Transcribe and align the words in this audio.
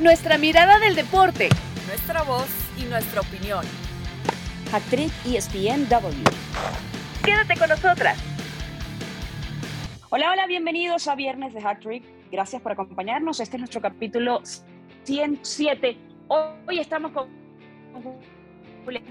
nuestra 0.00 0.38
mirada 0.38 0.78
del 0.78 0.94
deporte, 0.94 1.48
nuestra 1.88 2.22
voz 2.22 2.48
y 2.78 2.84
nuestra 2.84 3.20
opinión. 3.20 3.64
Actriz 4.72 5.12
ESPNW. 5.26 6.22
Quédate 7.24 7.56
con 7.58 7.68
nosotras. 7.68 8.16
Hola, 10.10 10.30
hola, 10.32 10.46
bienvenidos 10.46 11.08
a 11.08 11.16
Viernes 11.16 11.52
de 11.52 11.60
Hacktrick. 11.60 12.04
Gracias 12.30 12.62
por 12.62 12.72
acompañarnos. 12.72 13.40
Este 13.40 13.56
es 13.56 13.60
nuestro 13.60 13.80
capítulo 13.80 14.42
107. 15.04 15.96
Hoy 16.28 16.78
estamos 16.78 17.10
con 17.10 17.28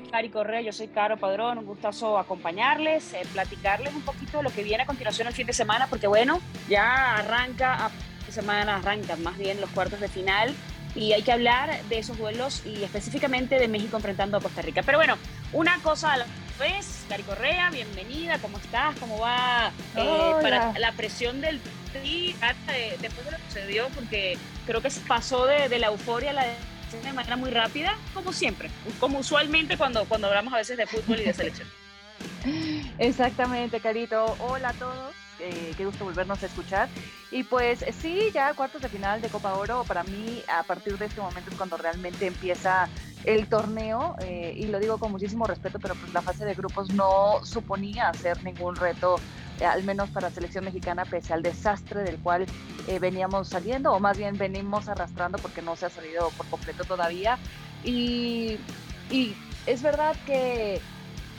Cari 0.10 0.30
Correa, 0.30 0.62
yo 0.62 0.72
soy 0.72 0.88
Caro 0.88 1.18
Padrón, 1.18 1.60
un 1.60 1.66
gustazo 1.66 2.18
acompañarles, 2.18 3.14
eh, 3.14 3.22
platicarles 3.34 3.94
un 3.94 4.02
poquito 4.02 4.38
de 4.38 4.44
lo 4.44 4.50
que 4.50 4.64
viene 4.64 4.84
a 4.84 4.86
continuación 4.86 5.28
el 5.28 5.34
fin 5.34 5.46
de 5.46 5.54
semana, 5.54 5.88
porque 5.88 6.08
bueno, 6.08 6.40
ya 6.68 7.18
arranca, 7.18 7.86
a 7.86 7.92
semana 8.32 8.78
arrancan 8.78 9.22
más 9.24 9.38
bien 9.38 9.60
los 9.62 9.70
cuartos 9.72 10.00
de 10.00 10.08
final 10.08 10.56
y 10.96 11.14
hay 11.14 11.22
que 11.22 11.32
hablar 11.32 11.82
de 11.84 12.00
esos 12.00 12.18
duelos 12.18 12.62
y 12.66 12.84
específicamente 12.84 13.60
de 13.60 13.68
México 13.68 13.98
enfrentando 13.98 14.38
a 14.38 14.42
Costa 14.42 14.62
Rica. 14.62 14.84
Pero 14.84 14.98
bueno, 14.98 15.18
una 15.54 15.80
cosa 15.82 16.14
a 16.14 16.18
la 16.18 16.26
vez, 16.60 17.06
Cari 17.10 17.24
Correa, 17.24 17.70
bienvenida, 17.70 18.40
¿cómo 18.40 18.58
estás? 18.58 18.96
¿Cómo 19.00 19.20
va 19.20 19.72
eh, 19.96 20.34
para 20.42 20.78
la 20.80 20.92
presión 20.94 21.42
del 21.42 21.60
tri 21.94 22.36
después 23.00 23.26
de 23.26 23.32
lo 23.32 23.38
que 23.38 23.44
sucedió? 23.48 23.88
Porque 23.90 24.38
creo 24.66 24.82
que 24.82 24.90
pasó 25.08 25.46
de, 25.46 25.70
de 25.70 25.80
la 25.80 25.88
euforia 25.88 26.32
a 26.32 26.34
la 26.34 26.46
de 27.04 27.14
manera 27.14 27.36
muy 27.36 27.52
rápida, 27.52 27.98
como 28.14 28.32
siempre, 28.32 28.70
como 29.00 29.20
usualmente 29.20 29.78
cuando, 29.78 30.06
cuando 30.06 30.28
hablamos 30.28 30.54
a 30.54 30.58
veces 30.58 30.78
de 30.78 30.88
fútbol 30.88 31.20
y 31.20 31.26
de 31.26 31.34
selección. 31.34 31.68
Exactamente, 32.98 33.80
Carito. 33.80 34.38
Hola 34.40 34.70
a 34.70 34.74
todos. 34.74 35.27
Eh, 35.40 35.74
qué 35.78 35.86
gusto 35.86 36.06
volvernos 36.06 36.42
a 36.42 36.46
escuchar. 36.48 36.90
Y 37.30 37.44
pues 37.44 37.84
sí, 38.00 38.30
ya 38.34 38.54
cuartos 38.54 38.82
de 38.82 38.90
final 38.90 39.22
de 39.22 39.30
Copa 39.30 39.54
Oro, 39.54 39.84
para 39.84 40.04
mí 40.04 40.44
a 40.48 40.64
partir 40.64 40.98
de 40.98 41.06
este 41.06 41.22
momento 41.22 41.50
es 41.50 41.58
cuando 41.58 41.78
realmente 41.78 42.26
empieza 42.26 42.88
el 43.24 43.48
torneo, 43.48 44.16
eh, 44.20 44.54
y 44.56 44.68
lo 44.68 44.80
digo 44.80 44.98
con 44.98 45.12
muchísimo 45.12 45.46
respeto, 45.46 45.80
pero 45.80 45.96
pues 45.96 46.14
la 46.14 46.22
fase 46.22 46.46
de 46.46 46.54
grupos 46.54 46.90
no 46.94 47.40
suponía 47.44 48.10
hacer 48.10 48.42
ningún 48.44 48.76
reto, 48.76 49.20
eh, 49.60 49.66
al 49.66 49.84
menos 49.84 50.10
para 50.10 50.30
la 50.30 50.34
selección 50.34 50.64
mexicana, 50.64 51.04
pese 51.04 51.34
al 51.34 51.42
desastre 51.44 52.04
del 52.04 52.18
cual 52.20 52.46
veníamos 53.02 53.50
saliendo, 53.50 53.92
o 53.92 54.00
más 54.00 54.18
bien 54.18 54.38
venimos 54.38 54.88
arrastrando 54.88 55.38
porque 55.40 55.62
no 55.62 55.76
se 55.76 55.88
ha 55.88 55.90
salido 55.90 56.30
por 56.38 56.46
completo 56.48 56.86
todavía. 56.86 57.38
Y, 57.84 58.58
y 59.10 59.36
es 59.66 59.82
verdad 59.82 60.16
que 60.26 60.82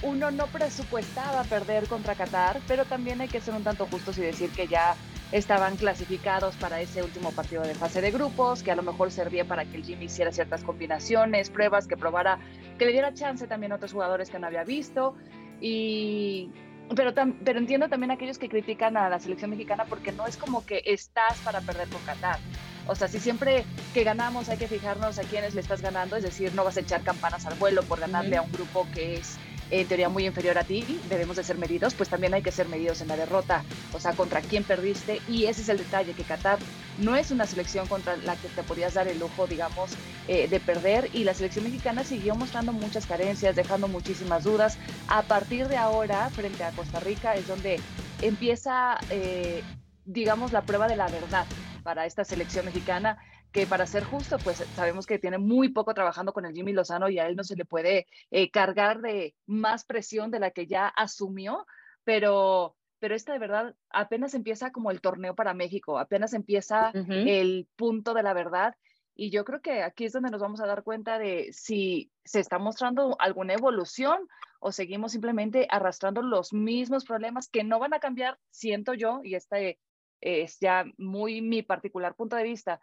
uno 0.03 0.31
no 0.31 0.47
presupuestaba 0.47 1.43
perder 1.45 1.87
contra 1.89 2.15
Qatar, 2.15 2.61
pero 2.67 2.85
también 2.85 3.21
hay 3.21 3.29
que 3.29 3.41
ser 3.41 3.55
un 3.55 3.65
tanto 3.65 3.87
justos 3.87 4.19
y 4.19 4.23
decir 4.23 4.51
que 4.51 4.69
ya 4.69 4.97
estaban 5.33 5.77
clasificados 5.77 6.57
para 6.57 6.81
ese 6.81 7.03
último 7.03 7.33
partido 7.33 7.63
de 7.63 7.75
fase 7.75 8.01
de 8.01 8.11
grupos, 8.11 8.63
que 8.63 8.71
a 8.71 8.77
lo 8.77 8.83
mejor 8.83 9.11
servía 9.11 9.45
para 9.45 9.65
que 9.65 9.77
el 9.77 9.85
Jimmy 9.85 10.07
hiciera 10.07 10.33
ciertas 10.33 10.63
combinaciones, 10.63 11.51
pruebas, 11.51 11.87
que 11.87 11.97
probara, 11.97 12.39
que 12.79 12.87
le 12.87 12.93
diera 12.93 13.13
chance 13.13 13.47
también 13.47 13.73
a 13.73 13.77
otros 13.77 13.93
jugadores 13.93 14.31
que 14.31 14.39
no 14.39 14.47
había 14.47 14.65
visto. 14.65 15.17
Y, 15.61 16.51
pero, 16.95 17.13
pero 17.45 17.59
entiendo 17.59 17.89
también 17.89 18.11
a 18.11 18.15
aquellos 18.15 18.39
que 18.39 18.49
critican 18.49 18.97
a 18.97 19.09
la 19.11 19.19
selección 19.19 19.51
mexicana 19.51 19.85
porque 19.89 20.13
no 20.13 20.27
es 20.27 20.37
como 20.37 20.65
que 20.65 20.83
estás 20.87 21.39
para 21.41 21.61
perder 21.61 21.89
con 21.89 22.01
Qatar. 22.03 22.39
O 22.87 22.95
sea, 22.95 23.07
si 23.07 23.19
siempre 23.21 23.67
que 23.93 24.03
ganamos 24.03 24.49
hay 24.49 24.57
que 24.57 24.67
fijarnos 24.67 25.19
a 25.19 25.23
quiénes 25.23 25.55
le 25.55 25.61
estás 25.61 25.83
ganando, 25.83 26.17
es 26.17 26.23
decir, 26.23 26.55
no 26.55 26.65
vas 26.65 26.79
a 26.79 26.81
echar 26.81 27.03
campanas 27.03 27.45
al 27.45 27.59
vuelo 27.59 27.83
por 27.83 28.01
ganarle 28.01 28.39
a 28.39 28.43
un 28.43 28.51
grupo 28.51 28.87
que 28.95 29.17
es 29.17 29.39
en 29.71 29.87
teoría 29.87 30.09
muy 30.09 30.27
inferior 30.27 30.59
a 30.59 30.65
ti, 30.65 30.85
debemos 31.09 31.37
de 31.37 31.45
ser 31.45 31.59
medidos, 31.59 31.95
pues 31.95 32.09
también 32.09 32.35
hay 32.35 32.43
que 32.43 32.53
ser 32.53 32.69
medidos 32.69 33.01
en 33.01 33.09
la 33.09 33.17
derrota, 33.17 33.65
o 33.93 34.01
sea, 34.01 34.13
contra 34.13 34.41
quién 34.41 34.65
perdiste, 34.65 35.21
y 35.29 35.47
ese 35.47 35.63
es 35.63 35.69
el 35.69 35.79
detalle, 35.79 36.15
que 36.15 36.25
Qatar 36.25 36.59
no 36.99 37.17
es 37.17 37.31
una 37.31 37.47
selección 37.47 37.87
contra 37.87 38.17
la 38.17 38.37
que 38.37 38.49
te 38.49 38.63
podías 38.63 38.95
dar 38.95 39.09
el 39.09 39.19
lujo, 39.19 39.47
digamos, 39.47 39.91
eh, 40.27 40.49
de 40.49 40.61
perder, 40.61 41.11
y 41.13 41.25
la 41.25 41.35
selección 41.35 41.65
mexicana 41.65 42.05
siguió 42.05 42.35
mostrando 42.35 42.73
muchas 42.73 43.07
carencias, 43.07 43.57
dejando 43.57 43.89
muchísimas 43.89 44.45
dudas. 44.45 44.79
A 45.07 45.23
partir 45.23 45.69
de 45.69 45.77
ahora, 45.77 46.31
frente 46.31 46.65
a 46.65 46.71
Costa 46.71 47.01
Rica, 47.01 47.35
es 47.35 47.47
donde 47.47 47.81
empieza, 48.23 48.99
eh, 49.11 49.63
digamos, 50.05 50.53
la 50.53 50.63
prueba 50.63 50.89
de 50.89 50.97
la 50.97 51.09
verdad 51.09 51.47
para 51.83 52.07
esta 52.07 52.25
selección 52.25 52.67
mexicana 52.67 53.19
que 53.53 53.67
para 53.67 53.87
ser 53.87 54.05
justo, 54.05 54.39
pues 54.39 54.59
sabemos 54.77 55.07
que 55.07 55.19
tiene 55.19 55.39
muy 55.39 55.71
poco 55.71 55.95
trabajando 55.95 56.33
con 56.33 56.45
el 56.45 56.53
Jimmy 56.53 56.73
Lozano 56.73 57.09
y 57.09 57.19
a 57.19 57.27
él 57.27 57.37
no 57.37 57.45
se 57.45 57.57
le 57.57 57.65
puede 57.65 58.07
eh, 58.31 58.51
cargar 58.51 59.01
de 59.01 59.35
más 59.47 59.85
presión 59.85 60.31
de 60.31 60.41
la 60.41 60.51
que 60.51 60.67
ya 60.67 60.89
asumió, 60.89 61.67
pero, 62.05 62.77
pero 62.99 63.15
esta 63.15 63.33
de 63.33 63.39
verdad 63.39 63.75
apenas 63.91 64.35
empieza 64.35 64.71
como 64.71 64.91
el 64.91 65.01
torneo 65.01 65.35
para 65.35 65.55
México, 65.55 65.99
apenas 65.99 66.35
empieza 66.35 66.91
el 66.93 67.69
punto 67.77 68.15
de 68.15 68.23
la 68.23 68.35
verdad. 68.35 68.75
Y 69.15 69.31
yo 69.31 69.45
creo 69.45 69.61
que 69.61 69.83
aquí 69.83 70.05
es 70.05 70.13
donde 70.13 70.31
nos 70.31 70.41
vamos 70.41 70.61
a 70.61 70.67
dar 70.67 70.85
cuenta 70.85 71.19
de 71.19 71.49
si 71.53 72.13
se 72.25 72.39
está 72.39 72.59
mostrando 72.59 73.17
alguna 73.19 73.55
evolución 73.55 74.29
o 74.61 74.71
seguimos 74.71 75.13
simplemente 75.13 75.67
arrastrando 75.71 76.23
los 76.23 76.53
mismos 76.53 77.05
problemas 77.05 77.49
que 77.49 77.65
no 77.65 77.79
van 77.79 77.95
a 77.95 78.01
cambiar, 78.01 78.39
siento 78.51 78.95
yo, 78.95 79.21
y 79.25 79.35
este 79.35 79.81
es 80.21 80.59
ya 80.61 80.85
muy 80.99 81.41
mi 81.41 81.63
particular 81.63 82.15
punto 82.15 82.37
de 82.37 82.43
vista, 82.43 82.81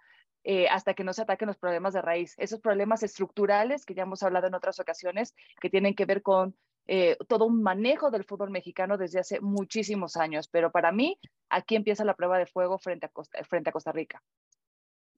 eh, 0.48 0.68
hasta 0.70 0.94
que 0.94 1.04
no 1.04 1.12
se 1.12 1.24
ataquen 1.24 1.48
los 1.48 1.58
problemas 1.58 1.96
de 1.96 2.04
raíz, 2.04 2.36
esos 2.38 2.60
problemas 2.60 3.02
estructurales 3.02 3.84
que 3.84 3.96
ya 3.96 4.04
hemos 4.04 4.22
hablado 4.22 4.46
en 4.46 4.54
otras 4.54 4.80
ocasiones, 4.80 5.34
que 5.60 5.72
tienen 5.72 5.96
que 5.96 6.06
ver 6.06 6.22
con 6.22 6.56
eh, 6.86 7.18
todo 7.28 7.46
un 7.46 7.64
manejo 7.64 8.12
del 8.12 8.26
fútbol 8.26 8.52
mexicano 8.52 8.96
desde 8.96 9.20
hace 9.20 9.42
muchísimos 9.42 10.18
años. 10.18 10.48
Pero 10.48 10.72
para 10.72 10.92
mí, 10.92 11.20
aquí 11.50 11.76
empieza 11.76 12.06
la 12.06 12.14
prueba 12.14 12.38
de 12.38 12.46
fuego 12.46 12.78
frente 12.78 13.08
a 13.08 13.10
Costa, 13.10 13.44
frente 13.44 13.72
a 13.72 13.74
Costa 13.74 13.92
Rica. 13.92 14.22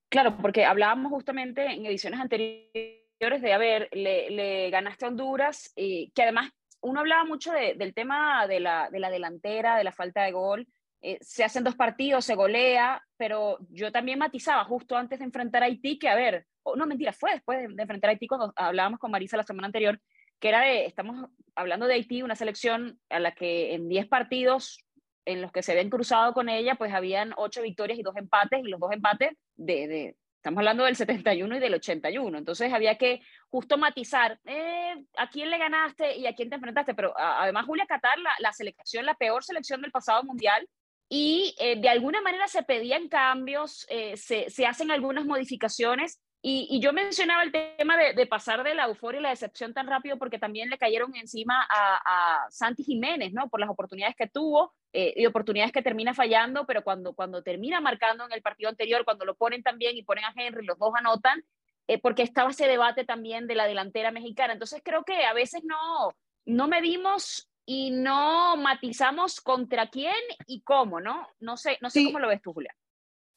Claro, 0.08 0.38
porque 0.38 0.64
hablábamos 0.64 1.12
justamente 1.12 1.66
en 1.66 1.86
ediciones 1.86 2.22
anteriores 2.22 3.42
de, 3.42 3.54
a 3.54 3.58
ver, 3.58 3.90
le, 3.92 4.70
ganaste 4.70 5.04
a 5.04 5.10
Honduras, 5.10 5.74
y 5.76 6.10
que 6.12 6.24
además 6.24 6.52
uno 6.80 7.02
hablaba 7.02 7.26
mucho 7.26 7.52
del 7.52 7.94
tema 7.94 8.48
de 8.48 8.62
la, 8.62 8.90
de 8.90 9.00
la 9.02 9.10
delantera, 9.10 9.76
de 9.76 9.84
la 9.84 9.92
falta 9.92 10.24
de 10.24 10.32
gol, 10.32 10.66
eh, 11.02 11.20
se 11.22 11.44
hacen 11.44 11.64
dos 11.64 11.76
partidos, 11.76 12.26
se 12.26 12.36
golea, 12.36 13.04
pero 13.18 13.60
yo 13.70 13.92
también 13.92 14.20
matizaba 14.20 14.66
justo 14.66 14.98
antes 14.98 15.20
de 15.20 15.26
enfrentar 15.26 15.64
a 15.64 15.68
Haití 15.68 16.00
que, 16.00 16.10
a 16.10 16.16
ver, 16.16 16.46
no 16.76 16.86
mentira, 16.86 17.14
fue 17.14 17.34
después 17.34 17.60
de, 17.60 17.82
enfrentar 17.82 18.10
a 18.10 18.12
Haití 18.12 18.28
cuando 18.28 18.52
hablábamos 18.56 19.00
con 19.00 19.12
Marisa 19.12 19.38
la 19.38 19.44
semana 19.44 19.68
anterior, 19.68 20.00
que 20.40 20.50
era 20.50 20.62
de, 20.62 20.86
estamos 20.86 21.30
hablando 21.56 21.88
de 21.88 21.94
Haití, 21.94 22.24
una 22.24 22.36
selección 22.36 23.00
a 23.10 23.20
la 23.20 23.32
que 23.32 23.74
en 23.74 23.88
10 23.88 24.08
partidos 24.08 24.84
en 25.26 25.42
los 25.42 25.52
que 25.52 25.62
se 25.62 25.74
habían 25.74 25.90
cruzado 25.90 26.34
con 26.34 26.50
ella, 26.50 26.76
pues 26.76 26.94
habían 26.94 27.34
8 27.36 27.62
victorias 27.62 28.00
y 28.00 28.04
2 28.04 28.16
empates, 28.16 28.62
y 28.64 28.70
los 28.70 28.80
dos 28.80 28.92
empates 28.92 29.34
de, 29.56 29.88
de 29.88 30.16
estamos 30.38 30.60
hablando 30.60 30.86
del 30.86 30.96
71 30.96 31.58
y 31.58 31.60
del 31.60 31.74
81, 31.74 32.38
entonces 32.38 32.72
había 32.72 32.98
que 32.98 33.22
justo 33.50 33.78
matizar 33.78 34.40
eh, 34.46 34.96
a 35.18 35.30
quién 35.30 35.52
le 35.52 35.58
ganaste 35.58 36.16
y 36.16 36.26
a 36.26 36.34
quién 36.34 36.50
te 36.50 36.56
enfrentaste, 36.56 36.94
pero 36.94 37.14
además 37.18 37.66
Julia 37.66 37.86
Qatar, 37.86 38.18
la, 38.20 38.32
la 38.40 38.54
selección, 38.54 39.06
la 39.06 39.16
peor 39.16 39.44
selección 39.44 39.82
del 39.82 39.92
pasado 39.92 40.24
mundial, 40.24 40.66
y 41.10 41.56
eh, 41.60 41.80
de 41.80 41.90
alguna 41.90 42.22
manera 42.22 42.48
se 42.48 42.64
pedían 42.64 43.08
cambios, 43.08 43.86
eh, 43.90 44.18
se, 44.18 44.50
se, 44.50 44.66
hacen 44.66 44.92
algunas 44.92 45.26
modificaciones. 45.26 46.22
Y, 46.42 46.68
y 46.70 46.80
yo 46.80 46.94
mencionaba 46.94 47.44
el 47.44 47.52
tema 47.52 47.98
de, 47.98 48.14
de, 48.14 48.28
pasar 48.28 48.64
de 48.64 48.76
la 48.76 48.86
euforia 48.86 49.20
y 49.20 49.24
la 49.24 49.30
decepción 49.30 49.74
tan 49.74 49.88
rápido 49.88 50.18
porque 50.18 50.38
también 50.38 50.70
le 50.70 50.78
cayeron 50.78 51.16
encima 51.16 51.66
a, 51.68 52.02
a 52.46 52.52
Santi 52.52 52.84
Jiménez, 52.84 53.34
¿no? 53.34 53.50
Por 53.50 53.60
las 53.60 53.70
oportunidades 53.70 54.16
que 54.16 54.28
tuvo 54.28 54.74
eh, 54.94 55.14
y 55.16 55.26
oportunidades 55.26 55.72
que 55.72 55.82
termina 55.82 56.14
fallando, 56.14 56.66
pero 56.66 56.84
cuando, 56.84 57.14
cuando 57.14 57.42
termina 57.42 57.82
marcando 57.82 58.26
en 58.26 58.32
el 58.34 58.42
partido 58.42 58.70
anterior, 58.70 59.04
cuando 59.04 59.26
lo 59.26 59.36
ponen 59.36 59.64
también 59.64 59.98
y 59.98 60.04
ponen 60.04 60.26
a 60.26 60.34
Henry, 60.36 60.66
los 60.66 60.78
dos 60.78 60.94
anotan, 60.96 61.44
porque 62.02 62.22
estaba 62.22 62.52
ese 62.52 62.68
debate 62.68 63.06
también 63.06 63.48
de 63.48 63.56
la 63.56 63.66
delantera 63.66 64.12
mexicana. 64.12 64.52
Entonces 64.52 64.82
creo 64.84 65.06
que 65.06 65.26
a 65.26 65.32
veces 65.32 65.64
no, 65.64 66.14
no 66.46 66.68
medimos 66.68 67.47
y 67.70 67.92
no 67.92 68.56
matizamos 68.56 69.42
contra 69.42 69.90
quién 69.90 70.16
y 70.48 70.62
cómo, 70.62 71.02
¿no? 71.02 71.28
No 71.42 71.58
sé, 71.58 71.78
no 71.82 71.90
sé 71.90 72.06
cómo 72.06 72.20
lo 72.20 72.30
ves 72.30 72.42
tú, 72.42 72.54
Julia. 72.54 72.74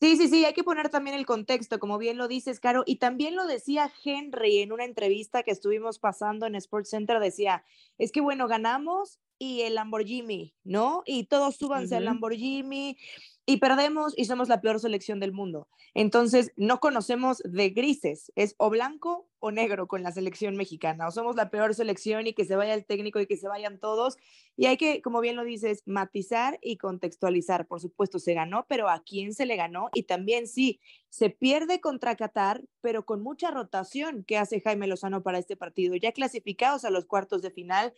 Sí, 0.01 0.17
sí, 0.17 0.29
sí, 0.29 0.45
hay 0.45 0.55
que 0.55 0.63
poner 0.63 0.89
también 0.89 1.17
el 1.17 1.27
contexto, 1.27 1.81
como 1.81 1.99
bien 1.99 2.17
lo 2.17 2.29
dices, 2.29 2.61
Caro, 2.61 2.85
y 2.87 2.97
también 2.97 3.35
lo 3.35 3.47
decía 3.47 3.93
Henry 4.03 4.61
en 4.61 4.73
una 4.73 4.85
entrevista 4.85 5.43
que 5.43 5.51
estuvimos 5.51 5.99
pasando 5.99 6.47
en 6.47 6.55
Sports 6.55 6.91
Center, 6.91 7.19
decía, 7.19 7.65
es 7.99 8.13
que 8.13 8.21
bueno, 8.21 8.47
ganamos 8.47 9.19
y 9.41 9.63
el 9.63 9.75
Lamborghini, 9.77 10.55
¿no? 10.65 11.03
Y 11.07 11.25
todos 11.25 11.57
súbanse 11.57 11.97
al 11.97 12.05
Lamborghini 12.05 12.99
y 13.47 13.57
perdemos 13.57 14.13
y 14.15 14.27
somos 14.27 14.51
la 14.51 14.61
peor 14.61 14.79
selección 14.79 15.19
del 15.19 15.33
mundo. 15.33 15.67
Entonces, 15.95 16.53
no 16.57 16.79
conocemos 16.79 17.39
de 17.45 17.71
grises, 17.71 18.31
es 18.37 18.55
o 18.59 18.69
blanco 18.69 19.29
o 19.39 19.51
negro 19.51 19.89
con 19.89 20.03
la 20.03 20.13
selección 20.13 20.57
mexicana, 20.57 21.09
o 21.09 21.11
somos 21.11 21.37
la 21.37 21.49
peor 21.49 21.75
selección 21.75 22.27
y 22.27 22.35
que 22.35 22.45
se 22.45 22.55
vaya 22.55 22.75
el 22.75 22.85
técnico 22.85 23.19
y 23.19 23.27
que 23.27 23.39
se 23.39 23.49
vayan 23.49 23.81
todos. 23.81 24.19
Y 24.59 24.67
hay 24.67 24.77
que, 24.77 25.01
como 25.01 25.23
bien 25.23 25.37
lo 25.37 25.45
dices, 25.45 25.83
matizar 25.87 26.59
y 26.61 26.77
contextualizar. 26.77 27.67
Por 27.67 27.81
supuesto, 27.81 28.19
se 28.19 28.35
ganó, 28.35 28.67
pero 28.69 28.91
¿a 28.91 29.03
quién 29.03 29.33
se 29.33 29.47
le 29.47 29.57
ganó? 29.57 29.89
Y 29.95 30.03
también 30.03 30.47
sí, 30.47 30.81
se 31.09 31.31
pierde 31.31 31.81
contra 31.81 32.15
Qatar, 32.15 32.63
pero 32.83 33.07
con 33.07 33.23
mucha 33.23 33.51
rotación 33.51 34.23
que 34.23 34.37
hace 34.37 34.61
Jaime 34.61 34.87
Lozano 34.87 35.23
para 35.23 35.39
este 35.39 35.57
partido, 35.57 35.97
ya 35.97 36.13
clasificados 36.13 36.85
a 36.85 36.91
los 36.91 37.07
cuartos 37.07 37.41
de 37.41 37.51
final. 37.51 37.95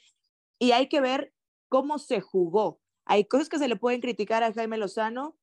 Y 0.63 0.71
hay 0.71 0.87
que 0.87 1.01
ver 1.01 1.35
cómo 1.69 1.99
se 1.99 2.21
jugó. 2.21 2.81
Hay 3.05 3.25
cosas 3.25 3.49
que 3.49 3.59
se 3.59 3.67
le 3.67 3.75
pueden 3.75 4.01
criticar 4.01 4.45
a 4.45 4.53
Jaime 4.53 4.79
Lozano, 4.79 5.37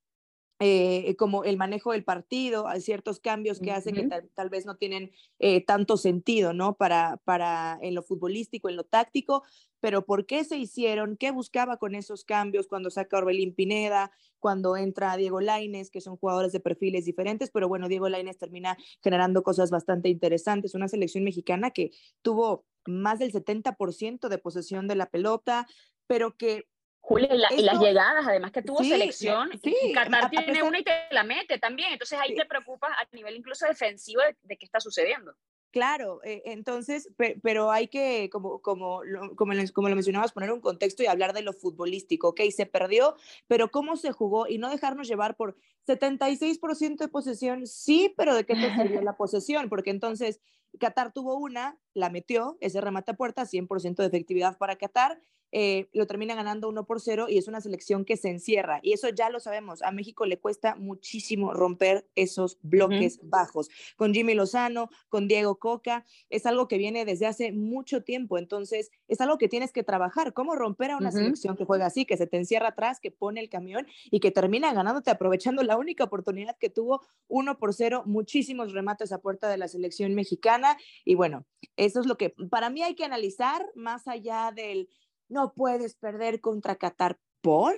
eh, 0.60 1.14
como 1.18 1.44
el 1.44 1.58
manejo 1.58 1.92
del 1.92 2.06
partido, 2.06 2.70
hay 2.70 2.80
ciertos 2.80 3.20
cambios 3.20 3.60
que 3.60 3.74
hacen 3.74 3.96
que 3.96 4.08
tal, 4.34 4.50
vez 4.50 4.66
no 4.66 4.78
tienen 4.78 5.12
eh, 5.40 5.66
tanto 5.66 5.98
sentido, 5.98 6.54
¿no? 6.54 6.78
Para, 6.78 7.18
para 7.26 7.78
en 7.82 7.96
lo 7.96 8.04
futbolístico, 8.04 8.70
en 8.70 8.78
lo 8.78 8.86
táctico, 8.86 9.44
pero 9.82 10.06
¿por 10.06 10.26
qué 10.26 10.46
se 10.46 10.58
hicieron? 10.58 11.18
¿Qué 11.18 11.32
buscaba 11.32 11.76
con 11.76 11.96
esos 11.96 12.24
cambios 12.24 12.68
cuando 12.68 12.90
saca 12.90 13.18
Orbelín 13.18 13.54
Pineda, 13.54 14.12
cuando 14.40 14.78
entra 14.78 15.18
Diego 15.18 15.42
Laines, 15.42 15.92
que 15.92 16.00
son 16.00 16.16
jugadores 16.16 16.54
de 16.54 16.62
perfiles 16.62 17.04
diferentes? 17.04 17.52
Pero 17.52 17.68
bueno, 17.68 17.90
Diego 17.90 18.08
Laines 18.08 18.38
termina 18.38 18.78
generando 19.04 19.44
cosas 19.44 19.70
bastante 19.70 20.08
interesantes. 20.08 20.76
Una 20.76 20.88
selección 20.88 21.26
mexicana 21.26 21.72
que 21.72 21.92
tuvo 22.22 22.66
más 22.86 23.20
del 23.20 23.32
70% 23.32 24.28
de 24.28 24.38
posesión 24.38 24.88
de 24.88 24.96
la 24.96 25.08
pelota, 25.08 25.68
pero 26.08 26.36
que 26.36 26.66
Julia, 27.02 27.30
y, 27.34 27.62
las 27.62 27.80
llegadas, 27.80 28.28
además 28.28 28.52
que 28.52 28.62
tuvo 28.62 28.84
selección, 28.84 29.50
sí, 29.64 29.76
Qatar 29.94 30.30
tiene 30.30 30.62
una 30.62 30.80
y 30.80 30.84
te 30.84 30.92
la 31.12 31.24
mete 31.24 31.58
también, 31.58 31.94
entonces 31.94 32.20
ahí 32.20 32.36
te 32.36 32.46
preocupas 32.46 32.92
a 32.92 33.16
nivel 33.16 33.36
incluso 33.36 33.66
defensivo 33.66 34.22
de 34.44 34.58
qué 34.58 34.66
está 34.66 34.80
sucediendo. 34.80 35.34
Claro, 35.72 36.20
eh, 36.24 36.42
entonces, 36.46 37.10
pero 37.44 37.72
hay 37.72 37.90
que, 37.90 38.30
como, 38.32 38.60
como, 38.60 39.04
lo, 39.04 39.36
como, 39.36 39.54
como 39.72 39.90
lo 39.90 39.96
mencionabas, 39.96 40.32
poner 40.32 40.52
un 40.52 40.62
contexto 40.62 41.04
y 41.04 41.06
hablar 41.06 41.34
de 41.34 41.44
lo 41.44 41.54
futbolístico, 41.54 42.30
¿ok? 42.30 42.42
Se 42.50 42.66
perdió, 42.66 43.16
pero 43.48 43.70
¿cómo 43.70 43.96
se 43.96 44.12
jugó? 44.12 44.48
Y 44.48 44.58
no 44.58 44.72
dejarnos 44.72 45.08
llevar 45.08 45.36
por 45.36 45.56
76% 45.88 46.98
de 46.98 47.08
posesión, 47.08 47.68
sí, 47.68 48.12
pero 48.18 48.34
¿de 48.34 48.46
qué 48.46 48.56
te 48.56 48.74
sirvió 48.74 49.02
la 49.04 49.14
posesión? 49.18 49.70
Porque 49.70 49.92
entonces 49.92 50.42
Qatar 50.80 51.14
tuvo 51.14 51.36
una, 51.36 51.80
la 51.94 52.10
metió, 52.10 52.58
ese 52.62 52.82
remate 52.82 53.12
a 53.12 53.16
puerta, 53.16 53.46
100% 53.46 53.98
de 53.98 54.08
efectividad 54.08 54.58
para 54.58 54.76
Qatar, 54.76 55.22
eh, 55.52 55.90
lo 55.94 56.06
termina 56.08 56.36
ganando 56.36 56.70
1 56.70 56.86
por 56.86 57.02
0 57.02 57.28
y 57.30 57.38
es 57.38 57.48
una 57.48 57.62
selección 57.62 58.06
que 58.06 58.18
se 58.18 58.30
encierra. 58.30 58.80
Y 58.84 58.94
eso 58.94 59.10
ya 59.10 59.30
lo 59.30 59.40
sabemos, 59.40 59.82
a 59.82 59.92
México 59.92 60.26
le 60.26 60.40
cuesta 60.40 60.76
muchísimo 60.76 61.54
romper 61.54 62.08
esos 62.16 62.58
bloques 62.62 63.20
bajos. 63.24 63.70
Con 63.96 64.14
Jimmy 64.14 64.34
Lozano, 64.34 64.90
con 65.10 65.28
Diego 65.28 65.58
Coca, 65.58 66.06
es 66.30 66.46
algo 66.46 66.68
que 66.68 66.78
viene 66.78 67.06
desde 67.06 67.26
hace 67.26 67.52
mucho 67.52 68.04
tiempo. 68.04 68.38
Entonces, 68.38 68.92
es 69.08 69.22
algo 69.22 69.38
que 69.38 69.48
tienes 69.48 69.72
que 69.72 69.84
trabajar. 69.84 70.34
¿Cómo 70.34 70.56
romper 70.56 70.92
a 70.92 70.98
una 70.98 71.12
selección 71.12 71.56
que 71.56 71.66
juega 71.66 71.86
así, 71.88 72.06
que 72.06 72.18
se 72.18 72.28
te 72.28 72.38
encierra 72.38 72.70
atrás, 72.70 73.00
que 73.00 73.12
pone 73.12 73.40
el 73.40 73.50
camión 73.50 73.88
y 74.12 74.20
que 74.20 74.32
termina 74.32 74.74
ganándote 74.74 75.12
aprovechando 75.12 75.64
la 75.64 75.78
única 75.78 76.04
oportunidad 76.04 76.58
que 76.58 76.70
tuvo 76.70 77.02
1 77.28 77.58
por 77.58 77.74
0, 77.74 78.04
muchísimos 78.06 78.74
remates 78.74 79.12
a 79.12 79.22
puerta 79.22 79.50
de 79.50 79.58
la 79.58 79.68
selección 79.68 80.14
mexicana. 80.14 80.78
Y 81.06 81.16
bueno, 81.16 81.46
eso 81.76 82.00
es 82.00 82.06
lo 82.06 82.18
que 82.18 82.30
para 82.50 82.70
mí 82.70 82.84
hay 82.84 82.96
que 82.96 83.06
analizar 83.06 83.66
más 83.76 84.08
allá 84.08 84.52
del 84.56 84.90
no 85.30 85.54
puedes 85.54 85.96
perder 85.96 86.42
contra 86.42 86.76
Qatar 86.76 87.18
por. 87.42 87.76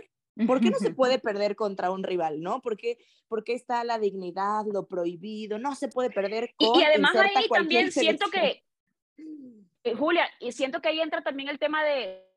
¿Por 0.47 0.61
qué 0.61 0.69
no 0.69 0.77
se 0.77 0.93
puede 0.93 1.19
perder 1.19 1.55
contra 1.55 1.91
un 1.91 2.03
rival, 2.03 2.41
no? 2.41 2.61
Porque 2.61 2.97
porque 3.27 3.53
está 3.53 3.85
la 3.85 3.97
dignidad, 3.97 4.65
lo 4.65 4.87
prohibido, 4.87 5.57
no 5.57 5.73
se 5.75 5.87
puede 5.87 6.09
perder 6.09 6.53
con 6.57 6.77
Y, 6.79 6.83
además 6.83 7.15
ahí 7.15 7.47
también 7.47 7.89
siento 7.89 8.29
que 8.29 8.63
eh, 9.83 9.95
Julia, 9.95 10.27
y 10.39 10.51
siento 10.51 10.81
que 10.81 10.89
ahí 10.89 10.99
entra 10.99 11.21
también 11.21 11.47
el 11.47 11.59
tema 11.59 11.83
de 11.83 12.27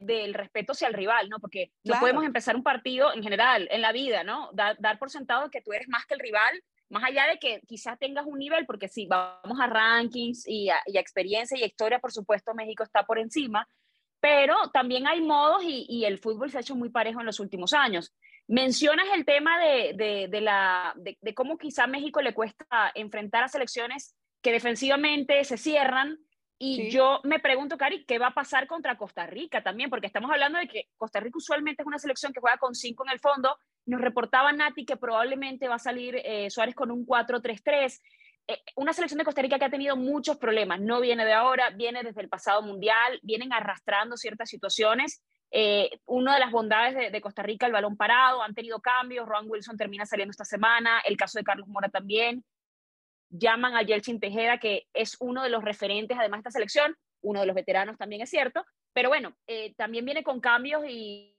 del 0.00 0.34
respeto 0.34 0.72
hacia 0.72 0.88
el 0.88 0.94
rival, 0.94 1.28
¿no? 1.28 1.40
Porque 1.40 1.72
no 1.82 1.98
podemos 1.98 2.24
empezar 2.24 2.54
un 2.54 2.62
partido 2.62 3.12
en 3.12 3.22
general, 3.22 3.68
en 3.70 3.82
la 3.82 3.92
vida, 3.92 4.22
¿no? 4.22 4.50
Dar, 4.52 4.76
dar 4.78 4.98
por 4.98 5.10
sentado 5.10 5.50
que 5.50 5.60
tú 5.60 5.72
eres 5.72 5.88
más 5.88 6.06
que 6.06 6.14
el 6.14 6.20
rival, 6.20 6.62
más 6.88 7.02
allá 7.02 7.26
de 7.26 7.38
que 7.38 7.60
quizás 7.66 7.98
tengas 7.98 8.24
un 8.24 8.38
nivel, 8.38 8.64
porque 8.64 8.88
si 8.88 9.06
vamos 9.06 9.58
a 9.60 9.66
rankings 9.66 10.46
y 10.46 10.68
a, 10.70 10.76
y 10.86 10.96
a 10.96 11.00
experiencia 11.00 11.58
y 11.58 11.62
a 11.62 11.66
historia, 11.66 11.98
por 11.98 12.12
supuesto, 12.12 12.54
México 12.54 12.84
está 12.84 13.04
por 13.04 13.18
encima, 13.18 13.68
pero 14.20 14.56
también 14.72 15.06
hay 15.06 15.20
modos 15.20 15.62
y, 15.64 16.04
el 16.04 16.18
fútbol 16.18 16.50
se 16.50 16.58
ha 16.58 16.60
hecho 16.60 16.74
muy 16.74 16.90
parejo 16.90 17.20
en 17.20 17.26
los 17.26 17.40
últimos 17.40 17.72
años. 17.72 18.14
Mencionas 18.46 19.06
el 19.14 19.24
tema 19.24 19.58
de, 19.58 20.28
la, 20.40 20.94
de, 20.96 21.34
cómo 21.34 21.58
quizá 21.58 21.84
a 21.84 21.88
México 21.88 22.20
le 22.22 22.34
cuesta 22.34 22.92
enfrentar 22.94 23.44
a 23.44 23.48
selecciones 23.48 24.16
que 24.42 24.52
defensivamente 24.52 25.44
se 25.44 25.56
cierran. 25.56 26.18
Y 26.60 26.90
yo 26.90 27.20
me 27.22 27.38
pregunto, 27.38 27.78
Cari, 27.78 28.04
¿qué 28.04 28.18
va 28.18 28.28
a 28.28 28.34
pasar 28.34 28.66
contra 28.66 28.98
Costa 28.98 29.26
Rica 29.26 29.62
también? 29.62 29.90
Porque 29.90 30.08
estamos 30.08 30.28
hablando 30.28 30.58
de 30.58 30.66
que 30.66 30.88
Costa 30.96 31.20
Rica 31.20 31.38
usualmente 31.38 31.82
es 31.82 31.86
una 31.86 32.00
selección 32.00 32.32
que 32.32 32.40
juega 32.40 32.58
con 32.58 32.74
cinco 32.74 33.04
en 33.06 33.12
el 33.12 33.20
fondo. 33.20 33.56
Nos 33.86 34.00
reportaba 34.00 34.50
Nati 34.52 34.84
que 34.84 34.96
probablemente 34.96 35.68
va 35.68 35.76
a 35.76 35.78
salir 35.78 36.16
eh, 36.24 36.50
Suárez 36.50 36.74
con 36.74 36.90
un 36.90 37.06
4-3-3. 37.06 38.00
Eh, 38.50 38.62
una 38.76 38.94
selección 38.94 39.18
de 39.18 39.24
Costa 39.24 39.42
Rica 39.42 39.58
que 39.58 39.66
ha 39.66 39.70
tenido 39.70 39.94
muchos 39.94 40.38
problemas, 40.38 40.80
no 40.80 41.00
viene 41.02 41.26
de 41.26 41.34
ahora, 41.34 41.68
viene 41.70 42.02
desde 42.02 42.22
el 42.22 42.30
pasado 42.30 42.62
mundial, 42.62 43.20
vienen 43.22 43.52
arrastrando 43.52 44.16
ciertas 44.16 44.48
situaciones. 44.48 45.22
Eh, 45.50 46.00
una 46.06 46.34
de 46.34 46.40
las 46.40 46.50
bondades 46.50 47.12
de, 47.12 47.20
Costa 47.20 47.42
Rica, 47.42 47.66
el 47.66 47.72
balón 47.72 47.96
parado, 47.96 48.42
han 48.42 48.54
tenido 48.54 48.80
cambios, 48.80 49.28
Ron 49.28 49.50
Wilson 49.50 49.76
termina 49.76 50.06
saliendo 50.06 50.30
esta 50.30 50.46
semana, 50.46 51.00
el 51.00 51.18
caso 51.18 51.38
de 51.38 51.44
Carlos 51.44 51.68
Mora 51.68 51.90
también. 51.90 52.42
Llaman 53.28 53.76
a 53.76 53.82
Yeltsin 53.82 54.18
Tejeda, 54.18 54.58
que 54.58 54.86
es 54.94 55.18
uno 55.20 55.42
de 55.42 55.50
los 55.50 55.62
referentes 55.62 56.18
además 56.18 56.38
de 56.38 56.48
esta 56.48 56.50
selección, 56.52 56.96
uno 57.20 57.40
de 57.40 57.46
los 57.46 57.54
veteranos 57.54 57.98
también 57.98 58.22
es 58.22 58.30
cierto, 58.30 58.64
pero 58.94 59.10
bueno, 59.10 59.36
eh, 59.46 59.74
también 59.74 60.06
viene 60.06 60.22
con 60.22 60.40
cambios 60.40 60.84
y, 60.88 61.34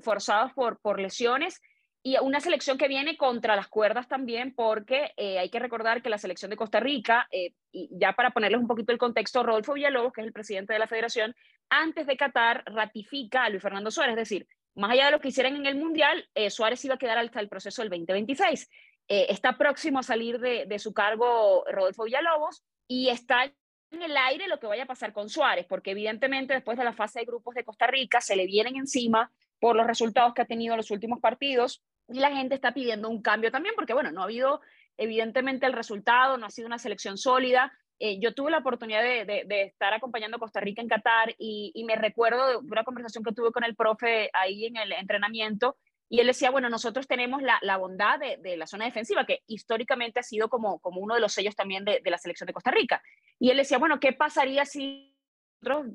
forzados 0.00 0.54
por, 0.54 0.78
por 0.80 0.98
lesiones 0.98 1.60
y 2.06 2.18
una 2.18 2.38
selección 2.38 2.76
que 2.76 2.86
viene 2.86 3.16
contra 3.16 3.56
las 3.56 3.66
cuerdas 3.66 4.06
también, 4.08 4.54
porque 4.54 5.14
eh, 5.16 5.38
hay 5.38 5.48
que 5.48 5.58
recordar 5.58 6.02
que 6.02 6.10
la 6.10 6.18
selección 6.18 6.50
de 6.50 6.56
Costa 6.58 6.78
Rica, 6.78 7.26
eh, 7.30 7.54
y 7.72 7.88
ya 7.92 8.12
para 8.12 8.30
ponerles 8.30 8.60
un 8.60 8.66
poquito 8.66 8.92
el 8.92 8.98
contexto, 8.98 9.42
Rodolfo 9.42 9.72
Villalobos, 9.72 10.12
que 10.12 10.20
es 10.20 10.26
el 10.26 10.32
presidente 10.34 10.74
de 10.74 10.78
la 10.78 10.86
federación, 10.86 11.34
antes 11.70 12.06
de 12.06 12.18
Qatar 12.18 12.62
ratifica 12.66 13.44
a 13.44 13.48
Luis 13.48 13.62
Fernando 13.62 13.90
Suárez, 13.90 14.12
es 14.12 14.28
decir, 14.28 14.46
más 14.74 14.90
allá 14.90 15.06
de 15.06 15.12
lo 15.12 15.20
que 15.20 15.28
hicieran 15.28 15.56
en 15.56 15.64
el 15.64 15.76
Mundial, 15.76 16.28
eh, 16.34 16.50
Suárez 16.50 16.84
iba 16.84 16.96
a 16.96 16.98
quedar 16.98 17.16
hasta 17.16 17.40
el 17.40 17.48
proceso 17.48 17.80
del 17.80 17.88
2026. 17.88 18.68
está 19.08 19.56
próximo 19.56 20.00
a 20.00 20.02
salir 20.02 20.38
de, 20.40 20.66
de 20.66 20.78
su 20.78 20.92
cargo 20.92 21.64
Rodolfo 21.70 22.04
Villalobos 22.04 22.62
y 22.86 23.08
está 23.08 23.44
en 23.44 24.02
el 24.02 24.14
aire 24.14 24.46
lo 24.46 24.60
que 24.60 24.66
vaya 24.66 24.82
a 24.82 24.86
pasar 24.86 25.14
con 25.14 25.30
Suárez, 25.30 25.64
porque 25.66 25.92
evidentemente 25.92 26.52
después 26.52 26.76
de 26.76 26.84
la 26.84 26.92
fase 26.92 27.20
de 27.20 27.24
grupos 27.24 27.54
de 27.54 27.64
Costa 27.64 27.86
Rica 27.86 28.20
se 28.20 28.36
le 28.36 28.44
vienen 28.44 28.76
encima 28.76 29.32
por 29.58 29.74
los 29.74 29.86
resultados 29.86 30.34
que 30.34 30.42
ha 30.42 30.46
tenido 30.46 30.74
en 30.74 30.78
los 30.78 30.90
últimos 30.90 31.20
partidos 31.20 31.82
y 32.08 32.18
la 32.18 32.30
gente 32.30 32.54
está 32.54 32.74
pidiendo 32.74 33.08
un 33.08 33.22
cambio 33.22 33.50
también, 33.50 33.74
porque 33.74 33.94
bueno, 33.94 34.12
no 34.12 34.20
ha 34.20 34.24
habido 34.24 34.60
evidentemente 34.96 35.66
el 35.66 35.72
resultado, 35.72 36.36
no 36.36 36.46
ha 36.46 36.50
sido 36.50 36.66
una 36.66 36.78
selección 36.78 37.16
sólida. 37.16 37.72
Eh, 37.98 38.18
yo 38.20 38.34
tuve 38.34 38.50
la 38.50 38.58
oportunidad 38.58 39.02
de, 39.02 39.46
estar 39.48 39.94
acompañando 39.94 40.36
a 40.36 40.40
Costa 40.40 40.60
Rica 40.60 40.82
en 40.82 40.88
Qatar 40.88 41.34
y, 41.38 41.84
me 41.86 41.96
recuerdo 41.96 42.48
de 42.48 42.56
una 42.56 42.84
conversación 42.84 43.24
que 43.24 43.32
tuve 43.32 43.52
con 43.52 43.64
el 43.64 43.76
profe 43.76 44.30
ahí 44.32 44.66
en 44.66 44.76
el 44.76 44.92
entrenamiento 44.92 45.76
y 46.08 46.20
él 46.20 46.26
decía, 46.26 46.50
bueno, 46.50 46.68
nosotros 46.68 47.06
tenemos 47.06 47.40
la, 47.42 47.76
bondad 47.76 48.18
de, 48.18 48.56
la 48.56 48.66
zona 48.66 48.84
defensiva, 48.84 49.24
que 49.24 49.40
históricamente 49.46 50.20
ha 50.20 50.22
sido 50.22 50.48
como, 50.48 50.80
uno 50.84 51.14
de 51.14 51.20
los 51.20 51.32
sellos 51.32 51.56
también 51.56 51.84
de, 51.84 52.00
la 52.04 52.18
selección 52.18 52.46
de 52.46 52.52
Costa 52.52 52.70
Rica. 52.70 53.02
Y 53.38 53.50
él 53.50 53.56
decía, 53.56 53.78
bueno, 53.78 53.98
¿qué 54.00 54.12
pasaría 54.12 54.64
si 54.64 55.16
nosotros 55.60 55.92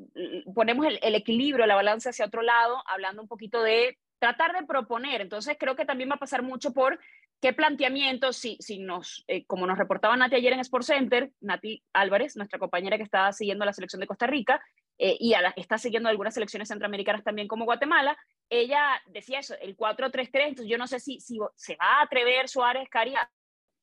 ponemos 0.55 0.87
el, 0.87 0.99
el 1.03 1.15
equilibrio, 1.15 1.67
la 1.67 1.75
balanza 1.75 2.09
hacia 2.09 2.25
otro 2.25 2.41
lado, 2.41 2.81
hablando 2.87 3.21
un 3.21 3.27
poquito 3.27 3.61
de 3.61 3.97
tratar 4.19 4.53
de 4.53 4.65
proponer. 4.65 5.21
Entonces 5.21 5.57
creo 5.59 5.75
que 5.75 5.85
también 5.85 6.09
va 6.09 6.15
a 6.15 6.19
pasar 6.19 6.43
mucho 6.43 6.73
por 6.73 6.99
qué 7.41 7.53
planteamientos, 7.53 8.37
si, 8.37 8.57
si 8.59 8.79
nos, 8.79 9.23
eh, 9.27 9.45
como 9.45 9.65
nos 9.65 9.77
reportaba 9.77 10.15
Nati 10.17 10.35
ayer 10.35 10.53
en 10.53 10.59
Sport 10.59 10.85
Center, 10.85 11.31
Nati 11.39 11.83
Álvarez, 11.93 12.35
nuestra 12.35 12.59
compañera 12.59 12.97
que 12.97 13.03
está 13.03 13.31
siguiendo 13.31 13.65
la 13.65 13.73
selección 13.73 14.01
de 14.01 14.07
Costa 14.07 14.27
Rica 14.27 14.61
eh, 14.97 15.15
y 15.19 15.33
a 15.33 15.41
la, 15.41 15.49
está 15.55 15.77
siguiendo 15.77 16.09
algunas 16.09 16.33
selecciones 16.33 16.67
centroamericanas 16.67 17.23
también 17.23 17.47
como 17.47 17.63
Guatemala, 17.63 18.17
ella 18.49 19.01
decía 19.07 19.39
eso, 19.39 19.55
el 19.61 19.77
4-3-3, 19.77 20.29
entonces 20.33 20.67
yo 20.67 20.77
no 20.77 20.87
sé 20.87 20.99
si, 20.99 21.21
si 21.21 21.39
se 21.55 21.77
va 21.77 21.99
a 21.99 22.01
atrever 22.03 22.49
Suárez, 22.49 22.89
Caria. 22.89 23.31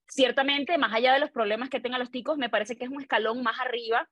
Ciertamente, 0.08 0.78
más 0.78 0.92
allá 0.92 1.14
de 1.14 1.18
los 1.18 1.30
problemas 1.30 1.68
que 1.68 1.80
tengan 1.80 1.98
los 1.98 2.12
ticos, 2.12 2.38
me 2.38 2.48
parece 2.48 2.76
que 2.76 2.84
es 2.84 2.90
un 2.90 3.00
escalón 3.00 3.42
más 3.42 3.58
arriba 3.58 4.08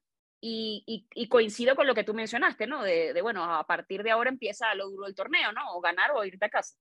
y, 0.46 1.28
coincido 1.28 1.74
con 1.74 1.86
lo 1.86 1.94
que 1.94 2.04
tú 2.04 2.12
mencionaste, 2.12 2.66
¿no? 2.66 2.82
De, 2.82 3.18
bueno, 3.22 3.44
a 3.44 3.66
partir 3.66 4.02
de 4.02 4.10
ahora 4.10 4.30
empieza 4.30 4.74
lo 4.74 4.90
duro 4.90 5.06
del 5.06 5.14
torneo, 5.14 5.52
¿no? 5.52 5.62
O 5.74 5.80
ganar 5.80 6.10
o 6.12 6.24
irte 6.24 6.44
a 6.44 6.50
casa. 6.50 6.76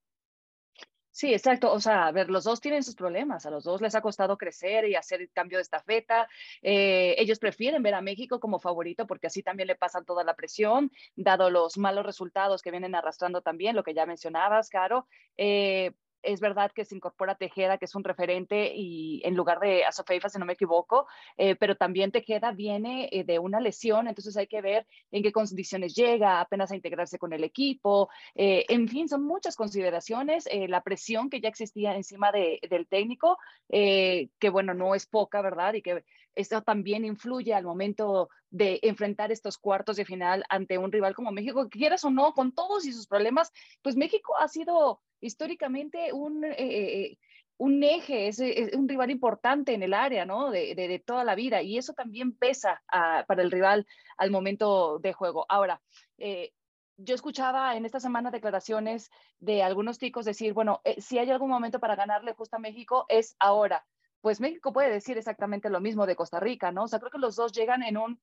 Sí, 1.10 1.32
exacto. 1.32 1.72
O 1.72 1.78
sea, 1.80 2.08
a 2.08 2.12
ver, 2.12 2.28
los 2.28 2.42
dos 2.42 2.60
tienen 2.60 2.82
sus 2.82 2.96
problemas. 2.96 3.46
A 3.46 3.50
los 3.50 3.62
dos 3.64 3.80
les 3.80 3.94
ha 3.94 4.02
costado 4.02 4.36
crecer 4.36 4.88
y 4.88 4.96
hacer 4.96 5.20
el 5.22 5.30
cambio 5.30 5.58
de 5.58 5.62
estafeta. 5.62 6.28
Eh, 6.60 7.14
ellos 7.18 7.38
prefieren 7.38 7.84
ver 7.84 7.94
a 7.94 8.00
México 8.00 8.40
como 8.40 8.58
favorito 8.58 9.06
porque 9.06 9.28
así 9.28 9.42
también 9.42 9.68
le 9.68 9.76
pasan 9.76 10.04
toda 10.04 10.24
la 10.24 10.34
presión, 10.34 10.90
dado 11.14 11.50
los 11.50 11.78
malos 11.78 12.04
resultados 12.04 12.62
que 12.62 12.72
vienen 12.72 12.96
arrastrando 12.96 13.42
también, 13.42 13.76
lo 13.76 13.84
que 13.84 13.94
ya 13.94 14.06
mencionabas, 14.06 14.68
Caro. 14.68 15.06
Eh, 15.36 15.92
es 16.24 16.40
verdad 16.40 16.72
que 16.72 16.84
se 16.84 16.96
incorpora 16.96 17.34
Tejeda, 17.36 17.78
que 17.78 17.84
es 17.84 17.94
un 17.94 18.04
referente, 18.04 18.72
y 18.74 19.20
en 19.24 19.34
lugar 19.34 19.60
de 19.60 19.84
Asofeifa, 19.84 20.28
si 20.28 20.38
no 20.38 20.46
me 20.46 20.54
equivoco, 20.54 21.06
eh, 21.36 21.56
pero 21.56 21.76
también 21.76 22.10
Tejeda 22.10 22.52
viene 22.52 23.08
eh, 23.12 23.24
de 23.24 23.38
una 23.38 23.60
lesión, 23.60 24.08
entonces 24.08 24.36
hay 24.36 24.46
que 24.46 24.60
ver 24.60 24.86
en 25.10 25.22
qué 25.22 25.32
condiciones 25.32 25.94
llega, 25.94 26.40
apenas 26.40 26.72
a 26.72 26.76
integrarse 26.76 27.18
con 27.18 27.32
el 27.32 27.44
equipo, 27.44 28.08
eh, 28.34 28.64
en 28.68 28.88
fin, 28.88 29.08
son 29.08 29.24
muchas 29.24 29.56
consideraciones, 29.56 30.48
la 30.68 30.82
presión 30.82 31.30
que 31.30 31.40
ya 31.40 31.48
existía 31.48 31.94
encima 31.94 32.32
de, 32.32 32.60
del 32.68 32.86
técnico, 32.86 33.38
que 33.68 34.50
bueno, 34.50 34.74
no 34.74 34.94
es 34.94 35.06
poca, 35.06 35.42
¿verdad? 35.42 35.74
Y 35.74 35.82
que 35.82 36.04
esto 36.34 36.62
también 36.62 37.04
influye 37.04 37.54
al 37.54 37.64
momento 37.64 38.28
de 38.50 38.78
enfrentar 38.82 39.32
estos 39.32 39.58
cuartos 39.58 39.96
de 39.96 40.04
final 40.04 40.44
ante 40.48 40.78
un 40.78 40.92
rival 40.92 41.14
como 41.14 41.32
México, 41.32 41.68
que 41.68 41.78
quieras 41.78 42.04
o 42.04 42.10
no, 42.10 42.32
con 42.32 42.52
todos 42.52 42.86
y 42.86 42.92
sus 42.92 43.06
problemas, 43.06 43.52
pues 43.82 43.96
México 43.96 44.36
ha 44.38 44.48
sido 44.48 45.00
históricamente 45.20 46.12
un, 46.12 46.44
eh, 46.44 46.54
eh, 46.58 47.18
un 47.56 47.82
eje, 47.82 48.28
es, 48.28 48.40
un 48.74 48.88
rival 48.88 49.10
importante 49.10 49.74
en 49.74 49.82
el 49.82 49.94
área, 49.94 50.24
¿no? 50.24 50.50
De, 50.50 51.02
toda 51.04 51.24
la 51.24 51.34
vida. 51.34 51.62
Y 51.62 51.78
eso 51.78 51.94
también 51.94 52.36
pesa 52.36 52.82
para 52.90 53.42
el 53.42 53.50
rival 53.50 53.86
al 54.16 54.30
momento 54.30 54.98
de 54.98 55.12
juego. 55.12 55.46
Ahora, 55.48 55.80
eh, 56.18 56.52
yo 56.96 57.14
escuchaba 57.14 57.76
en 57.76 57.84
esta 57.84 58.00
semana 58.00 58.30
declaraciones 58.30 59.10
de 59.40 59.62
algunos 59.62 59.98
ticos 59.98 60.24
decir, 60.24 60.52
bueno, 60.52 60.80
si 60.98 61.18
hay 61.18 61.30
algún 61.30 61.50
momento 61.50 61.80
para 61.80 61.96
ganarle 61.96 62.34
justo 62.34 62.56
a 62.56 62.60
México, 62.60 63.06
es 63.08 63.34
ahora 63.40 63.84
pues 64.24 64.40
México 64.40 64.72
puede 64.72 64.90
decir 64.90 65.18
exactamente 65.18 65.68
lo 65.68 65.82
mismo 65.82 66.06
de 66.06 66.16
Costa 66.16 66.40
Rica, 66.40 66.72
¿no? 66.72 66.84
O 66.84 66.88
sea, 66.88 66.98
creo 66.98 67.10
que 67.10 67.18
los 67.18 67.36
dos 67.36 67.52
llegan 67.52 67.82
en 67.82 67.98
un 67.98 68.18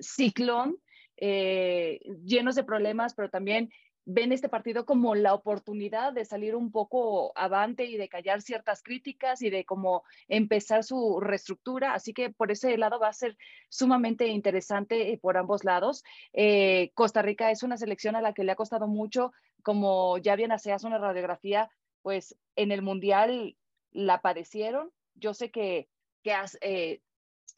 ciclón 0.00 0.76
llenos 1.16 2.54
de 2.54 2.64
problemas, 2.64 3.14
pero 3.14 3.30
también 3.30 3.70
ven 4.10 4.32
este 4.32 4.48
partido 4.48 4.86
como 4.86 5.14
la 5.14 5.34
oportunidad 5.34 6.14
de 6.14 6.24
salir 6.24 6.56
un 6.56 6.72
poco 6.72 7.30
avante 7.36 7.84
y 7.84 7.98
de 7.98 8.08
callar 8.08 8.40
ciertas 8.40 8.82
críticas 8.82 9.42
y 9.42 9.50
de 9.50 9.66
como 9.66 10.02
empezar 10.28 10.82
su 10.82 11.20
reestructura. 11.20 11.92
Así 11.92 12.14
que 12.14 12.30
por 12.30 12.50
ese 12.50 12.78
lado 12.78 12.98
va 12.98 13.08
a 13.08 13.12
ser 13.12 13.36
sumamente 13.68 14.28
interesante 14.28 15.12
eh, 15.12 15.18
por 15.18 15.36
ambos 15.36 15.62
lados. 15.62 16.04
Eh, 16.32 16.90
Costa 16.94 17.20
Rica 17.20 17.50
es 17.50 17.62
una 17.62 17.76
selección 17.76 18.16
a 18.16 18.22
la 18.22 18.32
que 18.32 18.44
le 18.44 18.52
ha 18.52 18.56
costado 18.56 18.88
mucho, 18.88 19.32
como 19.62 20.16
ya 20.16 20.36
bien 20.36 20.52
hacías 20.52 20.84
una 20.84 20.96
radiografía, 20.96 21.70
pues 22.00 22.34
en 22.56 22.72
el 22.72 22.80
Mundial 22.80 23.58
la 23.92 24.22
padecieron. 24.22 24.90
Yo 25.18 25.34
sé 25.34 25.50
que, 25.50 25.88
que 26.22 26.32
has, 26.32 26.56
eh, 26.60 27.02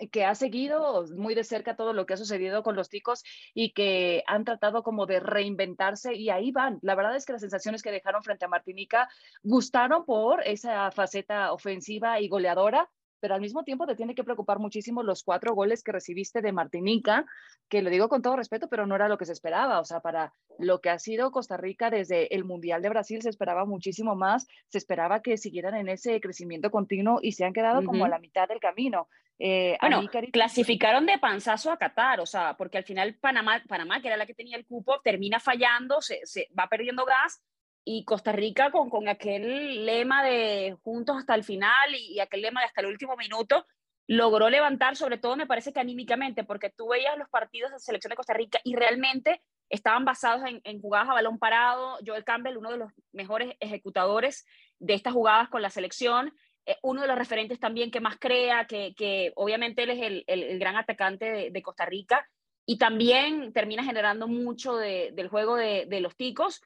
que 0.09 0.25
ha 0.25 0.35
seguido 0.35 1.05
muy 1.17 1.35
de 1.35 1.45
cerca 1.45 1.77
todo 1.77 1.93
lo 1.93 2.07
que 2.07 2.15
ha 2.15 2.17
sucedido 2.17 2.63
con 2.63 2.77
los 2.77 2.89
ticos 2.89 3.23
y 3.55 3.73
que 3.73 4.23
han 4.27 4.45
tratado 4.45 4.83
como 4.83 5.07
de 5.07 5.21
reinventarse 5.21 6.15
y 6.15 6.31
ahí 6.31 6.53
van. 6.53 6.79
La 6.83 6.95
verdad 6.95 7.17
es 7.17 7.27
que 7.27 7.33
las 7.33 7.43
sensaciones 7.43 7.83
que 7.83 7.93
dejaron 7.93 8.23
frente 8.23 8.45
a 8.45 8.49
Martinica 8.49 9.09
gustaron 9.43 10.05
por 10.05 10.47
esa 10.47 10.91
faceta 10.91 11.53
ofensiva 11.53 12.21
y 12.21 12.29
goleadora, 12.29 12.91
pero 13.21 13.35
al 13.35 13.41
mismo 13.41 13.63
tiempo 13.65 13.87
te 13.87 13.95
tiene 13.95 14.15
que 14.15 14.25
preocupar 14.25 14.59
muchísimo 14.59 15.03
los 15.03 15.23
cuatro 15.23 15.55
goles 15.55 15.83
que 15.83 15.93
recibiste 15.93 16.41
de 16.43 16.53
Martinica, 16.53 17.27
que 17.69 17.83
lo 17.83 17.91
digo 17.91 18.09
con 18.09 18.23
todo 18.23 18.37
respeto, 18.37 18.69
pero 18.69 18.87
no 18.87 18.95
era 18.97 19.09
lo 19.09 19.19
que 19.19 19.27
se 19.27 19.33
esperaba. 19.33 19.81
O 19.81 19.85
sea, 19.85 20.01
para 20.01 20.33
lo 20.59 20.81
que 20.81 20.91
ha 20.91 20.99
sido 20.99 21.31
Costa 21.31 21.57
Rica 21.57 21.91
desde 21.91 22.35
el 22.35 22.45
Mundial 22.45 22.83
de 22.83 22.89
Brasil 22.89 23.23
se 23.23 23.29
esperaba 23.29 23.65
muchísimo 23.65 24.15
más, 24.17 24.47
se 24.69 24.79
esperaba 24.79 25.21
que 25.23 25.37
siguieran 25.37 25.75
en 25.75 25.89
ese 25.89 26.21
crecimiento 26.21 26.71
continuo 26.71 27.19
y 27.23 27.33
se 27.33 27.45
han 27.45 27.53
quedado 27.53 27.85
como 27.85 28.05
a 28.05 28.09
la 28.09 28.19
mitad 28.19 28.49
del 28.49 28.61
camino. 28.61 29.09
Eh, 29.43 29.79
bueno, 29.81 30.03
clasificaron 30.31 31.07
de 31.07 31.19
panzazo 31.19 31.73
a 31.73 31.79
Qatar, 31.79 32.21
o 32.21 32.27
sea, 32.27 32.59
porque 32.59 32.77
al 32.77 32.85
final 32.85 33.15
Panamá, 33.15 33.63
Panamá, 33.67 34.03
que 34.03 34.09
era 34.09 34.19
la 34.19 34.27
que 34.27 34.35
tenía 34.35 34.59
el 34.59 34.67
cupo, 34.67 35.01
termina 35.01 35.41
fallando, 35.41 36.03
se, 36.03 36.21
se 36.25 36.49
va 36.59 36.69
perdiendo 36.69 37.07
gas 37.07 37.43
y 37.85 38.05
Costa 38.05 38.33
Rica 38.33 38.71
con, 38.71 38.91
con 38.91 39.09
aquel 39.09 39.85
lema 39.87 40.25
de 40.25 40.77
juntos 40.83 41.17
hasta 41.19 41.35
el 41.35 41.45
final 41.45 41.95
y, 41.95 42.21
aquel 42.21 42.43
lema 42.43 42.61
de 42.61 42.67
hasta 42.67 42.81
el 42.83 42.89
último 42.89 43.17
minuto, 43.17 43.67
logró 44.07 44.51
levantar, 44.51 44.97
sobre 44.97 45.19
todo 45.19 45.37
me 45.37 45.47
parece 45.47 45.73
que 45.73 45.81
anímicamente, 45.81 46.45
porque 46.45 46.71
tú 46.71 46.89
veías 46.89 47.17
los 47.17 47.29
partidos 47.29 47.71
de 47.71 47.79
selección 47.79 48.11
de 48.11 48.17
Costa 48.17 48.35
Rica 48.35 48.61
y 48.65 48.75
realmente 48.75 49.41
estaban 49.69 50.05
basados 50.05 50.43
en, 50.65 50.81
jugadas 50.81 51.09
a 51.09 51.15
balón 51.15 51.39
parado. 51.39 51.99
Joel 52.05 52.25
Campbell, 52.25 52.57
uno 52.57 52.73
de 52.73 52.79
los 52.79 52.93
mejores 53.13 53.55
ejecutadores 53.61 54.45
de 54.81 54.95
estas 54.95 55.13
jugadas 55.13 55.49
con 55.49 55.63
la 55.63 55.71
selección, 55.71 56.35
eh, 56.67 56.77
uno 56.83 57.03
de 57.03 57.09
los 57.09 57.17
referentes 57.17 57.61
también 57.61 57.93
que 57.93 58.01
más 58.01 58.19
crea, 58.19 58.67
que, 58.67 58.95
que 58.97 59.33
obviamente 59.37 59.85
él 59.85 59.91
es 59.91 60.03
el, 60.03 60.25
el, 60.27 60.59
gran 60.59 60.77
atacante 60.77 61.51
de, 61.51 61.63
Costa 61.63 61.87
Rica 61.87 62.29
y 62.67 62.79
también 62.79 63.53
termina 63.53 63.85
generando 63.85 64.27
mucho 64.27 64.77
del 64.77 65.29
juego 65.29 65.55
de, 65.55 65.87
de 65.89 66.01
los 66.01 66.17
ticos 66.17 66.63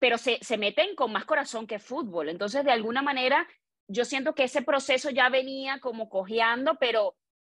pero 0.00 0.18
se, 0.18 0.38
se 0.40 0.58
meten 0.58 0.96
con 0.96 1.12
más 1.12 1.26
corazón 1.26 1.66
que 1.66 1.78
fútbol. 1.78 2.30
Entonces, 2.30 2.64
de 2.64 2.72
alguna 2.72 3.02
manera, 3.02 3.46
yo 3.86 4.04
siento 4.04 4.34
que 4.34 4.44
ese 4.44 4.62
proceso 4.62 5.10
ya 5.10 5.28
venía 5.28 5.78
como 5.78 6.08
cojeando, 6.08 6.76
pero 6.80 7.14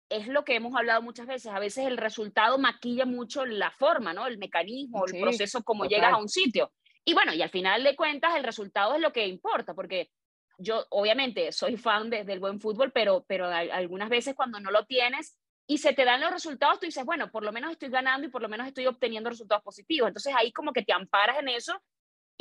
es 0.09 0.27
lo 0.27 0.43
que 0.43 0.55
hemos 0.55 0.75
hablado 0.75 1.01
muchas 1.01 1.25
veces. 1.25 1.51
A 1.51 1.59
veces 1.59 1.87
el 1.87 1.97
resultado 1.97 2.57
maquilla 2.57 3.05
mucho 3.05 3.45
la 3.45 3.71
forma, 3.71 4.13
¿no? 4.13 4.27
El 4.27 4.37
mecanismo, 4.37 5.05
el 5.07 5.19
proceso, 5.21 5.63
como 5.63 5.85
llegas 5.85 6.13
a 6.13 6.17
un 6.17 6.29
sitio. 6.29 6.71
Y 7.05 7.13
bueno, 7.13 7.33
y 7.33 7.41
al 7.41 7.49
final 7.49 7.83
de 7.83 7.95
cuentas, 7.95 8.35
el 8.35 8.43
resultado 8.43 8.95
es 8.95 9.01
lo 9.01 9.13
que 9.13 9.25
importa, 9.25 9.73
porque 9.73 10.11
yo 10.57 10.85
obviamente 10.89 11.51
soy 11.51 11.77
fan 11.77 12.09
del 12.09 12.39
buen 12.39 12.59
fútbol, 12.59 12.91
pero, 12.91 13.25
pero 13.27 13.47
algunas 13.47 14.09
veces 14.09 14.35
cuando 14.35 14.59
no 14.59 14.69
lo 14.69 14.85
tienes 14.85 15.37
y 15.65 15.77
se 15.77 15.93
te 15.93 16.03
dan 16.03 16.21
los 16.21 16.31
resultados, 16.31 16.79
tú 16.79 16.85
dices, 16.85 17.05
bueno, 17.05 17.31
por 17.31 17.43
lo 17.43 17.53
menos 17.53 17.71
estoy 17.71 17.89
ganando 17.89 18.27
y 18.27 18.29
por 18.29 18.41
lo 18.41 18.49
menos 18.49 18.67
estoy 18.67 18.85
obteniendo 18.85 19.29
resultados 19.29 19.63
positivos. 19.63 20.09
Entonces 20.09 20.33
ahí 20.37 20.51
como 20.51 20.73
que 20.73 20.83
te 20.83 20.93
amparas 20.93 21.39
en 21.39 21.49
eso 21.49 21.81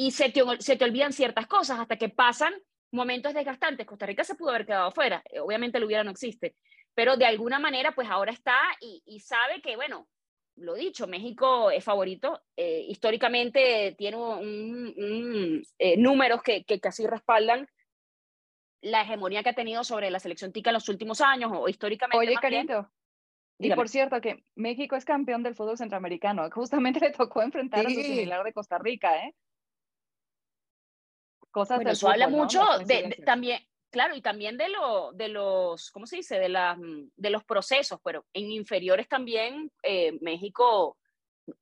y 0.03 0.11
se 0.11 0.31
te, 0.31 0.43
se 0.59 0.77
te 0.77 0.85
olvidan 0.85 1.13
ciertas 1.13 1.47
cosas 1.47 1.79
hasta 1.79 1.97
que 1.97 2.09
pasan 2.09 2.53
momentos 2.91 3.35
desgastantes. 3.35 3.87
Costa 3.87 4.05
Rica 4.05 4.25
se 4.25 4.35
pudo 4.35 4.51
haber 4.51 4.67
quedado 4.67 4.91
fuera, 4.91 5.23
eh, 5.31 5.39
obviamente 5.39 5.79
lo 5.79 5.87
hubiera 5.87 6.03
no 6.03 6.11
existe, 6.11 6.57
pero 6.93 7.17
de 7.17 7.25
alguna 7.25 7.61
manera 7.61 7.93
pues 7.93 8.09
ahora 8.11 8.33
está 8.33 8.57
y, 8.81 9.01
y 9.07 9.21
sabe 9.21 9.63
que, 9.63 9.77
bueno, 9.77 10.09
lo 10.57 10.75
dicho, 10.75 11.07
México 11.07 11.71
es 11.71 11.85
favorito, 11.85 12.43
eh, 12.57 12.85
históricamente 12.89 13.95
tiene 13.97 14.17
un, 14.17 15.63
eh, 15.79 15.97
números 15.97 16.43
que, 16.43 16.65
que 16.65 16.81
casi 16.81 17.07
respaldan 17.07 17.69
la 18.81 19.03
hegemonía 19.03 19.45
que 19.45 19.51
ha 19.51 19.55
tenido 19.55 19.85
sobre 19.85 20.11
la 20.11 20.19
selección 20.19 20.53
tica 20.53 20.71
en 20.71 20.75
los 20.75 20.89
últimos 20.89 21.21
años 21.21 21.53
o 21.55 21.69
históricamente. 21.69 22.19
Oye, 22.19 22.35
Carito, 22.41 22.91
y 23.59 23.73
por 23.75 23.89
cierto, 23.89 24.21
que 24.21 24.45
México 24.57 24.97
es 24.97 25.05
campeón 25.05 25.45
del 25.45 25.55
fútbol 25.55 25.79
centroamericano. 25.79 26.51
Justamente 26.53 26.99
le 26.99 27.13
tocó 27.13 27.43
enfrentar 27.43 27.87
a 27.87 27.89
su 27.89 28.03
similar 28.03 28.43
de 28.43 28.53
Costa 28.53 28.79
Rica, 28.79 29.17
¿eh? 29.25 29.35
Cosas 31.53 31.77
bueno, 31.77 31.93
eso 31.93 32.09
habla 32.09 32.29
mucho 32.29 32.61
de, 32.85 33.23
también, 33.25 33.61
claro, 33.91 34.17
y 34.17 34.23
también 34.23 34.57
de, 34.57 34.69
lo, 34.69 35.13
de 35.13 35.29
los, 35.29 35.91
¿cómo 35.93 36.07
se 36.07 36.17
dice? 36.17 36.41
De, 36.41 36.49
la, 36.49 36.77
de 37.17 37.31
los 37.31 37.45
procesos, 37.45 38.01
pero 38.03 38.25
en 38.33 38.51
inferiores 38.51 39.09
también 39.09 39.71
eh, 39.85 40.19
México 40.21 40.99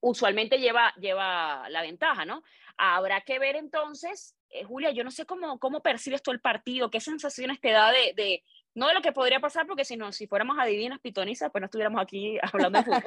usualmente 0.00 0.59
lleva, 0.59 0.94
lleva 0.99 1.68
la 1.68 1.82
ventaja, 1.82 2.25
¿no? 2.25 2.42
Habrá 2.76 3.20
que 3.23 3.38
ver 3.38 3.56
entonces, 3.56 4.37
eh, 4.50 4.64
Julia, 4.64 4.90
yo 4.90 5.04
no 5.04 5.11
sé 5.11 5.26
cómo, 5.26 5.59
cómo 5.59 5.82
percibes 5.82 6.23
tú 6.23 6.30
el 6.30 6.40
partido, 6.40 6.90
qué 6.90 7.00
sensaciones 7.00 7.61
te 7.61 7.70
da 7.70 7.90
de, 7.90 8.14
de 8.14 8.42
no 8.80 8.88
de 8.88 8.94
lo 8.94 9.02
que 9.02 9.12
podría 9.12 9.40
pasar, 9.40 9.66
porque 9.66 9.84
si 9.84 9.94
no, 9.99 10.10
si 10.10 10.26
fuéramos 10.26 10.58
adivinas 10.58 11.00
pitonizas, 11.00 11.50
pues 11.52 11.60
no 11.60 11.66
estuviéramos 11.66 12.00
aquí 12.00 12.38
hablando 12.52 12.78
de 12.78 12.84
fútbol. 12.87 13.02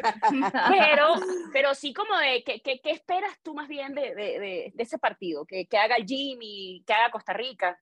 pero, 0.70 1.16
pero 1.52 1.74
sí 1.74 1.96
como 1.96 2.16
de, 2.16 2.44
¿qué, 2.44 2.62
qué, 2.62 2.80
esperas 2.92 3.40
tú 3.42 3.56
más 3.56 3.68
bien 3.68 3.96
de, 3.96 4.14
de, 4.14 4.72
de 4.72 4.84
ese 4.84 5.00
partido? 5.00 5.46
¿Que, 5.46 5.66
¿Que, 5.66 5.80
haga 5.80 5.96
Jimmy, 6.06 6.84
que 6.86 6.94
haga 6.94 7.10
Costa 7.10 7.34
Rica? 7.34 7.80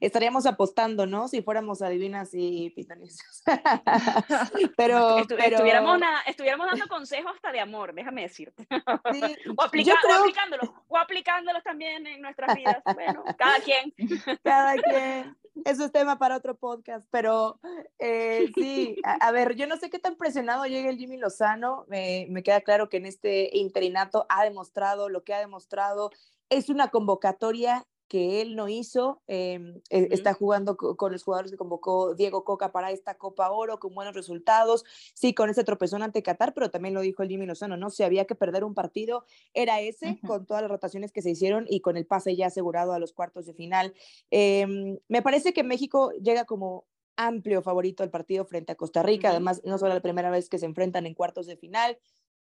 Estaríamos 0.00 0.46
apostando, 0.46 1.06
¿no? 1.06 1.28
Si 1.28 1.42
fuéramos 1.42 1.82
adivinas 1.82 2.30
y 2.32 2.70
pitonizas. 2.70 3.42
pero, 4.76 5.18
Estuviéramos, 5.18 6.00
estuviéramos, 6.26 6.66
dando 6.68 6.88
consejos 6.88 7.32
hasta 7.34 7.52
de 7.52 7.60
amor, 7.60 7.94
déjame 7.94 8.22
decirte. 8.22 8.66
o, 9.56 9.62
aplica, 9.62 9.94
aplicándolos, 10.20 10.70
o 10.88 10.96
aplicándolos 10.96 11.62
también 11.62 12.06
en 12.06 12.20
nuestras 12.20 12.56
vidas. 12.56 12.82
Bueno, 12.94 13.24
cada 13.36 13.60
quien. 13.60 13.94
Cada 14.42 14.76
quien 14.76 15.36
eso 15.64 15.84
es 15.84 15.92
tema 15.92 16.18
para 16.18 16.36
otro 16.36 16.56
podcast, 16.56 17.06
pero 17.10 17.58
eh, 17.98 18.50
sí, 18.54 18.96
a, 19.02 19.30
ver, 19.32 19.56
yo 19.56 19.66
no 19.66 19.76
sé 19.76 19.90
qué 19.90 19.98
tan 19.98 20.16
presionado 20.16 20.64
llega 20.66 20.88
el 20.90 20.98
Jimmy 20.98 21.16
Lozano, 21.16 21.84
me 21.88 22.42
queda 22.42 22.60
claro 22.60 22.88
que 22.88 22.98
en 22.98 23.06
este 23.06 23.56
interinato 23.56 24.26
ha 24.28 24.44
demostrado 24.44 25.08
lo 25.08 25.24
que 25.24 25.34
ha 25.34 25.40
demostrado, 25.40 26.10
es 26.48 26.68
una 26.68 26.88
convocatoria 26.88 27.86
que 28.08 28.40
él 28.40 28.56
no 28.56 28.68
hizo. 28.68 29.22
Em, 29.26 29.80
e, 29.90 30.08
está 30.10 30.32
jugando 30.34 30.76
con 30.76 31.12
los 31.12 31.22
jugadores 31.22 31.50
que 31.50 31.56
convocó 31.56 32.14
Diego 32.14 32.44
Coca 32.44 32.72
para 32.72 32.90
esta 32.90 33.16
Copa 33.16 33.50
Oro 33.50 33.78
con 33.78 33.94
buenos 33.94 34.14
resultados. 34.14 34.84
Sí, 35.14 35.34
con 35.34 35.50
ese 35.50 35.64
tropezón 35.64 36.02
ante 36.02 36.22
Qatar, 36.22 36.54
pero 36.54 36.70
también 36.70 36.94
lo 36.94 37.00
dijo 37.02 37.22
el 37.22 37.28
Jimmy 37.28 37.46
Lozano, 37.46 37.76
¿no? 37.76 37.90
Si 37.90 38.02
había 38.02 38.24
que 38.24 38.34
perder 38.34 38.64
un 38.64 38.74
partido, 38.74 39.24
era 39.54 39.80
ese, 39.80 40.18
con 40.26 40.46
todas 40.46 40.62
las 40.62 40.70
rotaciones 40.70 41.12
que 41.12 41.22
se 41.22 41.30
hicieron 41.30 41.66
y 41.68 41.80
con 41.80 41.96
el 41.96 42.06
pase 42.06 42.34
ya 42.34 42.46
asegurado 42.46 42.92
a 42.92 42.98
los 42.98 43.12
cuartos 43.12 43.46
de 43.46 43.54
final. 43.54 43.94
Em, 44.30 44.98
me 45.08 45.22
parece 45.22 45.52
que 45.52 45.62
México 45.62 46.10
llega 46.22 46.44
como 46.44 46.86
amplio 47.16 47.62
favorito 47.62 48.02
al 48.02 48.10
partido 48.10 48.44
frente 48.46 48.72
a 48.72 48.76
Costa 48.76 49.02
Rica. 49.02 49.30
Además, 49.30 49.60
no 49.64 49.76
solo 49.76 49.92
la 49.92 50.00
primera 50.00 50.30
vez 50.30 50.48
que 50.48 50.58
se 50.58 50.66
enfrentan 50.66 51.04
en 51.04 51.14
cuartos 51.14 51.46
de 51.46 51.56
final, 51.56 51.98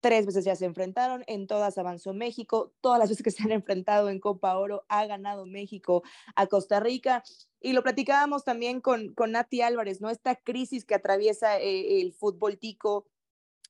Tres 0.01 0.25
veces 0.25 0.45
ya 0.45 0.55
se 0.55 0.65
enfrentaron, 0.65 1.23
en 1.27 1.47
todas 1.47 1.77
avanzó 1.77 2.13
México, 2.13 2.71
todas 2.81 2.99
las 2.99 3.09
veces 3.09 3.23
que 3.23 3.31
se 3.31 3.43
han 3.43 3.51
enfrentado 3.51 4.09
en 4.09 4.19
Copa 4.19 4.57
Oro 4.57 4.85
ha 4.87 5.05
ganado 5.05 5.45
México 5.45 6.03
a 6.35 6.47
Costa 6.47 6.79
Rica. 6.79 7.23
Y 7.59 7.73
lo 7.73 7.83
platicábamos 7.83 8.45
también 8.45 8.79
con, 8.79 9.13
con 9.13 9.31
Nati 9.31 9.61
Álvarez, 9.61 9.99
¿no? 9.99 10.09
Esta 10.09 10.35
crisis 10.35 10.85
que 10.85 10.95
atraviesa 10.95 11.59
eh, 11.59 12.01
el 12.01 12.13
fútbol 12.13 12.57
tico 12.57 13.07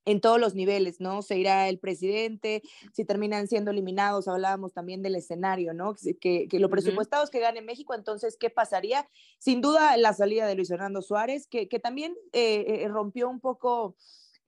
en 0.05 0.21
todos 0.21 0.39
los 0.39 0.55
niveles, 0.55 0.99
¿no? 0.99 1.21
Se 1.21 1.37
irá 1.37 1.69
el 1.69 1.79
presidente, 1.79 2.63
si 2.93 3.05
terminan 3.05 3.47
siendo 3.47 3.71
eliminados, 3.71 4.27
hablábamos 4.27 4.73
también 4.73 5.01
del 5.01 5.15
escenario, 5.15 5.73
¿no? 5.73 5.95
Que, 6.19 6.47
que 6.47 6.59
lo 6.59 6.69
presupuestado 6.69 7.23
es 7.23 7.29
que 7.29 7.39
gane 7.39 7.61
México, 7.61 7.93
entonces, 7.93 8.37
¿qué 8.37 8.49
pasaría? 8.49 9.07
Sin 9.37 9.61
duda, 9.61 9.97
la 9.97 10.13
salida 10.13 10.47
de 10.47 10.55
Luis 10.55 10.69
Fernando 10.69 11.01
Suárez, 11.01 11.47
que, 11.47 11.67
que 11.67 11.79
también 11.79 12.15
eh, 12.33 12.83
eh, 12.83 12.87
rompió 12.87 13.29
un 13.29 13.39
poco 13.39 13.95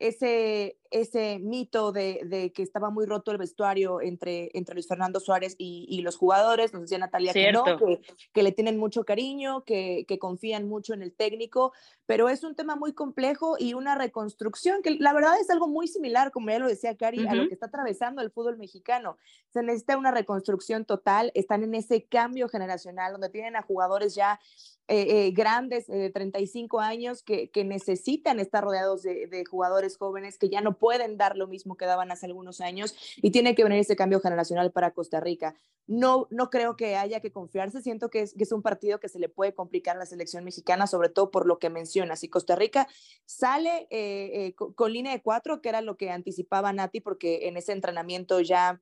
ese, 0.02 0.80
ese 0.90 1.38
mito 1.40 1.92
de, 1.92 2.52
que 2.56 2.64
estaba 2.64 2.90
muy 2.90 3.06
roto 3.06 3.32
el 3.32 3.38
vestuario 3.38 4.02
entre, 4.02 4.50
entre 4.54 4.74
Luis 4.74 4.88
Fernando 4.88 5.20
Suárez 5.20 5.56
y, 5.60 6.02
los 6.02 6.18
jugadores. 6.18 6.74
Nos 6.74 6.82
decía 6.84 6.98
Natalia 6.98 7.34
que 7.34 7.52
no, 7.52 7.64
que, 8.34 8.44
le 8.44 8.52
tienen 8.52 8.80
mucho 8.80 9.04
cariño, 9.04 9.64
que, 9.64 10.06
confían 10.20 10.68
mucho 10.68 10.96
en 10.96 11.04
el 11.04 11.14
técnico, 11.14 11.72
pero 12.08 12.30
es 12.30 12.44
un 12.44 12.56
tema 12.56 12.76
muy 12.76 12.94
complejo 12.94 13.58
y 13.60 13.76
una 13.76 13.96
reconstrucción 13.96 14.82
que 14.82 14.98
la 15.00 15.14
verdad 15.14 15.40
es 15.40 15.50
algo 15.52 15.68
muy 15.68 15.88
similar, 15.88 16.32
como 16.32 16.50
ya 16.50 16.58
lo 16.58 16.68
decía 16.68 16.98
Cari, 16.98 17.28
a 17.28 17.36
lo 17.36 17.48
que 17.48 17.54
está 17.54 17.68
atravesando 17.68 18.24
el 18.24 18.32
fútbol 18.32 18.58
mexicano. 18.58 19.18
Se 19.50 19.62
necesita 19.62 19.98
una 19.98 20.12
reconstrucción 20.12 20.86
total, 20.86 21.32
están 21.36 21.64
en 21.64 21.76
ese 21.76 22.06
cambio 22.06 22.50
generacional 22.50 23.12
donde 23.12 23.30
tienen 23.30 23.56
a 23.56 23.62
jugadores 23.62 24.16
ya 24.16 24.40
eh, 24.94 25.28
eh, 25.28 25.32
grandes 25.32 25.88
de 25.88 26.10
35 26.10 26.82
años 26.82 27.24
que, 27.24 27.50
necesitan 27.64 28.42
estar 28.42 28.62
rodeados 28.62 29.04
de, 29.04 29.46
jugadores 29.50 29.91
jóvenes 29.98 30.38
que 30.38 30.50
ya 30.50 30.62
no 30.62 30.78
pueden 30.78 31.18
dar 31.18 31.38
lo 31.38 31.48
mismo 31.48 31.76
que 31.78 31.86
daban 31.86 32.12
hace 32.12 32.26
algunos 32.26 32.62
años 32.62 32.96
y 33.18 33.32
tiene 33.32 33.56
que 33.56 33.64
venir 33.64 33.80
ese 33.80 33.96
cambio 33.96 34.20
generacional 34.20 34.72
para 34.72 34.92
Costa 34.92 35.20
Rica. 35.20 35.56
No, 35.88 36.28
no 36.30 36.50
creo 36.50 36.76
que 36.76 36.96
haya 36.96 37.20
que 37.20 37.32
confiarse, 37.32 37.82
siento 37.82 38.10
que 38.10 38.22
es, 38.22 38.34
que 38.34 38.44
es 38.44 38.52
un 38.52 38.62
partido 38.62 39.00
que 39.00 39.10
se 39.10 39.20
le 39.20 39.30
puede 39.30 39.54
complicar 39.54 39.96
a 39.96 40.00
la 40.00 40.06
selección 40.06 40.44
mexicana, 40.44 40.88
sobre 40.88 41.10
todo 41.10 41.32
por 41.32 41.46
lo 41.46 41.60
que 41.60 41.70
mencionas. 41.70 42.20
Si 42.20 42.30
Costa 42.30 42.56
Rica 42.56 42.88
sale 43.26 43.88
eh, 43.90 44.54
con, 44.56 44.74
con 44.74 44.94
línea 44.94 45.12
de 45.12 45.22
cuatro, 45.22 45.62
que 45.62 45.70
era 45.70 45.82
lo 45.82 45.98
que 45.98 46.12
anticipaba 46.12 46.74
Nati, 46.74 47.02
porque 47.02 47.48
en 47.48 47.58
ese 47.58 47.72
entrenamiento 47.74 48.40
ya 48.42 48.82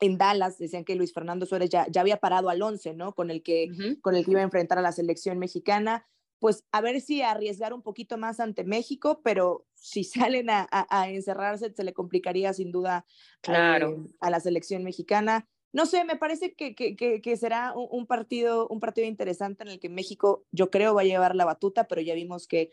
en 0.00 0.18
Dallas 0.18 0.58
decían 0.58 0.84
que 0.84 0.94
Luis 0.94 1.12
Fernando 1.12 1.46
Suárez 1.46 1.70
ya, 1.70 1.86
ya 1.88 2.00
había 2.00 2.18
parado 2.18 2.48
al 2.48 2.62
11, 2.62 2.94
¿no? 2.94 3.14
Con 3.14 3.30
el, 3.30 3.42
que, 3.42 3.68
con 4.00 4.14
el 4.14 4.24
que 4.24 4.30
iba 4.32 4.40
a 4.40 4.44
enfrentar 4.44 4.78
a 4.78 4.82
la 4.82 4.92
selección 4.92 5.38
mexicana. 5.38 6.06
Pues 6.38 6.64
a 6.72 6.80
ver 6.80 7.00
si 7.00 7.22
arriesgar 7.22 7.72
un 7.72 7.82
poquito 7.82 8.16
más 8.16 8.40
ante 8.40 8.64
México, 8.64 9.20
pero 9.22 9.66
si 9.74 10.04
salen 10.32 10.50
a, 10.50 10.68
a, 10.70 11.08
encerrarse 11.08 11.72
se 11.72 11.84
le 11.84 11.92
complicaría 11.92 12.52
sin 12.52 12.72
duda 12.72 13.04
claro. 13.40 14.04
Eh, 14.06 14.10
a 14.20 14.30
la 14.30 14.40
selección 14.40 14.84
mexicana. 14.84 15.46
No 15.72 15.84
sé, 15.84 16.04
me 16.04 16.16
parece 16.16 16.54
que, 16.54 16.74
que, 16.74 16.96
que, 16.96 17.36
será 17.36 17.74
un, 17.76 18.06
partido, 18.06 18.66
un 18.68 18.80
partido 18.80 19.06
interesante 19.06 19.64
en 19.64 19.68
el 19.68 19.78
que 19.78 19.90
México, 19.90 20.46
yo 20.50 20.70
creo, 20.70 20.94
va 20.94 21.02
a 21.02 21.04
llevar 21.04 21.36
la 21.36 21.44
batuta, 21.44 21.86
pero 21.86 22.00
ya 22.00 22.14
vimos 22.14 22.48
que 22.48 22.70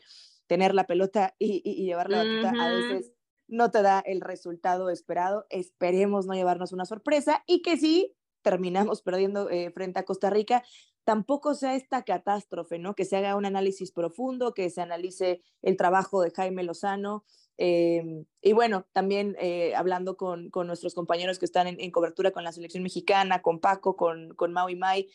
tener 0.47 0.73
la 0.73 0.87
pelota 0.87 1.35
y, 1.37 1.61
y, 1.65 1.83
llevar 1.85 2.09
la 2.09 2.19
batuta 2.19 2.53
a 2.57 2.69
veces 2.69 3.11
no 3.47 3.69
te 3.69 3.81
da 3.81 3.99
el 3.99 4.21
resultado 4.21 4.89
esperado. 4.89 5.45
Esperemos 5.49 6.25
no 6.25 6.33
llevarnos 6.33 6.71
una 6.71 6.85
sorpresa 6.85 7.43
y 7.47 7.61
que 7.61 7.77
si 7.77 8.15
terminamos 8.41 9.01
perdiendo 9.03 9.49
eh, 9.49 9.71
frente 9.71 9.99
a 9.99 10.05
Costa 10.05 10.29
Rica, 10.29 10.63
tampoco 11.05 11.53
sea 11.53 11.75
esta 11.75 12.03
catástrofe, 12.03 12.79
¿no? 12.79 12.95
Que 12.95 13.05
se 13.05 13.15
haga 13.15 13.35
un 13.35 13.45
análisis 13.45 13.91
profundo, 13.91 14.53
que 14.53 14.69
se 14.69 14.81
analice 14.81 15.41
el 15.61 15.77
trabajo 15.77 16.21
de 16.21 16.31
Jaime 16.31 16.63
Lozano. 16.63 17.23
Em, 17.57 18.25
y 18.41 18.51
bueno, 18.51 18.85
también 18.91 19.37
eh, 19.39 19.73
hablando 19.75 20.17
con, 20.17 20.51
nuestros 20.65 20.93
compañeros 20.93 21.39
que 21.39 21.45
están 21.45 21.67
en, 21.67 21.91
cobertura 21.91 22.31
con 22.31 22.43
la 22.43 22.51
selección 22.51 22.83
mexicana, 22.83 23.41
con 23.41 23.59
Paco, 23.59 23.95
con, 23.95 24.33
con 24.35 24.51
Mau 24.51 24.67
y 24.67 24.75
Mai, 24.75 25.07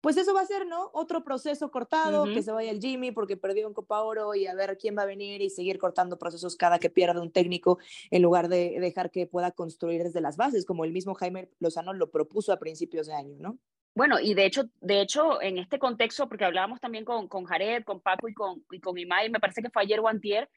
pues 0.00 0.16
eso 0.16 0.34
va 0.34 0.42
a 0.42 0.46
ser, 0.46 0.66
¿no? 0.66 0.90
Otro 0.92 1.24
proceso 1.24 1.70
cortado, 1.70 2.24
que 2.24 2.42
se 2.42 2.52
vaya 2.52 2.70
el 2.70 2.80
Jimmy 2.80 3.10
porque 3.10 3.36
perdió 3.36 3.66
en 3.66 3.74
Copa 3.74 4.02
Oro 4.02 4.34
y 4.34 4.46
a 4.46 4.54
ver 4.54 4.78
quién 4.78 4.96
va 4.96 5.02
a 5.02 5.06
venir 5.06 5.40
y 5.42 5.50
seguir 5.50 5.78
cortando 5.78 6.18
procesos 6.18 6.56
cada 6.56 6.78
que 6.78 6.90
pierda 6.90 7.20
un 7.20 7.32
técnico 7.32 7.78
en 8.10 8.22
lugar 8.22 8.48
de 8.48 8.78
dejar 8.80 9.10
que 9.10 9.26
pueda 9.26 9.50
construir 9.50 10.02
desde 10.02 10.20
las 10.20 10.36
bases, 10.36 10.66
como 10.66 10.84
el 10.84 10.92
mismo 10.92 11.14
Jaime 11.14 11.50
Lozano 11.58 11.92
lo 11.94 12.10
propuso 12.10 12.52
a 12.52 12.58
principios 12.58 13.08
de 13.08 13.14
año, 13.14 13.36
¿no? 13.40 13.58
Bueno, 13.98 14.20
y 14.20 14.32
de 14.34 14.44
hecho, 14.44 14.62
de 14.80 15.00
hecho, 15.00 15.42
en 15.42 15.58
este 15.58 15.80
contexto, 15.80 16.28
porque 16.28 16.44
hablábamos 16.44 16.80
también 16.80 17.04
con, 17.04 17.26
con 17.26 17.44
Jared, 17.46 17.82
con 17.82 18.00
Paco 18.00 18.28
y 18.28 18.32
con, 18.32 18.64
y 18.70 18.78
con 18.78 18.96
Imai, 18.96 19.28
me 19.28 19.40
parece 19.40 19.60
que 19.60 19.70
fue 19.70 19.82
ayer 19.82 19.98
o 19.98 20.06
antier, 20.06 20.48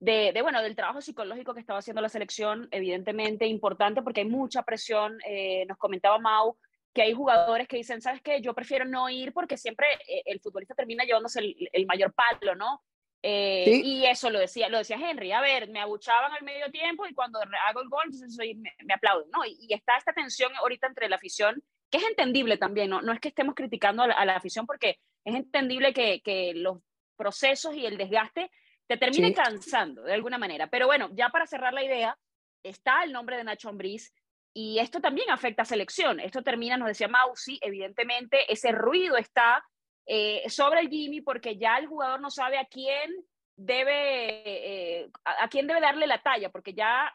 de, 0.00 0.32
de, 0.32 0.40
bueno, 0.40 0.62
del 0.62 0.74
trabajo 0.74 1.02
psicológico 1.02 1.52
que 1.52 1.60
estaba 1.60 1.80
haciendo 1.80 2.00
la 2.00 2.08
selección, 2.08 2.68
evidentemente 2.70 3.46
importante 3.46 4.00
porque 4.00 4.22
hay 4.22 4.26
mucha 4.26 4.62
presión, 4.62 5.18
eh, 5.26 5.66
nos 5.66 5.76
comentaba 5.76 6.18
Mau, 6.18 6.56
que 6.94 7.02
hay 7.02 7.12
jugadores 7.12 7.68
que 7.68 7.76
dicen, 7.76 8.00
¿sabes 8.00 8.22
qué? 8.22 8.40
Yo 8.40 8.54
prefiero 8.54 8.86
no 8.86 9.10
ir 9.10 9.34
porque 9.34 9.58
siempre 9.58 9.86
eh, 10.08 10.22
el 10.24 10.40
futbolista 10.40 10.74
termina 10.74 11.04
llevándose 11.04 11.54
el, 11.70 11.86
mayor 11.86 12.14
palo, 12.14 12.54
¿no? 12.54 12.82
Eh, 13.22 13.82
y 13.84 14.06
eso 14.06 14.30
lo 14.30 14.38
decía, 14.38 14.70
lo 14.70 14.78
decía 14.78 14.96
Henry, 14.96 15.32
a 15.32 15.42
ver, 15.42 15.68
me 15.68 15.80
abuchaban 15.80 16.32
al 16.32 16.42
medio 16.42 16.70
tiempo 16.70 17.06
y 17.06 17.12
cuando 17.12 17.40
hago 17.68 17.82
el 17.82 17.90
gol, 17.90 18.04
entonces 18.06 18.34
soy, 18.34 18.54
me, 18.54 18.72
me, 18.86 18.94
aplauden, 18.94 19.28
¿no? 19.30 19.44
Y, 19.44 19.74
está 19.74 19.98
esta 19.98 20.14
tensión 20.14 20.50
ahorita 20.56 20.86
entre 20.86 21.10
la 21.10 21.16
afición, 21.16 21.62
que 21.90 21.98
es 21.98 22.04
entendible 22.04 22.56
también, 22.56 22.90
¿no? 22.90 23.02
No 23.02 23.12
es 23.12 23.20
que 23.20 23.28
estemos 23.28 23.54
criticando 23.54 24.02
a 24.02 24.24
la, 24.24 24.36
afición 24.36 24.66
porque 24.66 24.98
es 25.24 25.34
entendible 25.34 25.92
que, 25.92 26.20
que, 26.20 26.52
los 26.54 26.78
procesos 27.16 27.74
y 27.74 27.86
el 27.86 27.96
desgaste 27.96 28.50
te 28.86 28.96
terminen 28.96 29.32
cansando 29.32 30.02
de 30.02 30.14
alguna 30.14 30.38
manera. 30.38 30.66
Pero 30.68 30.86
bueno, 30.86 31.08
ya 31.12 31.30
para 31.30 31.46
cerrar 31.46 31.72
la 31.72 31.84
idea, 31.84 32.16
está 32.62 33.02
el 33.04 33.12
nombre 33.12 33.36
de 33.36 33.44
Nacho 33.44 33.68
Ambriz, 33.68 34.12
y 34.58 34.78
esto 34.78 35.02
también 35.02 35.28
afecta 35.30 35.62
a 35.62 35.66
selección. 35.66 36.18
Esto 36.18 36.42
termina, 36.42 36.78
nos 36.78 36.88
decía 36.88 37.08
Mausi, 37.08 37.58
evidentemente 37.60 38.50
ese 38.50 38.72
ruido 38.72 39.18
está 39.18 39.62
eh, 40.06 40.48
sobre 40.48 40.80
el 40.80 40.88
Jimmy 40.88 41.20
porque 41.20 41.58
ya 41.58 41.76
el 41.76 41.86
jugador 41.86 42.22
no 42.22 42.30
sabe 42.30 42.56
a 42.56 42.64
quién 42.64 43.12
debe, 43.54 45.00
eh, 45.00 45.10
a, 45.26 45.46
quién 45.48 45.66
debe 45.66 45.82
darle 45.82 46.06
la 46.06 46.22
talla, 46.22 46.48
porque 46.48 46.72
ya 46.72 47.14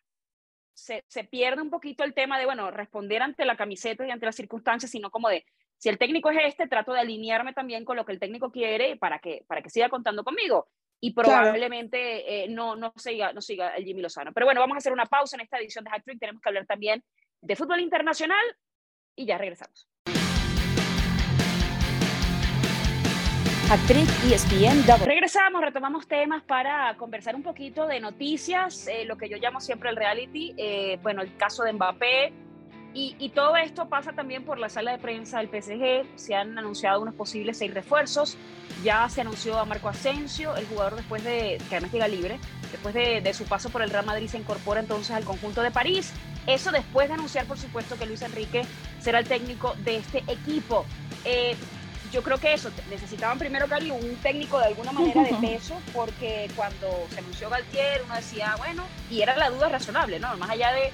se, 0.74 1.04
se, 1.08 1.24
pierde 1.24 1.62
un 1.62 1.70
poquito 1.70 2.04
el 2.04 2.14
tema 2.14 2.40
de, 2.40 2.46
bueno, 2.46 2.72
responder 2.72 3.22
ante 3.22 3.46
la 3.46 3.58
camiseta 3.58 4.06
y 4.06 4.12
ante 4.12 4.26
las 4.26 4.36
circunstancias, 4.36 4.92
sino 4.92 5.10
como 5.10 5.30
de, 5.30 5.46
si 5.78 5.90
el 5.90 5.98
técnico 5.98 6.30
es 6.30 6.38
este, 6.44 6.68
trato 6.68 6.94
de 6.94 7.00
alinearme 7.00 7.54
también 7.54 7.86
con 7.86 7.98
lo 7.98 8.06
que 8.06 8.12
el 8.12 8.20
técnico 8.20 8.52
quiere 8.52 8.98
para 8.98 9.20
que, 9.20 9.44
para 9.48 9.62
que 9.62 9.70
siga 9.70 9.90
contando 9.90 10.24
conmigo. 10.24 10.68
Y 11.00 11.14
probablemente 11.14 12.44
eh, 12.44 12.48
no, 12.48 12.76
no, 12.76 12.94
siga, 12.96 13.34
no 13.34 13.42
siga 13.42 13.76
el 13.76 13.86
Jimmy 13.86 14.04
Lozano. 14.04 14.32
Pero 14.34 14.46
bueno, 14.46 14.62
vamos 14.62 14.76
a 14.76 14.78
hacer 14.78 14.94
una 14.94 15.08
pausa 15.08 15.36
en 15.36 15.42
esta 15.42 15.58
edición 15.58 15.84
de 15.84 15.90
Hat 15.90 16.04
Trick. 16.04 16.20
Tenemos 16.20 16.40
que 16.40 16.50
hablar 16.50 16.68
también 16.68 17.04
de 17.42 17.56
fútbol 17.56 17.80
internacional 17.80 18.46
y 19.16 19.26
ya 19.26 19.40
regresamos. 19.40 19.90
Actriz 23.72 24.10
ESPN 24.30 24.84
Regresamos, 25.06 25.62
retomamos 25.62 26.06
temas 26.06 26.44
para 26.44 26.94
conversar 26.98 27.38
un 27.38 27.42
poquito 27.42 27.88
de 27.88 28.02
noticias, 28.02 28.86
eh, 28.88 29.06
lo 29.06 29.18
que 29.18 29.30
yo 29.30 29.38
llamo 29.38 29.62
siempre 29.62 29.90
el 29.90 29.96
reality, 29.96 30.54
eh, 30.58 31.00
bueno, 31.02 31.22
el 31.22 31.38
caso 31.38 31.64
de 31.64 31.72
Mbappé, 31.72 32.34
y, 32.94 33.16
y, 33.18 33.30
todo 33.30 33.56
esto 33.56 33.88
pasa 33.88 34.12
también 34.12 34.44
por 34.44 34.60
la 34.60 34.68
sala 34.68 34.92
de 34.92 34.98
prensa 34.98 35.40
del 35.40 35.48
PSG. 35.48 36.20
Se 36.20 36.36
han 36.36 36.58
anunciado 36.58 37.02
unos 37.02 37.16
posibles 37.16 37.60
seis 37.60 37.74
refuerzos. 37.74 38.38
Ya 38.84 39.08
se 39.08 39.22
anunció 39.22 39.58
a 39.58 39.64
Marco 39.64 39.88
Asensio, 39.88 40.54
el 40.58 40.66
jugador 40.66 40.98
después 40.98 41.24
de, 41.24 41.58
que 41.70 41.76
además 41.78 41.94
llega 41.94 42.10
libre, 42.10 42.40
después 42.70 42.94
de, 42.94 43.22
de, 43.22 43.34
su 43.34 43.46
paso 43.46 43.70
por 43.70 43.82
el 43.82 43.90
Real 43.90 44.06
Madrid 44.06 44.28
se 44.28 44.38
incorpora 44.38 44.82
entonces 44.82 45.16
al 45.16 45.24
conjunto 45.24 45.62
de 45.62 45.72
París. 45.72 46.12
Eso 46.46 46.72
después 46.72 47.08
de 47.08 47.14
anunciar, 47.14 47.46
por 47.46 47.58
supuesto, 47.58 47.98
que 47.98 48.06
Luis 48.06 48.22
Enrique 48.22 48.64
será 49.00 49.20
el 49.20 49.26
técnico 49.26 49.74
de 49.86 49.96
este 49.96 50.18
equipo. 50.28 50.86
Eh, 51.24 51.56
yo 52.12 52.22
creo 52.24 52.38
que 52.38 52.54
eso, 52.54 52.70
necesitaban 52.90 53.40
primero, 53.40 53.68
Cari, 53.68 53.92
un 53.92 54.16
técnico 54.18 54.60
de 54.60 54.66
alguna 54.66 54.92
manera 54.92 55.24
de 55.24 55.34
peso, 55.42 55.80
porque 55.94 56.50
cuando 56.56 57.08
se 57.12 57.20
anunció 57.20 57.50
Galtier, 57.50 58.02
uno 58.06 58.16
decía, 58.16 58.56
bueno, 58.58 58.84
y 59.10 59.22
era 59.22 59.36
la 59.38 59.50
duda 59.50 59.70
razonable, 59.70 60.20
¿no? 60.20 60.36
Más 60.38 60.50
allá 60.50 60.72
de, 60.74 60.92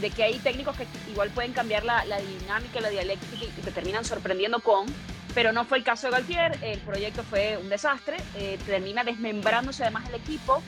de 0.00 0.10
que 0.10 0.24
hay 0.24 0.38
técnicos 0.38 0.76
que 0.76 0.86
igual 1.10 1.30
pueden 1.30 1.52
cambiar 1.52 1.84
la, 1.84 2.04
la 2.04 2.18
dinámica, 2.18 2.80
la 2.80 2.90
dialéctica 2.90 3.44
y 3.44 3.62
te 3.62 3.70
terminan 3.70 4.04
sorprendiendo 4.04 4.60
con, 4.60 4.86
pero 5.34 5.52
no 5.52 5.66
fue 5.66 5.78
el 5.78 5.84
caso 5.84 6.06
de 6.06 6.12
Galtier, 6.12 6.58
el 6.62 6.78
proyecto 6.80 7.22
fue 7.22 7.58
un 7.58 7.68
desastre, 7.68 8.16
eh, 8.36 8.58
termina 8.64 9.04
desmembrándose 9.04 9.82
además 9.82 10.08
el 10.08 10.14
equipo, 10.14 10.62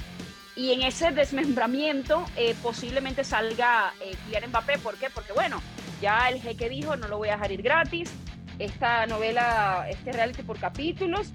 y 0.55 0.73
en 0.73 0.83
ese 0.83 1.13
desmembramiento 1.13 2.27
eh, 2.37 2.55
posiblemente 2.61 3.23
salga 3.23 3.95
eh, 4.01 4.17
Kylian 4.25 4.51
Mbappé. 4.51 4.79
¿Por 4.79 4.97
qué? 4.97 5.09
Porque 5.09 5.33
bueno, 5.33 5.63
ya 6.03 6.29
el 6.29 6.43
jeque 6.43 6.69
dijo, 6.69 6.97
no 6.97 7.07
lo 7.07 7.17
voy 7.17 7.29
a 7.29 7.35
dejar 7.35 7.53
ir 7.53 7.63
gratis. 7.63 8.11
Esta 8.59 9.07
novela, 9.07 9.87
este 9.89 10.13
reality 10.13 10.43
por 10.43 10.59
capítulos, 10.59 11.33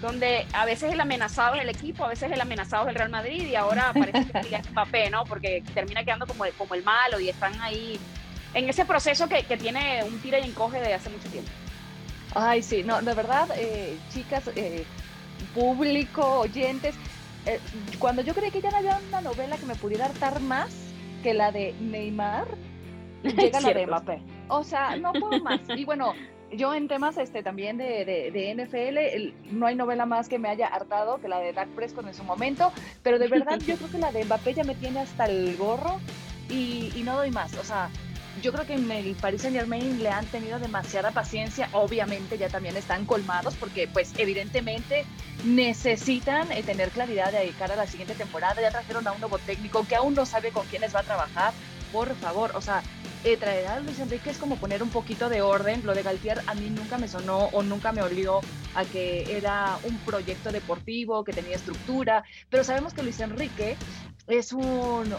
donde 0.00 0.46
a 0.52 0.64
veces 0.64 0.92
el 0.92 1.00
amenazado 1.00 1.54
es 1.54 1.62
el 1.62 1.68
equipo, 1.68 2.04
a 2.04 2.08
veces 2.08 2.30
el 2.30 2.40
amenazado 2.40 2.84
es 2.84 2.90
el 2.90 2.94
Real 2.96 3.10
Madrid 3.10 3.46
y 3.46 3.54
ahora 3.54 3.92
parece 3.92 4.26
que 4.26 4.40
Kylian 4.40 4.62
Mbappé, 4.72 5.10
¿no? 5.10 5.24
Porque 5.24 5.62
termina 5.74 6.04
quedando 6.04 6.26
como, 6.26 6.44
como 6.58 6.74
el 6.74 6.82
malo 6.82 7.20
y 7.20 7.28
están 7.28 7.58
ahí 7.60 7.98
en 8.54 8.68
ese 8.68 8.84
proceso 8.84 9.28
que, 9.28 9.44
que 9.44 9.56
tiene 9.56 10.02
un 10.04 10.18
tira 10.20 10.38
y 10.38 10.48
encoge 10.48 10.80
de 10.80 10.94
hace 10.94 11.10
mucho 11.10 11.28
tiempo. 11.28 11.50
Ay, 12.34 12.62
sí, 12.62 12.82
no, 12.82 13.00
de 13.00 13.14
verdad, 13.14 13.48
eh, 13.56 13.96
chicas, 14.10 14.50
eh, 14.56 14.84
público, 15.54 16.40
oyentes, 16.40 16.94
eh, 17.46 17.60
cuando 17.98 18.22
yo 18.22 18.34
creí 18.34 18.50
que 18.50 18.60
ya 18.60 18.70
no 18.70 18.76
había 18.78 19.00
una 19.08 19.20
novela 19.20 19.56
que 19.56 19.66
me 19.66 19.74
pudiera 19.74 20.06
hartar 20.06 20.40
más 20.40 20.68
que 21.22 21.32
la 21.32 21.52
de 21.52 21.74
Neymar, 21.80 22.46
llega 23.22 23.60
la 23.60 23.72
de 23.72 23.86
Mbappé. 23.86 24.35
O 24.48 24.64
sea, 24.64 24.96
no 24.96 25.12
puedo 25.12 25.42
más. 25.42 25.60
Y 25.76 25.84
bueno, 25.84 26.14
yo 26.52 26.74
en 26.74 26.88
temas 26.88 27.16
este 27.16 27.42
también 27.42 27.76
de, 27.76 28.04
de, 28.04 28.54
NFL, 28.54 29.54
no 29.54 29.66
hay 29.66 29.74
novela 29.74 30.06
más 30.06 30.28
que 30.28 30.38
me 30.38 30.48
haya 30.48 30.68
hartado 30.68 31.20
que 31.20 31.28
la 31.28 31.38
de 31.38 31.52
Dak 31.52 31.68
Prescott 31.70 32.06
en 32.06 32.14
su 32.14 32.24
momento, 32.24 32.72
pero 33.02 33.18
de 33.18 33.28
verdad 33.28 33.58
yo 33.60 33.76
creo 33.76 33.90
que 33.90 33.98
la 33.98 34.12
de 34.12 34.24
Mbappé 34.24 34.54
ya 34.54 34.64
me 34.64 34.74
tiene 34.74 35.00
hasta 35.00 35.26
el 35.26 35.56
gorro 35.56 36.00
y, 36.48 36.92
y 36.94 37.02
no 37.04 37.16
doy 37.16 37.30
más. 37.30 37.56
O 37.58 37.64
sea, 37.64 37.90
yo 38.42 38.52
creo 38.52 38.66
que 38.66 38.74
en 38.74 38.90
el 38.90 39.14
Paris 39.14 39.42
Saint 39.42 39.56
Germain 39.56 40.02
le 40.02 40.10
han 40.10 40.26
tenido 40.26 40.58
demasiada 40.58 41.10
paciencia. 41.10 41.68
Obviamente 41.72 42.38
ya 42.38 42.48
también 42.48 42.76
están 42.76 43.06
colmados 43.06 43.54
porque 43.54 43.88
pues 43.88 44.12
evidentemente 44.18 45.04
necesitan 45.44 46.50
eh, 46.52 46.62
tener 46.62 46.90
claridad 46.90 47.32
de 47.32 47.48
cara 47.58 47.74
a 47.74 47.78
la 47.78 47.86
siguiente 47.86 48.14
temporada. 48.14 48.60
Ya 48.60 48.70
trajeron 48.70 49.06
a 49.06 49.12
un 49.12 49.20
nuevo 49.20 49.38
técnico 49.38 49.86
que 49.88 49.96
aún 49.96 50.14
no 50.14 50.26
sabe 50.26 50.50
con 50.50 50.66
quiénes 50.66 50.94
va 50.94 51.00
a 51.00 51.04
trabajar. 51.04 51.52
Por 51.92 52.14
favor, 52.16 52.52
o 52.54 52.60
sea, 52.60 52.82
eh, 53.26 53.36
traer 53.36 53.66
a 53.66 53.80
Luis 53.80 53.98
Enrique 53.98 54.30
es 54.30 54.38
como 54.38 54.54
poner 54.54 54.84
un 54.84 54.90
poquito 54.90 55.28
de 55.28 55.42
orden. 55.42 55.84
Lo 55.84 55.94
de 55.94 56.04
Galtier 56.04 56.40
a 56.46 56.54
mí 56.54 56.70
nunca 56.70 56.96
me 56.96 57.08
sonó 57.08 57.46
o 57.52 57.62
nunca 57.64 57.90
me 57.90 58.00
olió 58.00 58.40
a 58.76 58.84
que 58.84 59.36
era 59.36 59.78
un 59.82 59.98
proyecto 59.98 60.52
deportivo, 60.52 61.24
que 61.24 61.32
tenía 61.32 61.56
estructura, 61.56 62.24
pero 62.50 62.62
sabemos 62.62 62.94
que 62.94 63.02
Luis 63.02 63.18
Enrique 63.18 63.76
es 64.28 64.52
un 64.52 65.12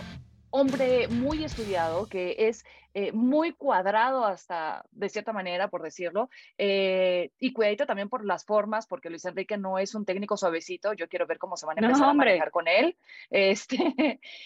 hombre 0.51 1.09
muy 1.09 1.43
estudiado, 1.43 2.07
que 2.07 2.35
es 2.47 2.63
eh, 2.99 3.11
muy 3.11 3.53
cuadrado 3.53 4.25
hasta, 4.25 4.83
de 4.89 5.07
cierta 5.07 5.31
manera, 5.31 5.67
por 5.67 5.83
decirlo, 5.83 6.31
eh, 6.57 7.29
y 7.37 7.53
cuidadito 7.53 7.85
también 7.85 8.09
por 8.09 8.25
las 8.25 8.43
formas, 8.43 8.87
porque 8.87 9.11
Luis 9.11 9.23
Enrique 9.25 9.55
no 9.55 9.77
es 9.77 9.93
un 9.93 10.03
técnico 10.03 10.35
suavecito, 10.35 10.93
yo 10.93 11.07
quiero 11.07 11.27
ver 11.27 11.37
cómo 11.37 11.57
se 11.57 11.67
van 11.67 11.77
a 11.77 11.85
empezar 11.85 12.09
a 12.09 12.13
manejar 12.15 12.49
con 12.49 12.67
él. 12.67 12.97
Este, 13.29 13.77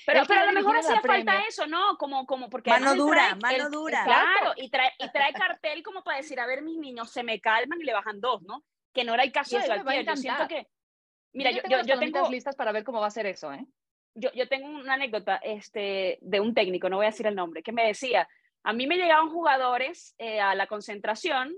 pero, 0.05 0.23
pero 0.27 0.41
a 0.41 0.45
lo 0.47 0.51
mejor 0.51 0.75
hacía 0.75 0.99
falta 0.99 1.43
eso, 1.47 1.65
¿no? 1.65 1.95
Como, 1.97 2.25
como 2.25 2.49
porque 2.49 2.71
mano 2.71 2.93
dura, 2.93 3.37
mano 3.41 3.69
dura. 3.69 4.03
Claro, 4.03 4.51
y 4.57 4.69
trae, 4.69 4.91
y 4.99 5.09
trae 5.11 5.31
cartel 5.31 5.81
como 5.81 6.03
para 6.03 6.17
decir, 6.17 6.37
a 6.37 6.45
ver, 6.45 6.61
mis 6.61 6.77
niños 6.77 7.09
se 7.09 7.23
me 7.23 7.39
calman 7.39 7.79
y 7.79 7.85
le 7.85 7.93
bajan 7.93 8.19
dos, 8.19 8.41
¿no? 8.41 8.65
Que 8.91 9.05
no 9.05 9.13
era 9.13 9.23
el 9.23 9.31
caso 9.31 9.57
de 9.57 9.65
Galtier, 9.65 10.05
yo 10.05 10.15
siento 10.17 10.47
que... 10.49 10.67
Mira, 11.31 11.51
yo, 11.51 11.61
yo, 11.69 11.83
yo 11.83 11.99
tengo 11.99 12.29
listas 12.29 12.57
para 12.57 12.73
ver 12.73 12.83
cómo 12.83 12.99
va 12.99 13.07
a 13.07 13.11
ser 13.11 13.27
eso, 13.27 13.53
¿eh? 13.53 13.65
yo, 14.15 14.29
yo 14.33 14.47
tengo 14.47 14.67
una 14.67 14.95
anécdota 14.95 15.37
este, 15.37 16.17
de 16.21 16.39
un 16.39 16.53
técnico, 16.53 16.89
no 16.89 16.97
voy 16.97 17.05
a 17.05 17.09
decir 17.09 17.27
el 17.27 17.35
nombre, 17.35 17.63
que 17.63 17.71
me 17.71 17.87
decía, 17.87 18.27
a 18.63 18.73
mí 18.73 18.87
me 18.87 18.97
llegaban 18.97 19.29
jugadores 19.29 20.15
eh, 20.17 20.39
a 20.39 20.55
la 20.55 20.67
concentración 20.67 21.55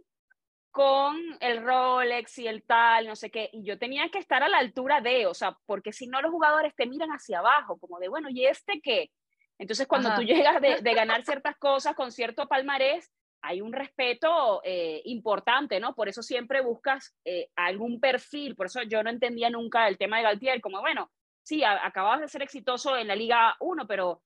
con 0.72 1.16
el 1.39 1.63
Rolex 1.63 2.39
y 2.39 2.48
el 2.48 2.63
tal, 2.63 3.08
no 3.08 3.16
sé 3.16 3.30
qué, 3.30 3.50
y 3.54 3.63
yo 3.63 3.78
tenía 3.78 4.10
que 4.10 4.18
estar 4.18 4.42
a 4.42 4.50
la 4.50 4.58
altura 4.58 5.02
de, 5.02 5.28
o 5.28 5.34
sea, 5.34 5.56
porque 5.68 5.94
si 5.94 6.08
no 6.08 6.22
los 6.22 6.32
jugadores 6.32 6.74
te 6.76 6.88
miran 6.88 7.10
hacia 7.10 7.39
abajo, 7.39 7.78
como 7.78 8.00
de, 8.00 8.08
bueno, 8.08 8.30
¿y 8.30 8.46
este 8.46 8.82
qué? 8.82 9.12
Entonces, 9.60 9.86
cuando 9.86 10.16
tú 10.16 10.24
llegas 10.24 10.60
de, 10.62 10.82
de, 10.82 10.94
ganar 10.94 11.24
ciertas 11.24 11.56
cosas 11.58 11.96
con 11.96 12.12
cierto 12.12 12.48
palmarés, 12.48 13.12
hay 13.44 13.62
un 13.62 13.74
respeto 13.74 14.62
eh, 14.63 15.02
importante, 15.06 15.80
¿no? 15.80 15.94
Por 15.94 16.08
eso 16.08 16.24
siempre 16.24 16.62
buscas 16.62 17.13
eh, 17.26 17.50
algún 17.58 18.00
perfil, 18.00 18.56
por 18.56 18.68
eso 18.68 18.82
yo 18.84 19.04
no 19.04 19.10
entendía 19.10 19.50
nunca 19.50 19.88
el 19.89 19.98
tema 19.98 20.18
de 20.18 20.24
Galtier, 20.24 20.62
como, 20.62 20.80
bueno, 20.80 21.12
sí, 21.44 21.62
acababas 21.63 22.22
de 22.22 22.30
ser 22.30 22.42
exitoso 22.42 22.96
en 22.96 23.08
la 23.08 23.16
Liga 23.16 23.56
1, 23.60 23.86
pero 23.86 24.24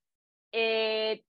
eh, 0.52 1.24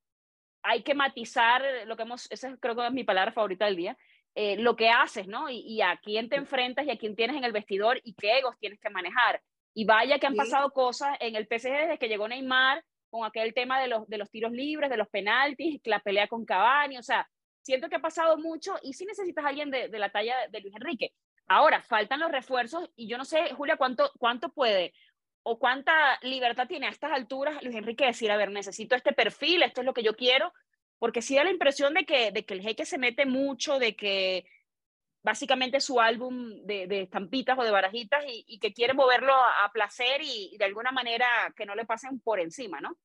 hay 0.68 0.82
que 0.82 0.94
matizar 0.94 1.64
lo 1.86 1.96
que 1.96 2.02
hemos, 2.02 2.30
esa 2.30 2.54
creo 2.58 2.76
que 2.76 2.86
es 2.86 2.92
mi 2.92 3.02
palabra 3.02 3.32
favorita 3.32 3.64
del 3.64 3.76
día, 3.76 3.96
eh, 4.34 4.56
lo 4.58 4.76
que 4.76 4.90
haces, 4.90 5.26
¿no? 5.26 5.48
Y, 5.48 5.80
a 5.80 5.98
quién 6.02 6.28
te 6.28 6.36
enfrentas 6.36 6.84
y 6.84 6.90
a 6.90 6.98
quién 6.98 7.16
tienes 7.16 7.36
en 7.36 7.44
el 7.44 7.52
vestidor 7.52 7.98
y 8.04 8.12
qué 8.12 8.38
egos 8.38 8.54
tienes 8.60 8.78
que 8.78 8.90
manejar. 8.90 9.40
Y 9.72 9.86
vaya 9.86 10.18
que 10.18 10.26
han 10.26 10.34
pasado 10.34 10.70
cosas 10.70 11.16
en 11.20 11.36
el 11.36 11.46
PSG 11.46 11.70
desde 11.70 11.98
que 11.98 12.08
llegó 12.08 12.28
Neymar, 12.28 12.84
con 13.08 13.24
aquel 13.24 13.54
tema 13.54 13.80
de 13.80 13.88
los, 13.88 14.06
de 14.08 14.18
los 14.18 14.30
tiros 14.30 14.52
libres, 14.52 14.90
de 14.90 14.98
los 14.98 15.08
penaltis, 15.08 15.80
la 15.84 16.00
pelea 16.00 16.28
con 16.28 16.44
Cavani, 16.44 16.98
o 16.98 17.02
sea, 17.02 17.26
siento 17.62 17.88
que 17.88 17.96
ha 17.96 18.00
pasado 18.00 18.36
mucho 18.36 18.74
y 18.82 18.92
sí 18.92 19.06
necesitas 19.06 19.46
a 19.46 19.48
alguien 19.48 19.70
de, 19.70 19.88
de 19.88 19.98
la 19.98 20.10
talla 20.10 20.36
de 20.50 20.60
Luis 20.60 20.74
Enrique. 20.74 21.12
Ahora, 21.46 21.82
faltan 21.82 22.20
los 22.20 22.30
refuerzos 22.30 22.90
y 22.94 23.08
yo 23.08 23.16
no 23.16 23.24
sé, 23.24 23.54
Julia, 23.54 23.78
cuánto, 23.78 24.12
cuánto 24.18 24.50
puede 24.50 24.92
o 25.50 25.58
cuánta 25.58 26.18
libertad 26.20 26.68
tiene 26.68 26.86
a 26.86 26.90
estas 26.90 27.10
alturas 27.10 27.62
Luis 27.62 27.74
Enrique 27.74 28.04
decir, 28.04 28.30
a 28.30 28.36
ver, 28.36 28.50
necesito 28.50 28.94
este 28.94 29.14
perfil, 29.14 29.62
esto 29.62 29.80
es 29.80 29.86
lo 29.86 29.94
que 29.94 30.02
yo 30.02 30.14
quiero, 30.14 30.52
porque 30.98 31.22
sí 31.22 31.36
da 31.36 31.44
la 31.44 31.50
impresión 31.50 31.94
de 31.94 32.04
que, 32.04 32.32
de 32.32 32.44
que 32.44 32.52
el 32.52 32.60
jeque 32.60 32.84
se 32.84 32.98
mete 32.98 33.24
mucho, 33.24 33.78
de 33.78 33.96
que 33.96 34.44
básicamente 35.22 35.80
su 35.80 36.00
álbum 36.00 36.66
de, 36.66 36.86
de 36.86 37.02
estampitas 37.02 37.58
o 37.58 37.64
de 37.64 37.70
barajitas 37.70 38.22
y, 38.26 38.58
que 38.58 38.74
quiere 38.74 38.92
moverlo 38.92 39.32
a, 39.34 39.70
placer 39.72 40.20
y, 40.22 40.50
y, 40.52 40.58
de 40.58 40.66
alguna 40.66 40.92
manera 40.92 41.26
que 41.56 41.64
no 41.64 41.74
le 41.74 41.86
pasen 41.86 42.20
por 42.20 42.40
encima, 42.40 42.80
¿no? 42.80 42.98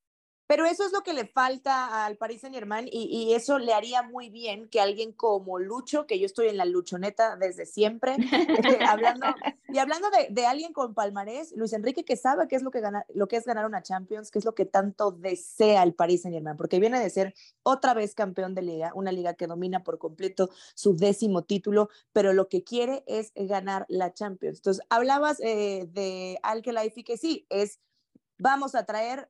Pero 0.48 0.66
eso 0.66 0.86
es 0.86 0.92
lo 0.92 1.04
que 1.04 1.14
le 1.14 1.26
falta 1.26 2.06
al 2.06 2.18
Paris 2.18 2.42
Saint 2.42 2.54
Germain 2.54 2.88
y, 2.92 3.06
y, 3.06 3.34
eso 3.34 3.60
le 3.60 3.74
haría 3.74 4.04
muy 4.04 4.30
bien 4.30 4.68
que 4.68 4.82
alguien 4.82 5.14
como 5.14 5.58
Lucho, 5.58 6.06
que 6.06 6.20
yo 6.20 6.26
estoy 6.26 6.50
en 6.50 6.58
la 6.58 6.66
luchoneta 6.66 7.38
desde 7.38 7.66
siempre, 7.66 8.16
eh, 8.16 8.80
hablando, 8.88 9.28
y 9.70 9.78
hablando 9.78 10.10
de, 10.10 10.28
de, 10.30 10.46
alguien 10.46 10.74
con 10.74 10.94
palmarés, 10.94 11.54
Luis 11.56 11.72
Enrique 11.74 12.04
que 12.04 12.18
sabe 12.18 12.48
qué 12.48 12.58
es 12.58 12.62
lo 12.62 12.72
que, 12.72 12.82
gana, 12.82 13.06
lo 13.14 13.28
que 13.28 13.38
es 13.38 13.46
ganar 13.46 13.66
una 13.66 13.84
Champions, 13.84 14.32
qué 14.32 14.40
es 14.40 14.46
lo 14.46 14.54
que 14.54 14.66
tanto 14.66 15.12
desea 15.12 15.82
el 15.84 15.94
Paris 15.94 16.24
Saint 16.24 16.36
Germain, 16.36 16.58
porque 16.58 16.80
viene 16.80 17.00
de 17.00 17.10
ser 17.10 17.34
otra 17.64 17.94
vez 17.94 18.14
campeón 18.14 18.54
de 18.54 18.64
liga, 18.64 18.92
una 18.96 19.14
liga 19.14 19.36
que 19.36 19.48
domina 19.48 19.84
por 19.84 19.98
completo 19.98 20.50
su 20.76 20.96
décimo 20.96 21.44
título, 21.44 21.90
pero 22.12 22.34
lo 22.34 22.50
que 22.50 22.64
quiere 22.64 23.04
es 23.08 23.32
ganar 23.36 23.86
la 23.88 24.14
Champions. 24.14 24.58
Entonces, 24.58 24.86
hablabas 24.90 25.40
eh, 25.40 25.88
de 25.92 26.38
Al 26.44 26.62
Khelaifi 26.62 27.04
que 27.04 27.18
sí, 27.18 27.46
es 27.50 27.80
vamos 28.38 28.76
a 28.76 28.86
traer 28.86 29.30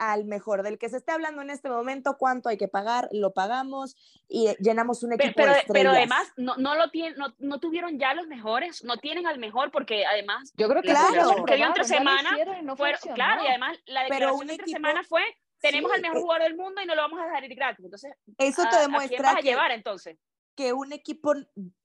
al 0.00 0.24
mejor, 0.24 0.62
del 0.62 0.78
que 0.78 0.88
se 0.88 0.96
esté 0.96 1.12
hablando 1.12 1.42
en 1.42 1.50
este 1.50 1.68
momento, 1.68 2.16
cuánto 2.18 2.48
hay 2.48 2.56
que 2.56 2.68
pagar, 2.68 3.08
lo 3.12 3.34
pagamos 3.34 3.96
y 4.28 4.48
llenamos 4.58 5.02
un 5.02 5.12
equipo 5.12 5.34
pero, 5.36 5.52
de 5.52 5.62
Pero 5.70 5.90
además, 5.90 6.32
no, 6.38 6.56
no 6.56 6.74
lo 6.74 6.90
tienen, 6.90 7.18
no, 7.18 7.34
no, 7.38 7.60
tuvieron 7.60 7.98
ya 7.98 8.14
los 8.14 8.26
mejores, 8.26 8.82
no 8.82 8.96
tienen 8.96 9.26
al 9.26 9.38
mejor, 9.38 9.70
porque 9.70 10.06
además... 10.06 10.52
Yo 10.56 10.68
creo 10.70 10.80
que 10.80 10.88
claro, 10.88 11.44
que 11.44 11.56
dio 11.56 11.66
entre 11.66 11.84
semana, 11.84 12.30
no 12.62 12.76
fueron, 12.76 12.98
claro, 13.14 13.44
y 13.44 13.48
además 13.48 13.78
la 13.84 14.04
declaración 14.04 14.46
de 14.46 14.52
entre 14.54 14.68
semana 14.68 15.02
fue, 15.04 15.22
tenemos 15.60 15.90
sí, 15.90 15.96
al 15.96 16.02
mejor 16.02 16.16
eh 16.16 16.20
jugador 16.22 16.42
del 16.44 16.56
mundo 16.56 16.80
y 16.80 16.86
no 16.86 16.94
lo 16.94 17.02
vamos 17.02 17.20
a 17.20 17.24
dejar 17.26 17.44
ir 17.44 17.54
gratis. 17.54 17.84
Entonces, 17.84 18.12
eso 18.38 18.62
te 18.70 18.78
demuestra 18.78 19.02
¿a 19.02 19.08
quién 19.08 19.22
vas 19.22 19.36
a 19.36 19.40
llevar 19.40 19.70
entonces? 19.72 20.18
que 20.54 20.72
un 20.72 20.92
equipo 20.92 21.34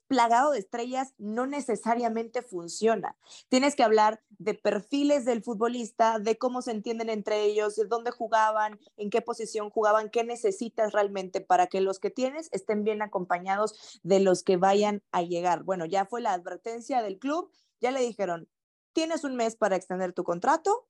plagado 0.07 0.51
de 0.51 0.59
estrellas 0.59 1.13
no 1.17 1.45
necesariamente 1.45 2.41
funciona. 2.41 3.17
Tienes 3.49 3.75
que 3.75 3.83
hablar 3.83 4.21
de 4.37 4.53
perfiles 4.53 5.25
del 5.25 5.43
futbolista, 5.43 6.19
de 6.19 6.37
cómo 6.37 6.61
se 6.61 6.71
entienden 6.71 7.09
entre 7.09 7.43
ellos, 7.43 7.75
de 7.75 7.85
dónde 7.85 8.11
jugaban, 8.11 8.79
en 8.97 9.09
qué 9.09 9.21
posición 9.21 9.69
jugaban, 9.69 10.09
qué 10.09 10.23
necesitas 10.23 10.93
realmente 10.93 11.41
para 11.41 11.67
que 11.67 11.81
los 11.81 11.99
que 11.99 12.09
tienes 12.09 12.49
estén 12.51 12.83
bien 12.83 13.01
acompañados 13.01 13.99
de 14.03 14.19
los 14.19 14.43
que 14.43 14.57
vayan 14.57 15.03
a 15.11 15.21
llegar. 15.21 15.63
Bueno, 15.63 15.85
ya 15.85 16.05
fue 16.05 16.21
la 16.21 16.33
advertencia 16.33 17.01
del 17.01 17.19
club, 17.19 17.51
ya 17.81 17.91
le 17.91 18.01
dijeron, 18.01 18.47
tienes 18.93 19.23
un 19.23 19.35
mes 19.35 19.55
para 19.55 19.75
extender 19.75 20.13
tu 20.13 20.23
contrato, 20.23 20.87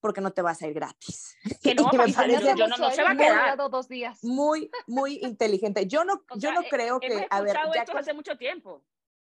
porque 0.00 0.20
no 0.20 0.32
te 0.32 0.42
vas 0.42 0.62
a 0.62 0.66
ir 0.66 0.74
gratis. 0.74 1.36
Que 1.62 1.74
no, 1.74 1.90
que 1.90 1.98
me 1.98 2.12
parece, 2.12 2.54
yo 2.56 2.68
no, 2.68 2.76
no 2.76 2.90
se 2.90 3.02
va 3.02 3.10
a 3.10 3.16
quedar 3.16 3.56
dos 3.70 3.88
días. 3.88 4.22
Muy, 4.22 4.70
muy 4.86 5.18
inteligente. 5.22 5.86
Yo 5.86 6.04
no, 6.04 6.14
o 6.30 6.34
yo 6.34 6.50
sea, 6.50 6.54
no 6.54 6.62
creo 6.68 7.00
que, 7.00 7.26
a 7.30 7.40
ver, 7.40 7.56
ya 7.74 7.84
con, 7.84 7.98
hace 7.98 8.14
mucho 8.14 8.36
tiempo. 8.36 8.84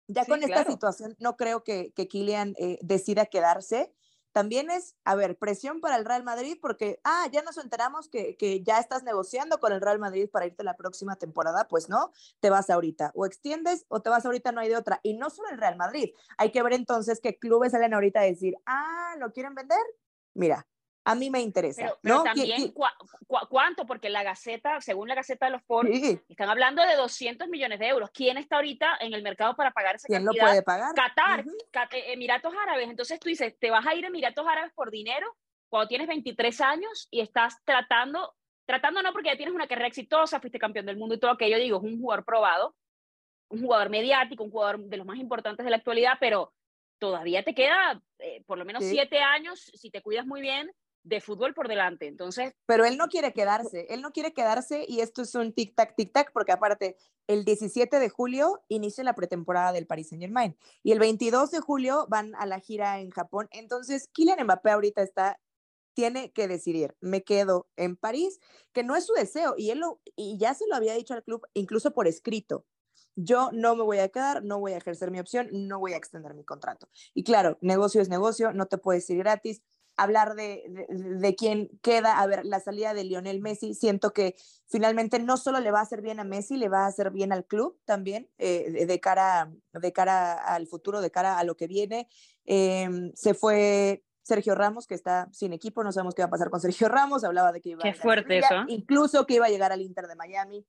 Ya 0.08 0.24
sí, 0.24 0.30
con 0.30 0.40
claro. 0.40 0.60
esta 0.60 0.72
situación, 0.72 1.16
no 1.18 1.36
creo 1.36 1.62
que, 1.62 1.92
que 1.94 2.08
Kylian 2.08 2.54
eh, 2.58 2.78
decida 2.82 3.26
quedarse. 3.26 3.92
También 4.32 4.70
es, 4.70 4.96
a 5.04 5.14
ver, 5.14 5.36
presión 5.36 5.82
para 5.82 5.96
el 5.96 6.06
Real 6.06 6.24
Madrid 6.24 6.56
porque, 6.60 7.00
ah, 7.04 7.28
ya 7.30 7.42
nos 7.42 7.58
enteramos 7.58 8.08
que, 8.08 8.34
que 8.38 8.62
ya 8.62 8.78
estás 8.78 9.02
negociando 9.02 9.60
con 9.60 9.74
el 9.74 9.82
Real 9.82 9.98
Madrid 9.98 10.28
para 10.30 10.46
irte 10.46 10.64
la 10.64 10.74
próxima 10.74 11.16
temporada, 11.16 11.68
pues 11.68 11.90
no, 11.90 12.12
te 12.40 12.48
vas 12.48 12.70
ahorita, 12.70 13.12
o 13.14 13.26
extiendes 13.26 13.84
o 13.88 14.00
te 14.00 14.08
vas 14.08 14.24
ahorita, 14.24 14.50
no 14.50 14.62
hay 14.62 14.70
de 14.70 14.76
otra. 14.76 15.00
Y 15.02 15.18
no 15.18 15.28
solo 15.28 15.50
el 15.50 15.58
Real 15.58 15.76
Madrid, 15.76 16.14
hay 16.38 16.50
que 16.50 16.62
ver 16.62 16.72
entonces 16.72 17.20
qué 17.22 17.38
clubes 17.38 17.72
salen 17.72 17.92
ahorita 17.92 18.20
a 18.20 18.24
decir, 18.24 18.54
ah, 18.64 19.16
¿lo 19.18 19.32
quieren 19.32 19.54
vender? 19.54 19.78
Mira, 20.34 20.66
a 21.04 21.14
mí 21.14 21.30
me 21.30 21.40
interesa. 21.40 21.82
Pero, 21.82 21.98
pero 22.00 22.16
¿no? 22.16 22.22
también, 22.22 22.72
¿Cu 22.72 22.84
cu 23.26 23.36
¿cuánto? 23.48 23.86
Porque 23.86 24.08
la 24.08 24.22
Gaceta, 24.22 24.80
según 24.80 25.08
la 25.08 25.14
Gaceta 25.14 25.46
de 25.46 25.52
los 25.52 25.62
sí. 25.90 26.20
están 26.28 26.48
hablando 26.48 26.82
de 26.86 26.94
200 26.94 27.48
millones 27.48 27.80
de 27.80 27.88
euros. 27.88 28.10
¿Quién 28.12 28.38
está 28.38 28.56
ahorita 28.56 28.98
en 29.00 29.12
el 29.12 29.22
mercado 29.22 29.56
para 29.56 29.72
pagar 29.72 29.96
esa 29.96 30.06
¿Quién 30.06 30.24
cantidad? 30.24 30.44
lo 30.44 30.50
puede 30.50 30.62
pagar? 30.62 30.94
Qatar, 30.94 31.46
uh 31.46 31.50
-huh. 31.50 31.88
Emiratos 32.12 32.54
Árabes. 32.54 32.88
Entonces 32.88 33.18
tú 33.18 33.28
dices, 33.28 33.58
¿te 33.58 33.70
vas 33.70 33.86
a 33.86 33.94
ir 33.94 34.04
a 34.04 34.08
Emiratos 34.08 34.46
Árabes 34.46 34.72
por 34.74 34.90
dinero 34.90 35.26
cuando 35.68 35.88
tienes 35.88 36.06
23 36.06 36.60
años 36.60 37.08
y 37.10 37.20
estás 37.20 37.56
tratando, 37.64 38.34
tratando 38.66 39.02
no 39.02 39.12
porque 39.12 39.30
ya 39.30 39.36
tienes 39.36 39.54
una 39.54 39.66
carrera 39.66 39.88
exitosa, 39.88 40.38
fuiste 40.38 40.58
campeón 40.58 40.86
del 40.86 40.98
mundo 40.98 41.14
y 41.14 41.18
todo 41.18 41.30
aquello, 41.30 41.56
digo, 41.56 41.78
es 41.78 41.84
un 41.84 41.98
jugador 41.98 42.24
probado, 42.24 42.76
un 43.48 43.62
jugador 43.62 43.88
mediático, 43.88 44.44
un 44.44 44.50
jugador 44.50 44.78
de 44.80 44.96
los 44.98 45.06
más 45.06 45.18
importantes 45.18 45.64
de 45.64 45.70
la 45.70 45.78
actualidad, 45.78 46.18
pero 46.20 46.52
todavía 47.02 47.42
te 47.42 47.52
queda 47.52 48.00
eh, 48.20 48.44
por 48.46 48.58
lo 48.58 48.64
menos 48.64 48.84
sí. 48.84 48.90
siete 48.90 49.18
años, 49.18 49.72
si 49.74 49.90
te 49.90 50.02
cuidas 50.02 50.24
muy 50.24 50.40
bien, 50.40 50.70
de 51.02 51.20
fútbol 51.20 51.52
por 51.52 51.66
delante. 51.66 52.06
Entonces. 52.06 52.54
Pero 52.64 52.84
él 52.84 52.96
no 52.96 53.08
quiere 53.08 53.32
quedarse, 53.32 53.88
él 53.90 54.02
no 54.02 54.12
quiere 54.12 54.32
quedarse 54.32 54.84
y 54.86 55.00
esto 55.00 55.22
es 55.22 55.34
un 55.34 55.52
tic-tac, 55.52 55.96
tic-tac, 55.96 56.30
porque 56.32 56.52
aparte, 56.52 56.96
el 57.26 57.44
17 57.44 57.98
de 57.98 58.08
julio 58.08 58.62
inicia 58.68 59.02
la 59.02 59.16
pretemporada 59.16 59.72
del 59.72 59.88
Paris 59.88 60.10
Saint 60.10 60.22
Germain 60.22 60.56
y 60.84 60.92
el 60.92 61.00
22 61.00 61.50
de 61.50 61.58
julio 61.58 62.06
van 62.08 62.36
a 62.36 62.46
la 62.46 62.60
gira 62.60 63.00
en 63.00 63.10
Japón. 63.10 63.48
Entonces, 63.50 64.08
Kylian 64.12 64.44
Mbappé 64.44 64.70
ahorita 64.70 65.02
está 65.02 65.40
tiene 65.94 66.32
que 66.32 66.46
decidir, 66.46 66.96
me 67.00 67.22
quedo 67.22 67.66
en 67.76 67.96
París, 67.96 68.40
que 68.72 68.82
no 68.82 68.96
es 68.96 69.04
su 69.04 69.12
deseo, 69.12 69.54
y 69.58 69.70
él 69.70 69.80
lo, 69.80 70.00
y 70.16 70.38
ya 70.38 70.54
se 70.54 70.66
lo 70.66 70.74
había 70.74 70.94
dicho 70.94 71.12
al 71.12 71.22
club, 71.22 71.46
incluso 71.52 71.92
por 71.92 72.06
escrito, 72.06 72.64
yo 73.16 73.50
no 73.52 73.76
me 73.76 73.82
voy 73.82 73.98
a 73.98 74.08
quedar, 74.08 74.44
no 74.44 74.58
voy 74.58 74.72
a 74.72 74.78
ejercer 74.78 75.10
mi 75.10 75.20
opción, 75.20 75.48
no 75.52 75.78
voy 75.78 75.92
a 75.92 75.96
extender 75.96 76.34
mi 76.34 76.44
contrato. 76.44 76.88
Y 77.14 77.24
claro, 77.24 77.58
negocio 77.60 78.00
es 78.00 78.08
negocio, 78.08 78.52
no 78.52 78.66
te 78.66 78.78
puedes 78.78 79.08
ir 79.10 79.18
gratis, 79.18 79.62
hablar 79.96 80.34
de, 80.34 80.86
de, 80.88 81.34
quién 81.34 81.68
queda. 81.82 82.18
A 82.18 82.26
ver, 82.26 82.44
la 82.44 82.60
salida 82.60 82.94
de 82.94 83.04
Lionel 83.04 83.40
Messi, 83.40 83.74
siento 83.74 84.12
que 84.12 84.36
finalmente 84.66 85.18
no 85.18 85.36
solo 85.36 85.60
le 85.60 85.70
va 85.70 85.80
a 85.80 85.82
hacer 85.82 86.00
bien 86.02 86.20
a 86.20 86.24
Messi, 86.24 86.56
le 86.56 86.68
va 86.68 86.84
a 86.84 86.88
hacer 86.88 87.10
bien 87.10 87.32
al 87.32 87.44
club 87.44 87.78
también, 87.84 88.30
eh, 88.38 88.86
de, 88.86 89.00
cara, 89.00 89.52
de 89.72 89.92
cara 89.92 90.34
al 90.34 90.66
futuro, 90.66 91.00
de 91.00 91.10
cara 91.10 91.38
a 91.38 91.44
lo 91.44 91.56
que 91.56 91.66
viene. 91.66 92.08
Em, 92.44 93.12
se 93.14 93.34
fue 93.34 94.04
Sergio 94.22 94.54
Ramos, 94.54 94.86
que 94.86 94.94
está 94.94 95.28
sin 95.32 95.52
equipo, 95.52 95.84
no 95.84 95.92
sabemos 95.92 96.14
qué 96.14 96.22
va 96.22 96.26
a 96.26 96.30
pasar 96.30 96.50
con 96.50 96.60
Sergio 96.60 96.88
Ramos, 96.88 97.24
hablaba 97.24 97.52
de 97.52 97.60
que 97.60 97.70
iba 97.70 97.82
Qué 97.82 97.94
fuerte 97.94 98.38
eso. 98.38 98.64
incluso 98.68 99.26
que 99.26 99.34
iba 99.34 99.46
a 99.46 99.50
llegar 99.50 99.72
al 99.72 99.82
Inter 99.82 100.06
de 100.06 100.16
Miami. 100.16 100.66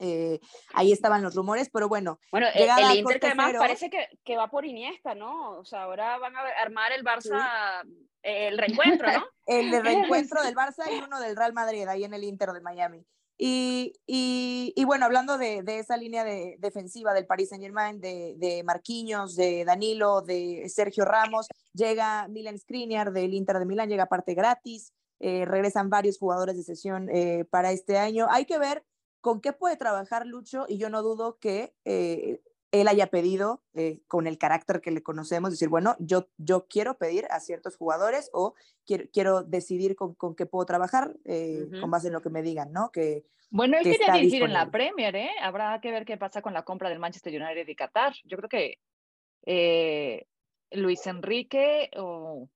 Eh, 0.00 0.40
ahí 0.72 0.92
estaban 0.92 1.22
los 1.22 1.34
rumores, 1.34 1.68
pero 1.70 1.88
bueno. 1.88 2.18
Bueno, 2.32 2.46
el, 2.54 2.98
Inter 2.98 3.20
que 3.20 3.26
además 3.26 3.54
parece 3.58 3.90
que, 3.90 4.08
que, 4.24 4.36
va 4.36 4.48
por 4.48 4.64
Iniesta, 4.64 5.14
¿no? 5.14 5.58
O 5.58 5.64
sea, 5.64 5.82
ahora 5.82 6.16
van 6.16 6.34
a 6.34 6.40
armar 6.62 6.92
el 6.92 7.04
Barça, 7.04 7.82
el 8.22 8.56
reencuentro, 8.56 9.12
¿no? 9.12 9.26
el 9.46 9.82
reencuentro 9.82 10.42
del 10.44 10.54
Barça 10.54 10.90
y 10.90 11.02
uno 11.04 11.20
del 11.20 11.36
Real 11.36 11.52
Madrid, 11.52 11.86
ahí 11.86 12.04
en 12.04 12.14
el 12.14 12.24
Inter 12.24 12.50
de 12.52 12.62
Miami. 12.62 13.04
Y, 13.42 13.94
y, 14.06 14.72
y 14.76 14.84
bueno, 14.84 15.06
hablando 15.06 15.38
de, 15.38 15.62
de, 15.62 15.78
esa 15.78 15.96
línea 15.96 16.24
de, 16.24 16.56
defensiva 16.58 17.14
del 17.14 17.26
Paris 17.26 17.48
Saint 17.48 17.64
Germain, 17.64 17.98
de, 17.98 18.34
de, 18.36 18.62
Marquinhos, 18.64 19.34
de 19.34 19.64
Danilo, 19.64 20.20
de 20.20 20.66
Sergio 20.68 21.06
Ramos, 21.06 21.48
llega 21.72 22.28
Milan 22.28 22.58
Skriniar 22.58 23.12
del 23.12 23.32
Inter 23.32 23.58
de 23.58 23.64
Milán, 23.64 23.88
llega 23.88 24.06
parte 24.06 24.34
gratis, 24.34 24.92
eh, 25.20 25.44
regresan 25.46 25.88
varios 25.88 26.18
jugadores 26.18 26.56
de 26.56 26.62
sesión 26.62 27.08
eh, 27.10 27.46
para 27.50 27.72
este 27.72 27.96
año. 27.96 28.26
Hay 28.30 28.44
que 28.44 28.58
ver 28.58 28.82
con 29.20 29.40
qué 29.40 29.52
puede 29.52 29.76
trabajar 29.76 30.26
Lucho 30.26 30.66
y 30.68 30.78
yo 30.78 30.90
no 30.90 31.02
dudo 31.02 31.38
que 31.38 31.74
eh, 31.84 32.40
él 32.72 32.88
haya 32.88 33.08
pedido 33.08 33.62
eh, 33.74 34.00
con 34.06 34.26
el 34.26 34.38
carácter 34.38 34.80
que 34.80 34.90
le 34.90 35.02
conocemos, 35.02 35.50
decir, 35.50 35.68
bueno, 35.68 35.96
yo, 35.98 36.28
yo 36.38 36.66
quiero 36.68 36.98
pedir 36.98 37.26
a 37.30 37.40
ciertos 37.40 37.76
jugadores 37.76 38.30
o 38.32 38.54
quiero, 38.86 39.04
quiero 39.12 39.42
decidir 39.42 39.96
con, 39.96 40.14
con 40.14 40.34
qué 40.34 40.46
puedo 40.46 40.64
trabajar 40.66 41.14
eh, 41.24 41.68
con 41.80 41.90
base 41.90 42.06
en 42.06 42.12
lo 42.12 42.22
que 42.22 42.30
me 42.30 42.42
digan, 42.42 42.72
¿no? 42.72 42.90
Que, 42.90 43.24
bueno, 43.50 43.76
él 43.76 43.82
quería 43.82 44.12
dirigir 44.12 44.44
en 44.44 44.52
la 44.52 44.70
Premier, 44.70 45.14
¿eh? 45.16 45.30
Habrá 45.42 45.80
que 45.80 45.90
ver 45.90 46.04
qué 46.04 46.16
pasa 46.16 46.40
con 46.40 46.54
la 46.54 46.62
compra 46.62 46.88
del 46.88 47.00
Manchester 47.00 47.42
United 47.42 47.66
y 47.66 47.74
Qatar. 47.74 48.14
Yo 48.24 48.36
creo 48.36 48.48
que 48.48 50.28
Luis 50.70 51.04
Enrique 51.08 51.90
o, 51.96 52.48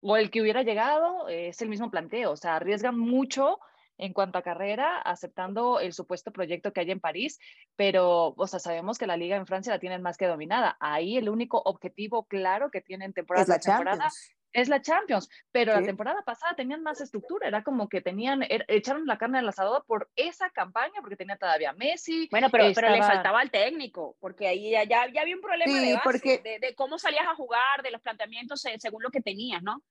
o, 0.00 0.16
el 0.16 0.32
que 0.32 0.42
hubiera 0.42 0.64
llegado 0.64 1.28
es 1.28 1.62
el 1.62 1.68
mismo 1.68 1.88
planteo, 1.88 2.32
o 2.32 2.36
sea, 2.36 2.56
arriesgan 2.56 2.98
mucho 2.98 3.60
en 4.00 4.12
cuanto 4.12 4.38
a 4.38 4.42
carrera, 4.42 4.98
aceptando 4.98 5.80
el 5.80 5.92
supuesto 5.92 6.32
proyecto 6.32 6.72
que 6.72 6.80
hay 6.80 6.90
en 6.90 7.00
París, 7.00 7.38
pero, 7.76 8.34
o 8.36 8.46
sea, 8.46 8.58
sabemos 8.58 8.98
que 8.98 9.06
la 9.06 9.16
liga 9.16 9.36
en 9.36 9.46
Francia 9.46 9.72
la 9.72 9.78
tienen 9.78 10.02
más 10.02 10.16
que 10.16 10.26
dominada. 10.26 10.76
Ahí 10.80 11.16
el 11.16 11.28
único 11.28 11.60
objetivo 11.64 12.24
claro 12.24 12.70
que 12.70 12.80
tienen 12.80 13.12
temporada 13.12 13.42
es 13.42 13.48
la 13.48 13.58
temporada 13.58 14.10
es 14.52 14.68
la 14.68 14.82
Champions, 14.82 15.28
pero 15.52 15.72
la 15.72 15.82
temporada 15.82 16.22
pasada 16.24 16.54
tenían 16.56 16.82
más 16.82 17.00
estructura, 17.00 17.46
era 17.46 17.62
como 17.62 17.88
que 17.88 18.00
tenían, 18.00 18.42
er, 18.42 18.64
echaron 18.68 19.06
la 19.06 19.16
carne 19.16 19.38
al 19.38 19.48
asador 19.48 19.84
por 19.86 20.10
esa 20.16 20.50
campaña, 20.50 21.00
porque 21.00 21.16
tenía 21.16 21.36
todavía 21.36 21.72
Messi. 21.72 22.28
Bueno, 22.30 22.48
pero, 22.50 22.64
pero 22.74 22.90
le 22.90 23.02
faltaba 23.02 23.40
al 23.40 23.50
técnico, 23.50 24.16
porque 24.20 24.48
ahí 24.48 24.70
ya, 24.70 24.84
ya, 24.84 25.02
había 25.02 25.34
un 25.34 25.40
problema 25.40 25.80
de, 25.80 25.94
base, 25.94 26.42
de, 26.42 26.74
cómo 26.74 26.98
salías 26.98 27.26
a 27.26 27.34
jugar, 27.34 27.82
de 27.82 27.90
los 27.90 28.00
planteamientos 28.00 28.64
según 28.78 29.02
lo 29.02 29.10
que 29.10 29.20
tenías, 29.20 29.62
¿no? 29.62 29.82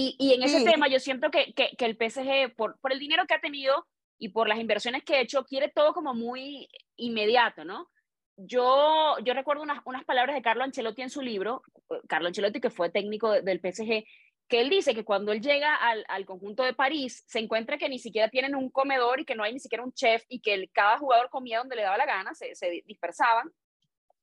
Y, 0.00 0.14
y 0.16 0.32
en 0.32 0.44
ese 0.44 0.64
tema 0.64 0.86
yo 0.86 1.00
siento 1.00 1.28
que, 1.28 1.52
que, 1.54 1.70
que, 1.76 1.84
el 1.84 1.96
PSG, 1.96 2.54
por, 2.54 2.78
por 2.78 2.92
el 2.92 3.00
dinero 3.00 3.24
que 3.26 3.34
ha 3.34 3.40
tenido 3.40 3.84
y 4.16 4.28
por 4.28 4.46
las 4.46 4.60
inversiones 4.60 5.02
que 5.02 5.16
ha 5.16 5.20
hecho, 5.20 5.44
quiere 5.44 5.72
todo 5.74 5.92
como 5.92 6.14
muy 6.14 6.68
inmediato, 6.96 7.64
¿no? 7.64 7.88
Yo, 8.36 9.16
yo 9.24 9.34
recuerdo 9.34 9.64
unas, 9.64 9.80
unas 9.84 10.04
palabras 10.04 10.36
de 10.36 10.42
Carlo 10.42 10.62
Ancelotti 10.62 11.02
en 11.02 11.10
su 11.10 11.20
libro, 11.20 11.62
Carlo 12.06 12.28
Ancelotti 12.28 12.60
que 12.60 12.70
fue 12.70 12.90
técnico 12.90 13.42
del 13.42 13.58
PSG, 13.58 14.04
que 14.46 14.60
él 14.60 14.70
dice 14.70 14.94
que 14.94 15.04
cuando 15.04 15.32
él 15.32 15.40
llega 15.40 15.74
al, 15.74 16.04
al, 16.06 16.24
conjunto 16.24 16.62
de 16.62 16.74
París, 16.74 17.24
se 17.26 17.40
encuentra 17.40 17.76
que 17.76 17.88
ni 17.88 17.98
siquiera 17.98 18.28
tienen 18.28 18.54
un 18.54 18.70
comedor 18.70 19.18
y 19.18 19.24
que 19.24 19.34
no 19.34 19.42
hay 19.42 19.52
ni 19.52 19.58
siquiera 19.58 19.82
un 19.82 19.92
chef 19.92 20.22
y 20.28 20.40
que 20.40 20.54
el, 20.54 20.70
cada 20.70 20.98
jugador 20.98 21.28
comía 21.28 21.58
donde 21.58 21.74
le 21.74 21.82
daba 21.82 21.98
la 21.98 22.06
gana, 22.06 22.34
se, 22.34 22.54
se 22.54 22.84
dispersaban. 22.86 23.50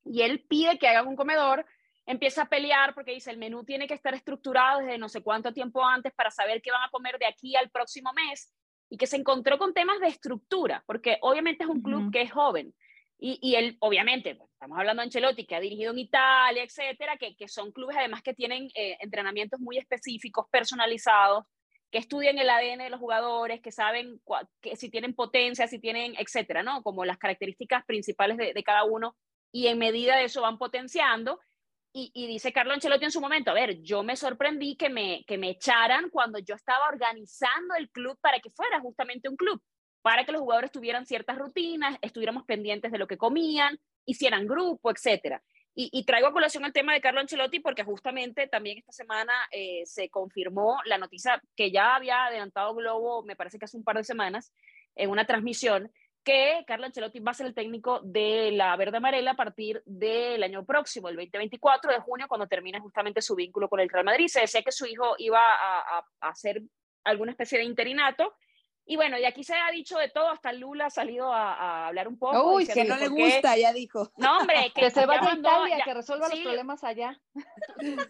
Y 0.06 0.22
él 0.22 0.42
pide 0.48 0.78
que 0.78 0.88
hagan 0.88 1.06
un 1.06 1.16
comedor 1.16 1.66
empieza 2.06 2.42
a 2.42 2.48
pelear 2.48 2.94
porque 2.94 3.12
dice 3.12 3.30
el 3.30 3.38
menú 3.38 3.64
tiene 3.64 3.86
que 3.86 3.94
estar 3.94 4.14
estructurado 4.14 4.80
desde 4.80 4.96
no 4.96 5.08
sé 5.08 5.22
cuánto 5.22 5.52
tiempo 5.52 5.84
antes 5.84 6.12
para 6.14 6.30
saber 6.30 6.62
qué 6.62 6.70
van 6.70 6.84
a 6.84 6.90
comer 6.90 7.18
de 7.18 7.26
aquí 7.26 7.56
al 7.56 7.68
próximo 7.70 8.12
mes 8.12 8.54
y 8.88 8.96
que 8.96 9.06
se 9.06 9.16
encontró 9.16 9.58
con 9.58 9.74
temas 9.74 9.98
de 10.00 10.06
estructura, 10.06 10.84
porque 10.86 11.18
obviamente 11.20 11.64
es 11.64 11.70
un 11.70 11.82
club 11.82 12.12
que 12.12 12.22
es 12.22 12.32
joven. 12.32 12.72
Y, 13.18 13.38
y 13.40 13.56
él, 13.56 13.76
obviamente, 13.80 14.34
pues, 14.34 14.50
estamos 14.52 14.78
hablando 14.78 15.00
de 15.00 15.06
Ancelotti, 15.06 15.46
que 15.46 15.56
ha 15.56 15.60
dirigido 15.60 15.92
en 15.92 15.98
Italia, 15.98 16.62
etcétera, 16.62 17.16
que, 17.16 17.34
que 17.34 17.48
son 17.48 17.72
clubes 17.72 17.96
además 17.96 18.22
que 18.22 18.34
tienen 18.34 18.68
eh, 18.74 18.96
entrenamientos 19.00 19.58
muy 19.58 19.78
específicos, 19.78 20.46
personalizados, 20.50 21.44
que 21.90 21.98
estudian 21.98 22.38
el 22.38 22.50
ADN 22.50 22.78
de 22.78 22.90
los 22.90 23.00
jugadores, 23.00 23.60
que 23.60 23.72
saben 23.72 24.20
que 24.60 24.76
si 24.76 24.90
tienen 24.90 25.14
potencia, 25.14 25.66
si 25.66 25.80
tienen, 25.80 26.14
etcétera, 26.18 26.62
¿no? 26.62 26.82
Como 26.82 27.04
las 27.04 27.16
características 27.16 27.84
principales 27.86 28.36
de, 28.36 28.52
de 28.52 28.62
cada 28.62 28.84
uno, 28.84 29.16
y 29.50 29.68
en 29.68 29.78
medida 29.78 30.16
de 30.16 30.24
eso 30.24 30.42
van 30.42 30.58
potenciando 30.58 31.40
y, 31.98 32.26
dice 32.26 32.52
Carlo 32.52 32.74
Ancelotti 32.74 33.06
en 33.06 33.10
su 33.10 33.22
momento, 33.22 33.50
a 33.50 33.54
ver, 33.54 33.80
yo 33.80 34.02
me 34.02 34.16
sorprendí 34.16 34.76
que 34.76 34.90
me, 34.90 35.24
que 35.26 35.38
me 35.38 35.48
echaran 35.48 36.10
cuando 36.10 36.38
yo 36.38 36.54
estaba 36.54 36.88
organizando 36.88 37.74
el 37.74 37.88
club 37.88 38.18
para 38.20 38.38
que 38.38 38.50
fuera 38.50 38.80
justamente 38.80 39.30
un 39.30 39.36
club, 39.36 39.62
para 40.02 40.26
que 40.26 40.32
los 40.32 40.42
jugadores 40.42 40.70
tuvieran 40.70 41.06
ciertas 41.06 41.38
rutinas, 41.38 41.96
estuviéramos 42.02 42.44
pendientes 42.44 42.92
de 42.92 42.98
lo 42.98 43.06
que 43.06 43.16
comían, 43.16 43.78
hicieran 44.04 44.46
grupo, 44.46 44.90
etc. 44.90 45.40
Y, 45.74 46.04
traigo 46.04 46.28
a 46.28 46.32
colación 46.32 46.64
el 46.64 46.72
tema 46.72 46.92
de 46.92 47.00
Carlo 47.00 47.20
Ancelotti 47.20 47.60
porque 47.60 47.84
justamente 47.84 48.46
también 48.46 48.78
esta 48.78 48.92
semana 48.92 49.32
eh, 49.50 49.82
se 49.84 50.08
confirmó 50.08 50.78
la 50.86 50.96
noticia 50.96 51.42
que 51.54 51.70
ya 51.70 51.94
había 51.94 52.26
adelantado 52.26 52.74
Globo, 52.74 53.22
me 53.24 53.36
parece 53.36 53.58
que 53.58 53.66
hace 53.66 53.76
un 53.76 53.84
par 53.84 53.96
de 53.96 54.04
semanas, 54.04 54.52
en 54.94 55.10
una 55.10 55.26
transmisión, 55.26 55.92
que 56.26 56.64
Carlo 56.66 56.86
Ancelotti 56.86 57.20
va 57.20 57.30
a 57.30 57.34
ser 57.34 57.46
el 57.46 57.54
técnico 57.54 58.00
de 58.02 58.50
la 58.50 58.74
Verde 58.76 58.96
Amarela 58.96 59.30
a 59.30 59.36
partir 59.36 59.80
del 59.86 60.42
año 60.42 60.66
próximo, 60.66 61.08
el 61.08 61.14
2024 61.14 61.92
de 61.92 62.00
junio, 62.00 62.26
cuando 62.28 62.48
termine 62.48 62.80
justamente 62.80 63.22
su 63.22 63.36
vínculo 63.36 63.68
con 63.68 63.78
el 63.78 63.88
Real 63.88 64.04
Madrid. 64.04 64.26
Se 64.26 64.40
decía 64.40 64.60
que 64.62 64.72
su 64.72 64.86
hijo 64.86 65.14
iba 65.18 65.38
a, 65.40 66.04
hacer 66.22 66.62
alguna 67.04 67.30
especie 67.30 67.58
de 67.58 67.64
interinato. 67.64 68.34
Y 68.84 68.96
bueno, 68.96 69.16
y 69.20 69.24
aquí 69.24 69.44
se 69.44 69.54
ha 69.54 69.70
dicho 69.70 69.98
de 69.98 70.08
todo, 70.08 70.28
hasta 70.28 70.52
Lula 70.52 70.86
ha 70.86 70.90
salido 70.90 71.32
a, 71.32 71.86
hablar 71.86 72.08
un 72.08 72.18
poco. 72.18 72.54
Uy, 72.54 72.66
que 72.66 72.84
no 72.84 72.96
le 72.96 73.06
gusta, 73.06 73.56
ya 73.56 73.72
dijo. 73.72 74.10
No, 74.16 74.38
hombre, 74.38 74.56
que, 74.74 74.90
se 74.90 75.06
vaya 75.06 75.30
a 75.30 75.34
Italia, 75.36 75.78
que 75.84 75.94
resuelva 75.94 76.28
los 76.28 76.40
problemas 76.40 76.82
allá. 76.82 77.20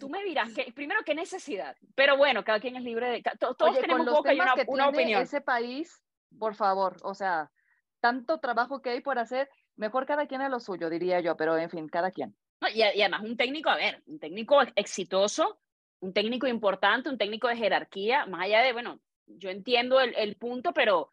Tú, 0.00 0.08
me 0.08 0.24
dirás, 0.24 0.54
que, 0.54 0.72
primero, 0.72 1.00
qué 1.04 1.14
necesidad. 1.14 1.76
Pero 1.94 2.16
bueno, 2.16 2.42
cada 2.44 2.60
quien 2.60 2.76
es 2.76 2.82
libre 2.82 3.10
de... 3.10 3.22
Todos 3.38 3.78
tenemos 3.78 4.06
un 4.06 4.14
poco 4.14 4.32
y 4.32 4.40
una, 4.40 4.54
una 4.68 4.88
opinión. 4.88 5.20
ese 5.20 5.42
país, 5.42 6.02
por 6.38 6.54
favor, 6.54 6.96
o 7.02 7.14
sea, 7.14 7.50
tanto 8.00 8.38
trabajo 8.38 8.82
que 8.82 8.90
hay 8.90 9.00
por 9.00 9.18
hacer, 9.18 9.48
mejor 9.76 10.06
cada 10.06 10.26
quien 10.26 10.40
a 10.40 10.48
lo 10.48 10.60
suyo, 10.60 10.90
diría 10.90 11.20
yo, 11.20 11.36
pero 11.36 11.56
en 11.56 11.70
fin, 11.70 11.88
cada 11.88 12.10
quien. 12.10 12.36
y, 12.74 12.82
además 12.82 13.22
un 13.22 13.36
técnico, 13.36 13.70
a 13.70 13.76
ver, 13.76 14.02
un 14.06 14.18
técnico 14.18 14.60
exitoso, 14.74 15.58
un 16.00 16.12
técnico 16.12 16.46
importante, 16.46 17.08
un 17.08 17.18
técnico 17.18 17.48
de 17.48 17.56
jerarquía, 17.56 18.26
más 18.26 18.42
allá 18.42 18.62
de, 18.62 18.72
bueno, 18.72 19.00
yo 19.26 19.50
entiendo 19.50 20.00
el, 20.00 20.14
el 20.16 20.36
punto, 20.36 20.72
pero 20.72 21.10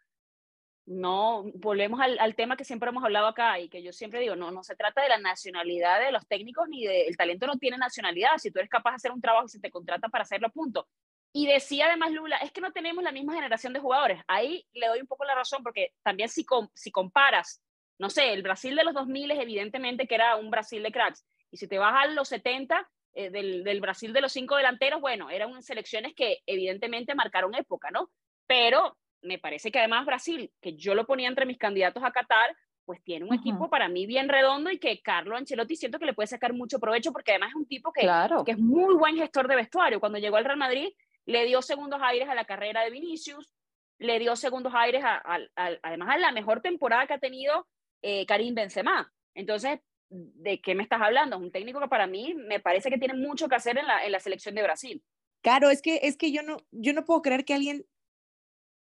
no, 0.85 1.43
volvemos 1.55 1.99
al, 2.01 2.19
al, 2.19 2.35
tema 2.35 2.57
que 2.57 2.65
siempre 2.65 2.89
hemos 2.89 3.03
hablado 3.03 3.27
acá 3.27 3.59
y 3.59 3.69
que 3.69 3.81
yo 3.81 3.93
siempre 3.93 4.19
digo, 4.19 4.35
no, 4.35 4.51
no 4.51 4.63
se 4.63 4.75
trata 4.75 5.01
de 5.01 5.09
la 5.09 5.17
nacionalidad 5.17 6.01
de 6.01 6.11
los 6.11 6.27
técnicos 6.27 6.67
ni 6.67 6.85
del 6.85 7.07
el 7.07 7.17
talento 7.17 7.47
no 7.47 7.57
tiene 7.57 7.77
nacionalidad, 7.77 8.37
si 8.37 8.51
tú 8.51 8.59
eres 8.59 8.69
capaz 8.69 8.91
de 8.91 8.95
hacer 8.95 9.11
un 9.11 9.21
trabajo 9.21 9.45
y 9.45 9.49
se 9.49 9.59
te 9.59 9.71
contrata 9.71 10.09
para 10.09 10.23
hacerlo, 10.23 10.49
punto. 10.49 10.87
Y 11.33 11.47
decía 11.47 11.87
además 11.87 12.11
Lula, 12.11 12.37
es 12.37 12.51
que 12.51 12.61
no 12.61 12.71
tenemos 12.71 13.03
la 13.03 13.11
misma 13.11 13.33
generación 13.33 13.73
de 13.73 13.79
jugadores. 13.79 14.21
Ahí 14.27 14.65
le 14.73 14.87
doy 14.87 15.01
un 15.01 15.07
poco 15.07 15.25
la 15.25 15.33
razón 15.33 15.63
porque 15.63 15.91
también 16.03 16.29
si, 16.29 16.45
si 16.75 16.91
comparas, 16.91 17.61
no 17.97 18.09
sé, 18.09 18.33
el 18.33 18.43
Brasil 18.43 18.75
de 18.75 18.83
los 18.83 18.93
2000 18.93 19.31
es 19.31 19.39
evidentemente 19.39 20.07
que 20.07 20.15
era 20.15 20.35
un 20.35 20.51
Brasil 20.51 20.83
de 20.83 20.91
cracks. 20.91 21.25
Y 21.49 21.57
si 21.57 21.67
te 21.67 21.79
vas 21.79 21.95
a 21.95 22.07
los 22.07 22.29
70, 22.29 22.87
eh, 23.15 23.29
del, 23.29 23.63
del, 23.63 23.81
Brasil 23.81 24.13
de 24.13 24.21
los 24.21 24.31
cinco 24.31 24.55
delanteros, 24.55 25.01
bueno, 25.01 25.29
eran 25.29 25.61
selecciones 25.61 26.13
que 26.15 26.39
evidentemente 26.45 27.15
marcaron 27.15 27.55
época, 27.55 27.91
¿no? 27.91 28.09
Pero 28.47 28.97
me 29.21 29.39
parece 29.39 29.71
que 29.71 29.79
además 29.79 30.05
Brasil, 30.05 30.51
que 30.61 30.75
yo 30.75 30.95
lo 30.95 31.05
ponía 31.05 31.27
entre 31.27 31.45
mis 31.45 31.57
candidatos 31.57 32.03
a 32.03 32.11
Qatar, 32.11 32.55
pues 32.85 33.01
tiene 33.03 33.25
un 33.25 33.33
equipo 33.33 33.69
para 33.69 33.87
mí 33.87 34.05
bien 34.05 34.27
redondo 34.27 34.69
y 34.69 34.77
que 34.77 35.01
Carlo 35.01 35.37
Ancelotti 35.37 35.75
siento 35.75 35.99
que 35.99 36.05
le 36.05 36.13
puede 36.13 36.27
sacar 36.27 36.53
mucho 36.53 36.79
provecho 36.79 37.13
porque 37.13 37.31
además 37.31 37.51
es 37.51 37.55
un 37.55 37.65
tipo 37.65 37.93
que, 37.93 38.01
que 38.45 38.51
es 38.51 38.59
muy 38.59 38.93
buen 38.95 39.15
gestor 39.15 39.47
de 39.47 39.55
vestuario. 39.55 40.01
Cuando 40.01 40.17
llegó 40.19 40.35
al 40.35 40.43
Real 40.43 40.57
Madrid, 40.57 40.89
le 41.25 41.45
dio 41.45 41.61
segundos 41.61 41.99
aires 42.03 42.27
a 42.29 42.35
la 42.35 42.45
carrera 42.45 42.83
de 42.83 42.91
Vinicius, 42.91 43.51
le 43.99 44.19
dio 44.19 44.35
segundos 44.35 44.73
aires 44.75 45.03
a, 45.05 45.21
además 45.55 46.09
a 46.09 46.17
la 46.17 46.31
mejor 46.31 46.61
temporada 46.61 47.07
que 47.07 47.13
ha 47.13 47.19
tenido 47.19 47.67
eh, 48.01 48.25
Karim 48.25 48.55
Benzema. 48.55 49.11
Entonces, 49.33 49.79
¿de 50.09 50.61
qué 50.61 50.75
me 50.75 50.83
estás 50.83 51.01
hablando? 51.01 51.37
Es 51.37 51.41
un 51.41 51.51
técnico 51.51 51.79
que 51.79 51.87
para 51.87 52.07
mí 52.07 52.33
me 52.35 52.59
parece 52.59 52.89
que 52.89 52.97
tiene 52.97 53.13
mucho 53.13 53.47
que 53.47 53.55
hacer 53.55 53.77
en 53.77 53.87
la, 53.87 54.05
en 54.05 54.11
la 54.11 54.19
selección 54.19 54.55
de 54.55 54.63
Brasil. 54.63 55.03
Claro, 55.41 55.69
es 55.69 55.81
que, 55.81 56.01
es 56.03 56.17
que 56.17 56.31
yo, 56.31 56.41
no, 56.43 56.57
yo 56.71 56.93
no 56.93 57.05
puedo 57.05 57.21
creer 57.21 57.45
que 57.45 57.53
alguien 57.53 57.85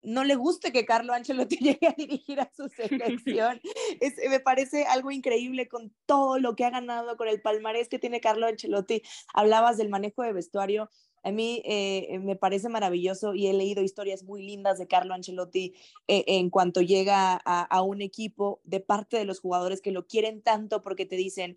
no 0.03 0.23
le 0.25 0.35
guste 0.35 0.71
que 0.71 0.85
Carlo 0.85 1.13
Ancelotti 1.13 1.57
llegue 1.61 1.87
a 1.87 1.93
dirigir 1.93 2.39
a 2.39 2.51
su 2.53 2.67
selección. 2.69 3.59
es, 4.01 4.15
me 4.29 4.39
parece 4.39 4.85
algo 4.85 5.11
increíble 5.11 5.67
con 5.67 5.93
todo 6.05 6.39
lo 6.39 6.55
que 6.55 6.65
ha 6.65 6.69
ganado, 6.69 7.17
con 7.17 7.27
el 7.27 7.41
palmarés 7.41 7.89
que 7.89 7.99
tiene 7.99 8.21
Carlo 8.21 8.47
Ancelotti. 8.47 9.01
Hablabas 9.33 9.77
del 9.77 9.89
manejo 9.89 10.23
de 10.23 10.33
vestuario. 10.33 10.89
A 11.23 11.31
mí 11.31 11.61
eh, 11.65 12.19
me 12.19 12.35
parece 12.35 12.69
maravilloso 12.69 13.33
y 13.33 13.47
he 13.47 13.53
leído 13.53 13.81
historias 13.81 14.23
muy 14.23 14.43
lindas 14.43 14.77
de 14.77 14.87
Carlo 14.87 15.13
Ancelotti 15.13 15.73
eh, 16.07 16.25
en 16.27 16.49
cuanto 16.49 16.81
llega 16.81 17.41
a, 17.45 17.61
a, 17.61 17.81
un 17.81 18.01
equipo 18.01 18.59
de 18.65 18.81
parte 18.81 19.17
de 19.17 19.25
los 19.25 19.39
jugadores 19.39 19.81
que 19.81 19.91
lo 19.91 20.05
quieren 20.05 20.41
tanto 20.41 20.81
porque 20.81 21.05
te 21.05 21.15
dicen, 21.15 21.55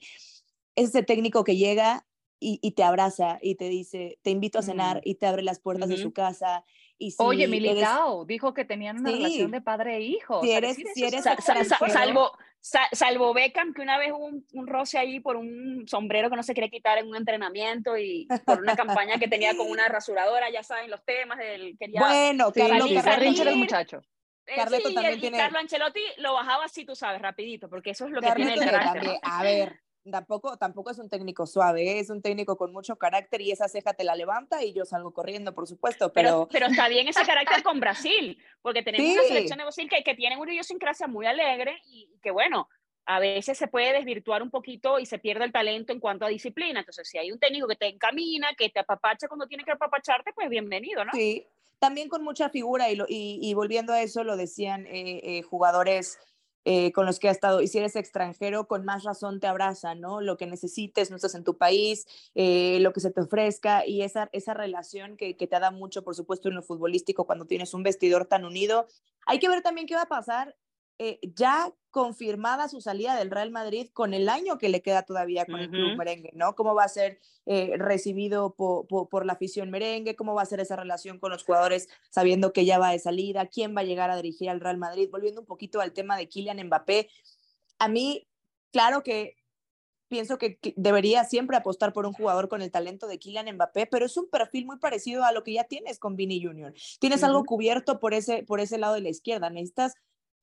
ese 0.76 1.02
técnico 1.02 1.42
que 1.42 1.56
llega 1.56 2.06
y, 2.38 2.58
y 2.62 2.72
te 2.72 2.84
abraza 2.84 3.38
y 3.42 3.56
te 3.56 3.68
dice, 3.68 4.18
te 4.22 4.30
invito 4.30 4.58
a 4.58 4.62
cenar 4.62 5.00
y 5.04 5.16
te 5.16 5.26
abre 5.26 5.42
las 5.42 5.58
puertas 5.58 5.88
uh 5.88 5.92
-huh. 5.92 5.96
de 5.96 6.02
su 6.02 6.12
casa 6.12 6.64
y 6.98 7.10
si 7.10 7.16
Oye, 7.18 7.46
Militao 7.46 8.20
eres... 8.20 8.28
dijo 8.28 8.54
que 8.54 8.64
tenían 8.64 9.00
una 9.00 9.10
sí. 9.10 9.16
relación 9.16 9.50
de 9.50 9.60
padre 9.60 9.96
e 9.96 10.00
hijo. 10.00 10.40
Si 10.42 10.50
eres, 10.50 10.76
si 10.94 11.04
eres 11.04 11.24
sa 11.24 11.36
sa 11.36 11.62
sa 11.64 11.88
salvo, 11.88 12.32
salvo 12.92 13.34
Beckham, 13.34 13.74
que 13.74 13.82
una 13.82 13.98
vez 13.98 14.12
hubo 14.12 14.24
un, 14.24 14.46
un, 14.52 14.66
roce 14.66 14.98
ahí 14.98 15.20
por 15.20 15.36
un 15.36 15.86
sombrero 15.86 16.30
que 16.30 16.36
no 16.36 16.42
se 16.42 16.54
quería 16.54 16.70
quitar 16.70 16.98
en 16.98 17.08
un 17.08 17.16
entrenamiento 17.16 17.98
y 17.98 18.26
por 18.44 18.60
una 18.60 18.74
campaña 18.76 19.18
que 19.18 19.28
tenía 19.28 19.56
con 19.56 19.70
una 19.70 19.88
rasuradora, 19.88 20.50
ya 20.50 20.62
saben 20.62 20.90
los 20.90 21.04
temas 21.04 21.38
del... 21.38 21.76
Quería 21.78 22.00
bueno, 22.00 22.50
sí, 22.54 22.60
Carlos, 22.60 23.40
el 23.40 23.56
muchacho. 23.56 24.02
Eh, 24.46 24.54
sí, 24.68 24.94
también 24.94 25.18
y, 25.18 25.20
tiene... 25.20 25.38
Carlo 25.38 25.58
Ancelotti 25.58 26.02
lo 26.18 26.32
bajaba 26.32 26.64
así, 26.64 26.84
tú 26.84 26.94
sabes, 26.94 27.20
rapidito, 27.20 27.68
porque 27.68 27.90
eso 27.90 28.06
es 28.06 28.12
lo 28.12 28.20
que 28.20 28.32
tiene 28.32 28.54
el 28.54 28.60
carácter. 28.60 29.02
También, 29.02 29.20
a 29.22 29.42
ver, 29.42 29.80
tampoco, 30.10 30.56
tampoco 30.56 30.90
es 30.90 30.98
un 30.98 31.08
técnico 31.08 31.46
suave, 31.46 31.82
¿eh? 31.82 31.98
es 32.00 32.10
un 32.10 32.22
técnico 32.22 32.56
con 32.56 32.72
mucho 32.72 32.96
carácter 32.96 33.40
y 33.40 33.52
esa 33.52 33.68
ceja 33.68 33.94
te 33.94 34.04
la 34.04 34.16
levanta 34.16 34.62
y 34.64 34.72
yo 34.72 34.84
salgo 34.84 35.12
corriendo, 35.12 35.54
por 35.54 35.66
supuesto. 35.66 36.12
Pero, 36.12 36.48
pero, 36.50 36.66
pero 36.66 36.66
está 36.66 36.88
bien 36.88 37.08
ese 37.08 37.24
carácter 37.24 37.62
con 37.64 37.80
Brasil, 37.80 38.38
porque 38.62 38.82
tenemos 38.82 39.06
sí. 39.06 39.12
una 39.12 39.28
selección 39.28 39.58
de 39.58 39.64
Brasil 39.64 39.88
que, 39.88 40.02
que 40.02 40.14
tiene 40.14 40.36
una 40.36 40.52
idiosincrasia 40.52 41.06
muy 41.06 41.26
alegre 41.26 41.80
y 41.86 42.10
que, 42.22 42.30
bueno, 42.30 42.68
a 43.06 43.20
veces 43.20 43.56
se 43.56 43.68
puede 43.68 43.92
desvirtuar 43.92 44.42
un 44.42 44.50
poquito 44.50 44.98
y 44.98 45.06
se 45.06 45.18
pierde 45.18 45.44
el 45.44 45.52
talento 45.52 45.92
en 45.92 46.00
cuanto 46.00 46.26
a 46.26 46.28
disciplina. 46.28 46.80
Entonces, 46.80 47.08
si 47.08 47.18
hay 47.18 47.30
un 47.30 47.38
técnico 47.38 47.68
que 47.68 47.76
te 47.76 47.86
encamina, 47.86 48.48
que 48.58 48.68
te 48.68 48.80
apapacha 48.80 49.28
cuando 49.28 49.46
tiene 49.46 49.64
que 49.64 49.70
apapacharte, 49.70 50.32
pues 50.32 50.48
bienvenido, 50.50 51.04
¿no? 51.04 51.12
Sí, 51.12 51.46
también 51.78 52.08
con 52.08 52.24
mucha 52.24 52.48
figura 52.50 52.90
y, 52.90 52.96
lo, 52.96 53.06
y, 53.08 53.38
y 53.40 53.54
volviendo 53.54 53.92
a 53.92 54.02
eso, 54.02 54.24
lo 54.24 54.36
decían 54.36 54.86
eh, 54.86 55.20
eh, 55.22 55.42
jugadores 55.42 56.18
eh, 56.68 56.90
con 56.90 57.06
los 57.06 57.20
que 57.20 57.28
ha 57.28 57.30
estado. 57.30 57.62
Y 57.62 57.68
si 57.68 57.78
eres 57.78 57.94
extranjero, 57.94 58.66
con 58.66 58.84
más 58.84 59.04
razón 59.04 59.38
te 59.38 59.46
abraza, 59.46 59.94
¿no? 59.94 60.20
Lo 60.20 60.36
que 60.36 60.46
necesites, 60.46 61.10
no 61.10 61.16
estás 61.16 61.36
en 61.36 61.44
tu 61.44 61.56
país, 61.56 62.08
eh, 62.34 62.78
lo 62.80 62.92
que 62.92 62.98
se 62.98 63.12
te 63.12 63.20
ofrezca 63.20 63.86
y 63.86 64.02
esa, 64.02 64.28
esa 64.32 64.52
relación 64.52 65.16
que, 65.16 65.36
que, 65.36 65.46
te 65.46 65.60
da 65.60 65.70
mucho, 65.70 66.02
por 66.02 66.16
supuesto, 66.16 66.48
en 66.48 66.56
lo 66.56 66.64
futbolístico 66.64 67.24
cuando 67.24 67.44
tienes 67.44 67.72
un 67.72 67.84
vestidor 67.84 68.26
tan 68.26 68.44
unido. 68.44 68.88
Hay 69.26 69.38
que 69.38 69.48
ver 69.48 69.62
también 69.62 69.86
qué 69.86 69.94
va 69.94 70.02
a 70.02 70.08
pasar. 70.08 70.56
Eh, 70.98 71.18
ya 71.34 71.72
confirmada 71.90 72.68
su 72.68 72.80
salida 72.80 73.16
del 73.16 73.30
Real 73.30 73.50
Madrid 73.50 73.88
con 73.92 74.14
el 74.14 74.28
año 74.30 74.56
que 74.56 74.70
le 74.70 74.80
queda 74.80 75.02
todavía 75.02 75.44
con 75.44 75.56
uh 75.56 75.58
-huh. 75.58 75.62
el 75.64 75.70
club 75.70 75.96
merengue, 75.96 76.30
¿no? 76.34 76.54
¿Cómo 76.54 76.74
va 76.74 76.84
a 76.84 76.88
ser 76.88 77.20
eh, 77.44 77.74
recibido 77.76 78.54
por, 78.54 78.86
por, 78.86 79.08
por, 79.08 79.26
la 79.26 79.34
afición 79.34 79.70
merengue? 79.70 80.16
¿Cómo 80.16 80.34
va 80.34 80.42
a 80.42 80.46
ser 80.46 80.60
esa 80.60 80.76
relación 80.76 81.18
con 81.18 81.30
los 81.30 81.44
jugadores 81.44 81.88
sabiendo 82.10 82.52
que 82.52 82.64
ya 82.64 82.78
va 82.78 82.92
de 82.92 82.98
salida? 82.98 83.46
¿Quién 83.46 83.76
va 83.76 83.80
a 83.80 83.84
llegar 83.84 84.10
a 84.10 84.16
dirigir 84.16 84.48
al 84.48 84.60
Real 84.60 84.78
Madrid? 84.78 85.08
Volviendo 85.10 85.42
un 85.42 85.46
poquito 85.46 85.80
al 85.80 85.92
tema 85.92 86.16
de 86.16 86.28
Kylian 86.28 86.66
Mbappé, 86.66 87.08
a 87.78 87.88
mí, 87.88 88.26
claro 88.72 89.02
que 89.02 89.36
pienso 90.08 90.38
que 90.38 90.58
debería 90.76 91.24
siempre 91.24 91.56
apostar 91.56 91.92
por 91.92 92.06
un 92.06 92.12
jugador 92.12 92.48
con 92.48 92.62
el 92.62 92.70
talento 92.70 93.06
de 93.06 93.18
Kylian 93.18 93.54
Mbappé, 93.54 93.86
pero 93.86 94.06
es 94.06 94.16
un 94.16 94.28
perfil 94.28 94.66
muy 94.66 94.78
parecido 94.78 95.24
a 95.24 95.32
lo 95.32 95.42
que 95.42 95.52
ya 95.52 95.64
tienes 95.64 95.98
con 95.98 96.16
Vini 96.16 96.42
Jr. 96.42 96.72
Tienes 97.00 97.20
uh 97.20 97.24
-huh. 97.24 97.26
algo 97.28 97.44
cubierto 97.44 98.00
por 98.00 98.14
ese, 98.14 98.44
por 98.44 98.60
ese 98.60 98.78
lado 98.78 98.94
de 98.94 99.00
la 99.00 99.08
izquierda. 99.08 99.50
Necesitas 99.50 99.94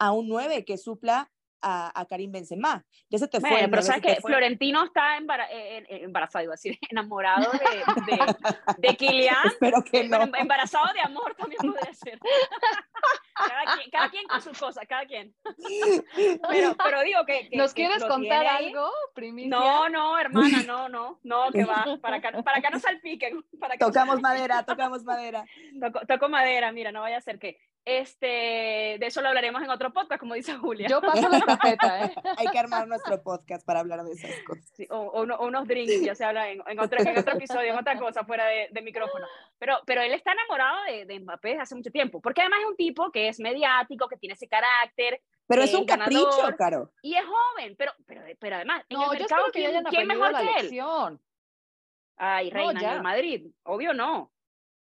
a 0.04 0.12
un 0.12 0.28
9 0.28 0.66
que 0.66 0.78
supla 0.78 1.32
a, 1.62 1.98
a, 1.98 2.06
Karim 2.06 2.30
Benzema. 2.30 2.84
Ya 3.10 3.20
se 3.20 3.30
te 3.30 3.40
bueno, 3.40 3.58
fue. 3.58 3.68
Pero 3.70 3.82
sabes 3.82 4.02
que 4.02 4.22
Florentino 4.22 4.84
está 4.84 5.16
embara 5.16 5.48
eh, 5.50 5.86
embarazado, 5.88 6.44
iba 6.44 6.54
a 6.54 6.56
decir, 6.56 6.78
enamorado 6.90 7.50
de, 7.54 8.16
de, 8.16 8.36
de 8.90 8.98
Kylian. 8.98 9.46
Espero 9.46 9.82
que 9.82 10.04
no. 10.10 10.24
Embarazado 10.36 10.94
de 10.94 11.00
amor 11.00 11.34
también 11.36 11.62
podría 11.74 11.94
ser. 11.94 12.20
cada, 13.34 13.78
quien, 13.78 13.90
cada 13.92 14.10
quien 14.10 14.28
con 14.28 14.42
sus 14.42 14.60
cosas, 14.60 14.86
cada 14.90 15.06
quien. 15.06 15.34
Pero, 16.50 16.76
pero 16.76 17.02
digo 17.02 17.26
que... 17.26 17.48
que 17.48 17.56
¿Nos 17.56 17.74
que 17.74 17.86
quieres 17.86 18.04
contar 18.04 18.46
algo, 18.46 18.92
primicia? 19.16 19.50
No, 19.50 19.88
no, 19.88 20.20
hermana, 20.20 20.64
no, 20.68 20.90
no, 20.90 21.20
no, 21.24 21.50
que 21.50 21.64
va, 21.64 21.98
para 22.02 22.18
acá, 22.18 22.44
para 22.44 22.58
acá 22.58 22.72
no 22.72 22.80
salpiquen. 22.80 23.42
Para 23.58 23.78
tocamos 23.78 24.16
no 24.16 24.22
madera, 24.22 24.64
tocamos 24.66 25.06
madera. 25.06 25.46
Toco, 25.80 26.06
toco 26.06 26.28
madera, 26.28 26.74
mira, 26.74 26.92
no 26.92 27.00
vaya 27.00 27.18
a 27.18 27.22
ser 27.22 27.40
que 27.40 27.58
este, 27.86 28.98
de 29.00 29.06
eso 29.06 29.22
lo 29.22 29.28
hablaremos 29.28 29.62
en 29.62 29.70
otro 29.70 29.92
podcast, 29.92 30.20
como 30.20 30.36
dice 30.36 30.56
Julia. 30.58 30.88
Yo 30.88 31.02
paso 31.02 31.28
la 31.28 31.42
tapeta, 31.42 32.06
¿eh? 32.06 32.14
Hay 32.38 32.48
que 32.48 32.60
armar 32.60 32.88
nuestro 32.88 33.22
podcast 33.22 33.66
para 33.66 33.82
hablar 33.82 34.04
de 34.04 34.14
esas 34.14 34.32
cosas. 34.48 34.66
Sí, 34.74 34.88
o, 34.90 34.98
o, 34.98 35.24
o, 35.24 35.48
unos 35.48 35.68
drinks, 35.68 36.02
ya 36.02 36.16
se 36.16 36.24
habla 36.24 36.50
en, 36.50 36.62
en, 36.66 36.80
otro, 36.80 37.00
en 37.02 37.18
otro 37.18 37.36
episodio, 37.36 37.72
en 37.72 37.78
otra 37.78 37.98
cosa, 38.00 38.24
fuera 38.24 38.46
de, 38.46 38.70
de 38.72 38.82
micrófono. 38.82 39.28
Pero, 39.60 39.78
pero 39.86 40.02
él 40.02 40.14
está 40.14 40.32
enamorado 40.32 40.84
de, 40.86 41.06
de, 41.06 41.20
Mbappé 41.20 41.50
desde 41.50 41.62
hace 41.62 41.76
mucho 41.76 41.92
tiempo, 41.92 42.22
porque 42.22 42.42
además 42.42 42.60
es 42.62 42.68
un 42.68 42.76
tipo 42.76 43.12
que 43.12 43.28
es 43.28 43.40
mediático, 43.40 44.08
que 44.08 44.18
tiene 44.18 44.34
ese 44.34 44.48
carácter. 44.48 45.22
Pero 45.46 45.64
es 45.64 45.74
un 45.74 45.86
ganador, 45.86 46.30
capricho, 46.30 46.58
Caro. 46.58 46.92
Y 47.02 47.16
es 47.16 47.26
joven, 47.26 47.76
pero, 47.78 47.92
pero, 48.06 48.22
pero 48.40 48.56
además, 48.56 48.84
no, 48.90 49.04
en 49.04 49.12
el 49.12 49.20
mercado, 49.20 49.46
¿quién, 49.52 49.84
¿quién 49.90 50.08
mejor 50.08 50.32
que 50.32 50.42
él? 50.42 50.64
Lección. 50.64 51.22
Ay, 52.16 52.50
reina, 52.50 52.74
no, 52.74 52.88
en 52.88 52.94
el 52.94 53.02
Madrid, 53.02 53.48
obvio 53.64 53.94
no. 53.94 54.33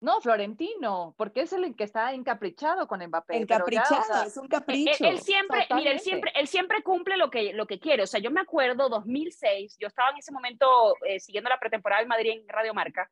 No, 0.02 0.20
Florentino, 0.20 1.14
porque 1.16 1.42
es 1.42 1.52
el 1.52 1.76
que 1.76 1.84
está 1.84 2.12
encaprichado 2.12 2.88
con 2.88 3.06
Mbappé. 3.06 3.36
Encaprichado, 3.36 3.94
ya, 3.94 4.00
o 4.00 4.04
sea, 4.04 4.24
es 4.24 4.36
un 4.36 4.48
capricho. 4.48 5.04
Él, 5.04 5.12
él 5.12 5.20
siempre, 5.20 5.60
Totalmente. 5.60 5.74
mira, 5.76 5.90
él 5.92 6.00
siempre, 6.00 6.32
él 6.34 6.48
siempre 6.48 6.82
cumple 6.82 7.16
lo 7.16 7.30
que, 7.30 7.52
lo 7.52 7.68
que 7.68 7.78
quiere. 7.78 8.02
O 8.02 8.06
sea, 8.08 8.18
yo 8.18 8.32
me 8.32 8.40
acuerdo 8.40 8.88
2006, 8.88 9.76
yo 9.78 9.86
estaba 9.86 10.10
en 10.10 10.18
ese 10.18 10.32
momento 10.32 10.96
eh, 11.06 11.20
siguiendo 11.20 11.48
la 11.48 11.60
pretemporada 11.60 12.00
del 12.00 12.08
Madrid 12.08 12.32
en 12.32 12.48
Radio 12.48 12.74
Marca, 12.74 13.08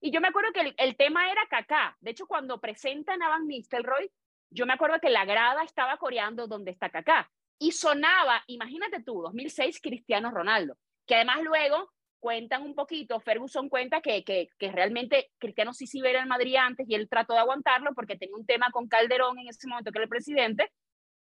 y 0.00 0.10
yo 0.10 0.20
me 0.20 0.28
acuerdo 0.28 0.52
que 0.52 0.62
el, 0.62 0.74
el 0.78 0.96
tema 0.96 1.30
era 1.30 1.46
Kaká. 1.48 1.96
De 2.00 2.10
hecho, 2.10 2.26
cuando 2.26 2.60
presentan 2.60 3.22
a 3.22 3.28
Van 3.28 3.46
Nistelrooy, 3.46 4.10
yo 4.50 4.66
me 4.66 4.72
acuerdo 4.72 4.98
que 4.98 5.10
la 5.10 5.24
grada 5.24 5.62
estaba 5.62 5.96
coreando 5.96 6.48
donde 6.48 6.72
está 6.72 6.90
Kaká. 6.90 7.30
Y 7.60 7.70
sonaba, 7.70 8.42
imagínate 8.48 9.00
tú, 9.04 9.22
2006 9.22 9.80
Cristiano 9.80 10.32
Ronaldo, 10.32 10.76
que 11.06 11.14
además 11.14 11.42
luego 11.42 11.92
cuentan 12.22 12.62
un 12.62 12.76
poquito, 12.76 13.18
Ferguson 13.18 13.68
cuenta 13.68 14.00
que, 14.00 14.22
que, 14.22 14.48
que 14.56 14.70
realmente 14.70 15.32
Cristiano 15.38 15.74
sí 15.74 15.88
sí 15.88 15.98
iba 15.98 16.08
al 16.08 16.28
Madrid 16.28 16.54
antes 16.54 16.88
y 16.88 16.94
él 16.94 17.08
trató 17.08 17.32
de 17.32 17.40
aguantarlo 17.40 17.94
porque 17.96 18.16
tenía 18.16 18.36
un 18.36 18.46
tema 18.46 18.70
con 18.70 18.86
Calderón 18.86 19.40
en 19.40 19.48
ese 19.48 19.66
momento, 19.66 19.90
que 19.90 19.98
era 19.98 20.04
el 20.04 20.08
presidente, 20.08 20.70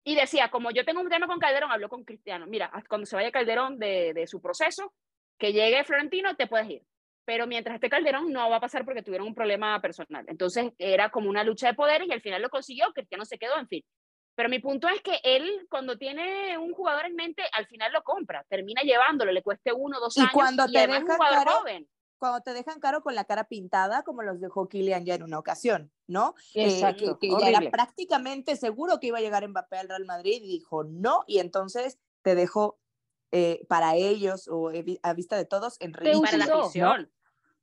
y 0.04 0.16
decía, 0.16 0.50
como 0.50 0.72
yo 0.72 0.84
tengo 0.84 1.00
un 1.00 1.08
tema 1.08 1.26
con 1.26 1.40
Calderón, 1.40 1.72
habló 1.72 1.88
con 1.88 2.04
Cristiano, 2.04 2.48
mira, 2.48 2.70
cuando 2.90 3.06
se 3.06 3.16
vaya 3.16 3.32
Calderón 3.32 3.80
de, 3.80 4.14
de 4.14 4.28
su 4.28 4.42
proceso, 4.42 4.94
que 5.38 5.54
llegue 5.54 5.86
Florentino, 5.86 6.36
te 6.36 6.48
puedes 6.48 6.70
ir. 6.70 6.84
Pero 7.24 7.48
mientras 7.48 7.76
esté 7.76 7.90
Calderón 7.90 8.34
no 8.34 8.50
va 8.50 8.58
a 8.58 8.60
pasar 8.60 8.84
porque 8.84 9.02
tuvieron 9.02 9.28
un 9.28 9.36
problema 9.36 9.80
personal. 9.80 10.26
Entonces 10.28 10.74
era 10.78 11.10
como 11.12 11.30
una 11.30 11.46
lucha 11.46 11.68
de 11.68 11.76
poderes 11.76 12.10
y 12.10 12.12
al 12.12 12.22
final 12.22 12.42
lo 12.42 12.50
consiguió, 12.50 12.92
Cristiano 12.94 13.24
se 13.24 13.38
quedó, 13.38 13.58
en 13.58 13.68
fin. 13.70 13.84
Pero 14.40 14.48
mi 14.48 14.60
punto 14.60 14.88
es 14.88 15.02
que 15.02 15.20
él, 15.22 15.68
cuando 15.70 15.98
tiene 15.98 16.58
un 16.58 16.72
jugador 16.72 17.06
en 17.06 17.14
mente, 17.14 17.44
al 17.52 17.68
final 17.68 17.92
lo 17.92 18.06
compra, 18.06 18.46
termina 18.48 18.82
llevándolo, 18.84 19.34
le 19.34 19.44
cueste 19.44 19.74
uno 19.74 20.00
dos 20.00 20.16
y 20.16 20.22
años. 20.22 20.32
Cuando 20.32 20.66
y 20.66 20.72
te 20.72 20.78
además 20.78 21.02
dejan 21.02 21.12
un 21.12 21.18
jugador 21.18 21.46
caro, 21.46 21.58
joven. 21.58 21.90
Cuando 22.18 22.40
te 22.40 22.54
dejan 22.54 22.80
caro 22.80 23.04
con 23.04 23.16
la 23.16 23.26
cara 23.26 23.50
pintada, 23.50 24.04
como 24.04 24.22
los 24.22 24.40
dejó 24.40 24.70
Kylian 24.70 25.04
ya 25.04 25.16
en 25.16 25.24
una 25.24 25.40
ocasión, 25.40 25.92
¿no? 26.08 26.36
Exacto, 26.54 27.04
eh, 27.04 27.18
que, 27.20 27.28
que 27.28 27.36
ya 27.38 27.50
era 27.50 27.70
prácticamente 27.70 28.56
seguro 28.56 29.02
que 29.02 29.08
iba 29.08 29.18
a 29.18 29.22
llegar 29.22 29.46
Mbappé 29.46 29.76
al 29.76 29.90
Real 29.90 30.06
Madrid 30.06 30.42
y 30.42 30.48
dijo 30.48 30.86
no, 30.86 31.26
y 31.28 31.40
entonces 31.40 32.00
te 32.22 32.34
dejó 32.34 32.80
eh, 33.34 33.66
para 33.68 33.98
ellos 33.98 34.48
o 34.48 34.72
a 35.04 35.14
vista 35.16 35.36
de 35.36 35.44
todos 35.44 35.76
en 35.82 35.92
ridículo. 35.92 36.22
Para 36.22 36.38
la 36.38 36.46
afición. 36.46 37.02
¿no? 37.02 37.10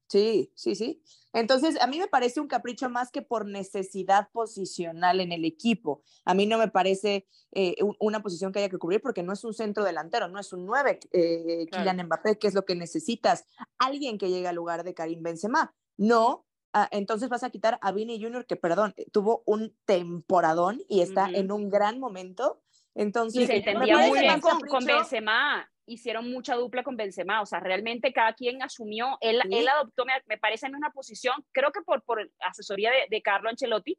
Sí, 0.09 0.53
sí, 0.55 0.75
sí. 0.75 1.03
Entonces, 1.37 1.79
a 1.83 1.87
mí 1.87 1.99
me 1.99 2.09
parece 2.09 2.41
un 2.41 2.49
capricho 2.49 2.89
más 2.89 3.11
que 3.11 3.21
por 3.21 3.45
necesidad 3.45 4.31
posicional 4.33 5.21
en 5.21 5.33
el 5.33 5.45
equipo. 5.45 6.03
A 6.25 6.33
mí 6.33 6.47
no 6.47 6.57
me 6.57 6.69
parece 6.69 7.27
eh, 7.53 7.77
una 8.01 8.23
posición 8.23 8.53
que 8.53 8.61
haya 8.61 8.71
que 8.71 8.79
cubrir 8.79 9.03
porque 9.03 9.23
no 9.23 9.35
es 9.35 9.45
un 9.45 9.53
centro 9.53 9.85
delantero, 9.85 10.29
no 10.29 10.41
es 10.41 10.55
un 10.55 10.65
9, 10.65 10.99
eh, 11.13 11.67
claro. 11.71 11.91
Kylian 11.91 12.07
Mbappé, 12.07 12.39
que 12.39 12.47
es 12.47 12.55
lo 12.55 12.65
que 12.65 12.75
necesitas. 12.75 13.45
Alguien 13.79 14.17
que 14.17 14.31
llegue 14.31 14.49
al 14.49 14.57
lugar 14.57 14.83
de 14.83 14.95
Karim 14.95 15.23
Benzema. 15.23 15.75
No, 15.99 16.47
ah, 16.73 16.89
entonces 16.91 17.29
vas 17.29 17.43
a 17.43 17.51
quitar 17.51 17.79
a 17.83 17.93
Vini 17.93 18.19
Jr., 18.19 18.47
que, 18.47 18.57
perdón, 18.57 18.95
tuvo 19.13 19.43
un 19.45 19.77
temporadón 19.85 20.81
y 20.89 21.03
está 21.03 21.25
uh 21.25 21.33
-huh. 21.33 21.37
en 21.37 21.53
un 21.53 21.69
gran 21.69 22.01
momento. 22.01 22.63
Entonces, 22.95 23.43
y 23.43 23.47
se 23.47 23.57
entendía 23.57 23.99
muy 23.99 24.21
bien 24.21 24.41
con, 24.41 24.59
con 24.61 24.87
Benzema 24.87 25.69
hicieron 25.87 26.31
mucha 26.31 26.55
dupla 26.57 26.83
con 26.83 26.97
Benzema, 26.97 27.41
o 27.41 27.47
sea, 27.47 27.61
realmente 27.61 28.13
cada 28.13 28.33
quien 28.35 28.63
asumió, 28.63 29.19
él, 29.21 29.41
sí. 29.43 29.57
él 29.57 29.69
adoptó, 29.69 30.05
me, 30.05 30.13
me, 30.27 30.39
parece, 30.39 30.67
en 30.67 30.75
una 30.75 30.91
posición, 30.91 31.35
creo 31.53 31.71
que 31.73 31.81
por, 31.81 32.03
por 32.03 32.31
asesoría 32.41 32.91
de, 32.91 33.07
de 33.09 33.23
Carlo 33.23 33.49
Ancelotti, 33.49 33.99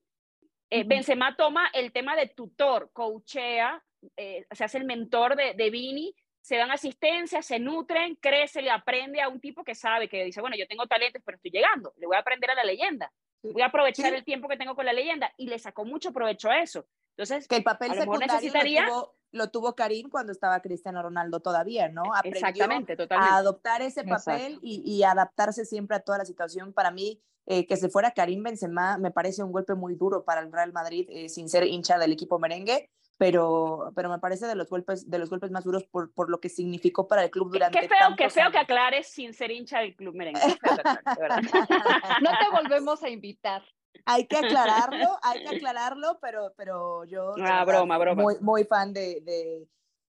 eh, 0.69 0.79
uh 0.79 0.83
-huh. 0.83 0.87
Benzema 0.87 1.35
toma 1.35 1.69
el 1.73 1.91
tema 1.91 2.15
de 2.15 2.27
tutor, 2.27 2.89
coachea, 2.91 3.81
eh, 4.17 4.45
se 4.51 4.63
hace 4.63 4.77
el 4.77 4.85
mentor 4.85 5.35
de, 5.35 5.53
de 5.53 5.69
Vini, 5.69 6.13
se 6.41 6.55
dan 6.57 6.71
asistencia, 6.71 7.41
se 7.41 7.59
nutren, 7.59 8.15
crece, 8.15 8.61
le 8.61 8.69
aprende 8.69 9.21
a 9.21 9.27
un 9.27 9.41
tipo 9.41 9.63
que 9.63 9.75
sabe, 9.75 10.07
que 10.07 10.23
dice, 10.23 10.39
bueno, 10.39 10.55
yo 10.55 10.67
tengo 10.67 10.87
talentos, 10.87 11.21
pero 11.25 11.35
estoy 11.35 11.51
llegando, 11.51 11.93
le 11.97 12.07
voy 12.07 12.15
a 12.15 12.19
aprender 12.19 12.49
a 12.51 12.55
la 12.55 12.63
leyenda. 12.63 13.11
voy 13.43 13.61
a 13.61 13.65
aprovechar 13.67 14.13
el 14.13 14.23
tiempo 14.23 14.47
que 14.47 14.57
tengo 14.57 14.75
con 14.75 14.85
la 14.85 14.93
leyenda 14.93 15.31
y 15.37 15.47
le 15.47 15.59
sacó 15.59 15.85
mucho 15.85 16.11
provecho 16.11 16.49
a 16.49 16.59
eso. 16.61 16.85
Entonces, 17.17 17.47
que 17.47 17.57
el 17.57 17.63
papel 17.63 17.91
a 17.91 17.95
lo 17.95 17.99
mejor 18.01 18.15
secundario 18.19 18.35
necesitaría- 18.35 18.85
lo, 18.85 18.87
tuvo, 18.87 19.16
lo 19.31 19.49
tuvo 19.49 19.75
Karim 19.75 20.09
cuando 20.09 20.31
estaba 20.31 20.61
Cristiano 20.61 21.01
Ronaldo 21.01 21.39
todavía, 21.39 21.89
¿no? 21.89 22.03
Aprendió 22.13 22.39
exactamente, 22.39 22.93
a 22.93 22.97
totalmente. 22.97 23.33
adoptar 23.33 23.81
ese 23.81 24.03
papel 24.03 24.59
y, 24.61 24.81
y 24.85 25.03
adaptarse 25.03 25.65
siempre 25.65 25.97
a 25.97 25.99
toda 25.99 26.19
la 26.19 26.25
situación. 26.25 26.73
Para 26.73 26.91
mí, 26.91 27.21
eh, 27.49 27.65
que 27.65 27.77
se 27.77 27.87
fuera 27.87 28.11
Karim 28.11 28.43
Benzema 28.43 28.97
me 28.97 29.09
parece 29.09 29.41
un 29.41 29.53
golpe 29.53 29.73
muy 29.73 29.95
duro 29.95 30.25
para 30.25 30.41
el 30.41 30.51
Real 30.51 30.73
Madrid, 30.73 31.07
eh, 31.09 31.29
sin 31.29 31.47
ser 31.47 31.63
hincha 31.63 31.97
del 31.97 32.11
equipo 32.11 32.39
merengue, 32.39 32.89
pero, 33.17 33.93
pero 33.95 34.09
me 34.09 34.19
parece 34.19 34.47
de 34.47 34.55
los 34.55 34.69
golpes, 34.69 35.09
de 35.09 35.17
los 35.17 35.29
golpes 35.29 35.49
más 35.49 35.63
duros 35.63 35.85
por, 35.85 36.11
por 36.13 36.29
lo 36.29 36.41
que 36.41 36.49
significó 36.49 37.07
para 37.07 37.23
el 37.23 37.31
club 37.31 37.49
durante 37.53 37.79
Qué 37.79 37.87
feo, 37.87 38.15
qué 38.17 38.29
feo 38.29 38.51
que 38.51 38.57
aclares 38.57 39.07
sin 39.07 39.33
ser 39.33 39.51
hincha 39.51 39.79
del 39.79 39.95
club 39.95 40.13
merengue. 40.13 40.41
No 42.21 42.31
te 42.31 42.49
volvemos 42.51 43.01
a 43.03 43.09
invitar. 43.09 43.63
Hay 44.05 44.25
que 44.25 44.37
aclararlo, 44.37 45.17
hay 45.23 45.43
que 45.43 45.55
aclararlo, 45.55 46.19
pero, 46.21 46.53
pero 46.55 47.05
yo 47.05 47.33
Ah, 47.41 47.63
broma, 47.65 47.97
broma. 47.97 48.21
Muy, 48.21 48.35
muy 48.41 48.63
fan 48.63 48.93
de, 48.93 49.21
de, 49.21 49.67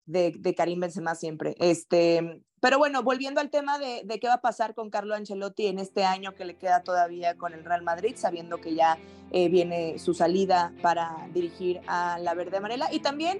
de, 0.05 0.33
de 0.37 0.55
Karim 0.55 0.79
Benzema 0.79 1.15
siempre. 1.15 1.55
Este, 1.59 2.41
pero 2.59 2.77
bueno, 2.79 3.03
volviendo 3.03 3.41
al 3.41 3.49
tema 3.49 3.77
de, 3.77 4.01
de 4.05 4.19
qué 4.19 4.27
va 4.27 4.35
a 4.35 4.41
pasar 4.41 4.73
con 4.73 4.89
Carlo 4.89 5.13
Ancelotti 5.13 5.67
en 5.67 5.79
este 5.79 6.03
año 6.03 6.33
que 6.33 6.45
le 6.45 6.57
queda 6.57 6.81
todavía 6.81 7.37
con 7.37 7.53
el 7.53 7.63
Real 7.63 7.83
Madrid, 7.83 8.15
sabiendo 8.17 8.57
que 8.59 8.73
ya 8.73 8.97
eh, 9.31 9.49
viene 9.49 9.99
su 9.99 10.13
salida 10.13 10.73
para 10.81 11.27
dirigir 11.33 11.81
a 11.87 12.17
la 12.19 12.33
verde 12.33 12.57
amarela. 12.57 12.91
Y 12.91 13.01
también, 13.01 13.39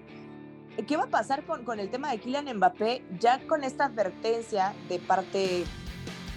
¿qué 0.88 0.98
va 0.98 1.06
a 1.06 1.10
pasar 1.10 1.46
con, 1.46 1.64
con 1.64 1.80
el 1.80 1.90
tema 1.90 2.12
de 2.12 2.20
Kylian 2.20 2.56
Mbappé? 2.58 3.04
Ya 3.20 3.40
con 3.48 3.64
esta 3.64 3.86
advertencia 3.86 4.76
de 4.90 5.00
parte 5.00 5.64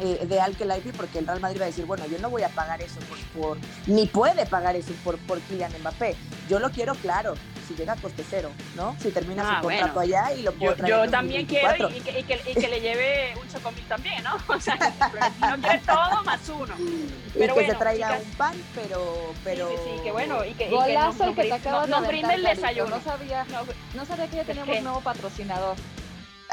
eh, 0.01 0.27
de 0.27 0.41
Al 0.41 0.57
Khelaifi, 0.57 0.93
porque 0.93 1.19
el 1.19 1.27
Real 1.27 1.41
Madrid 1.41 1.61
va 1.61 1.65
a 1.65 1.69
decir, 1.69 1.85
bueno, 1.85 2.05
yo 2.07 2.19
no 2.19 2.31
voy 2.31 2.43
a 2.43 2.49
pagar 2.49 2.81
eso 2.83 3.01
por, 3.01 3.19
por 3.43 3.59
ni 3.87 4.07
puede 4.07 4.47
pagar 4.47 4.77
eso 4.77 4.93
por, 5.05 5.19
por 5.19 5.41
Kylian 5.41 5.73
Mbappé. 5.81 6.17
Yo 6.49 6.59
lo 6.59 6.71
quiero 6.71 6.95
claro, 6.95 7.35
si 7.67 7.75
llega 7.75 7.93
a 7.93 7.97
coste 7.97 8.25
cero, 8.29 8.51
¿no? 8.77 8.97
Si 9.03 9.11
termina 9.11 9.43
Ah, 9.45 9.57
su 9.57 9.63
contrato 9.67 9.95
bueno. 9.95 10.01
allá 10.17 10.33
y 10.35 10.43
lo 10.43 10.53
puedo 10.53 10.73
Yo, 10.73 10.77
traer 10.77 10.95
en 10.95 11.05
yo 11.05 11.11
también 11.11 11.47
2024. 11.47 11.89
quiero 11.89 11.91
y, 11.91 11.99
y 11.99 12.01
que, 12.03 12.21
y 12.21 12.23
que- 12.43 12.51
y 12.51 12.55
que 12.55 12.69
le 12.69 12.81
lleve 12.81 13.35
un 13.41 13.49
chocomil 13.49 13.85
también, 13.85 14.23
¿no? 14.25 14.37
O 14.55 14.61
sea, 14.61 14.77
no 14.77 15.57
quiere 15.63 15.79
todo 15.81 16.25
más 16.25 16.49
uno. 16.49 16.75
Y 17.35 17.41
Pero 17.41 17.55
que 17.55 17.61
bueno, 17.61 17.73
se 17.75 17.79
traiga 17.79 18.09
chicas, 18.09 18.23
un 18.25 18.33
pan, 18.33 18.55
pero... 18.75 19.33
pero... 19.45 19.69
Sí, 19.69 19.75
sí, 19.85 19.91
sí, 19.99 20.03
que 20.03 20.13
bueno. 20.13 20.45
Y 20.45 20.55
que, 20.55 20.65
y 20.65 20.69
que 20.71 20.75
Golazo 20.75 21.19
nos, 21.19 21.29
el 21.29 21.35
que 21.35 21.43
te 21.43 21.49
nos, 21.51 21.59
acabas 21.61 21.89
nos, 21.89 22.03
de 22.03 22.09
brinde 22.09 22.35
el 22.35 22.43
desayuno. 22.43 22.97
No 22.97 23.03
sabía, 23.03 23.45
No, 23.45 23.61
no 23.95 24.07
sabía 24.07 24.27
que 24.29 24.37
ya 24.37 24.45
teníamos 24.45 24.75
qué? 24.75 24.81
nuevo 24.81 25.01
patrocinador. 25.03 25.77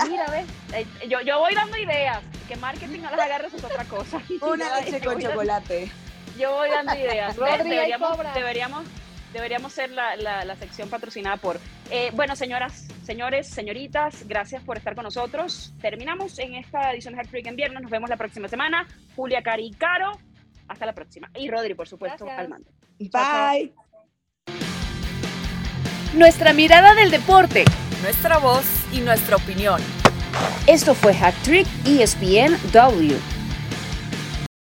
Mira, 0.09 0.25
ves, 0.27 0.45
eh, 0.73 0.85
yo, 1.07 1.21
yo 1.21 1.39
voy 1.39 1.55
dando 1.55 1.77
ideas. 1.77 2.21
Que 2.47 2.55
marketing 2.57 2.99
no 3.01 3.11
las 3.11 3.19
agarres 3.19 3.53
es 3.53 3.63
otra 3.63 3.85
cosa. 3.85 4.21
Una 4.41 4.79
leche 4.81 4.99
con 4.99 5.15
dando- 5.15 5.29
chocolate. 5.31 5.91
Yo 6.37 6.53
voy 6.53 6.69
dando 6.69 6.95
ideas. 6.95 7.35
deberíamos, 7.35 8.33
deberíamos, 8.33 8.85
deberíamos 9.33 9.73
ser 9.73 9.91
la, 9.91 10.15
la, 10.17 10.43
la 10.45 10.55
sección 10.55 10.89
patrocinada 10.89 11.37
por. 11.37 11.59
Eh, 11.89 12.11
bueno, 12.13 12.35
señoras, 12.35 12.87
señores, 13.03 13.47
señoritas, 13.47 14.27
gracias 14.27 14.61
por 14.63 14.77
estar 14.77 14.95
con 14.95 15.05
nosotros. 15.05 15.73
Terminamos 15.81 16.37
en 16.39 16.55
esta 16.55 16.91
edición 16.91 17.13
de 17.15 17.21
Hack 17.21 17.29
Freak 17.29 17.47
en 17.47 17.55
viernes. 17.55 17.81
Nos 17.81 17.91
vemos 17.91 18.09
la 18.09 18.17
próxima 18.17 18.47
semana. 18.47 18.87
Julia 19.15 19.41
Cari 19.41 19.67
y 19.67 19.71
Caro. 19.71 20.19
Hasta 20.67 20.85
la 20.85 20.93
próxima. 20.93 21.29
Y 21.35 21.49
Rodri, 21.49 21.73
por 21.73 21.87
supuesto, 21.87 22.25
Gracias. 22.25 22.39
al 22.43 22.49
mando. 22.49 22.69
Bye. 22.99 23.73
Nuestra 26.15 26.53
mirada 26.53 26.95
del 26.95 27.11
deporte. 27.11 27.65
Nuestra 28.01 28.37
voz 28.37 28.63
y 28.93 29.01
nuestra 29.01 29.35
opinión. 29.35 29.81
Esto 30.65 30.95
fue 30.95 31.13
Hack 31.13 31.35
Trick 31.43 31.67
ESPN 31.85 32.57
W. 32.71 33.34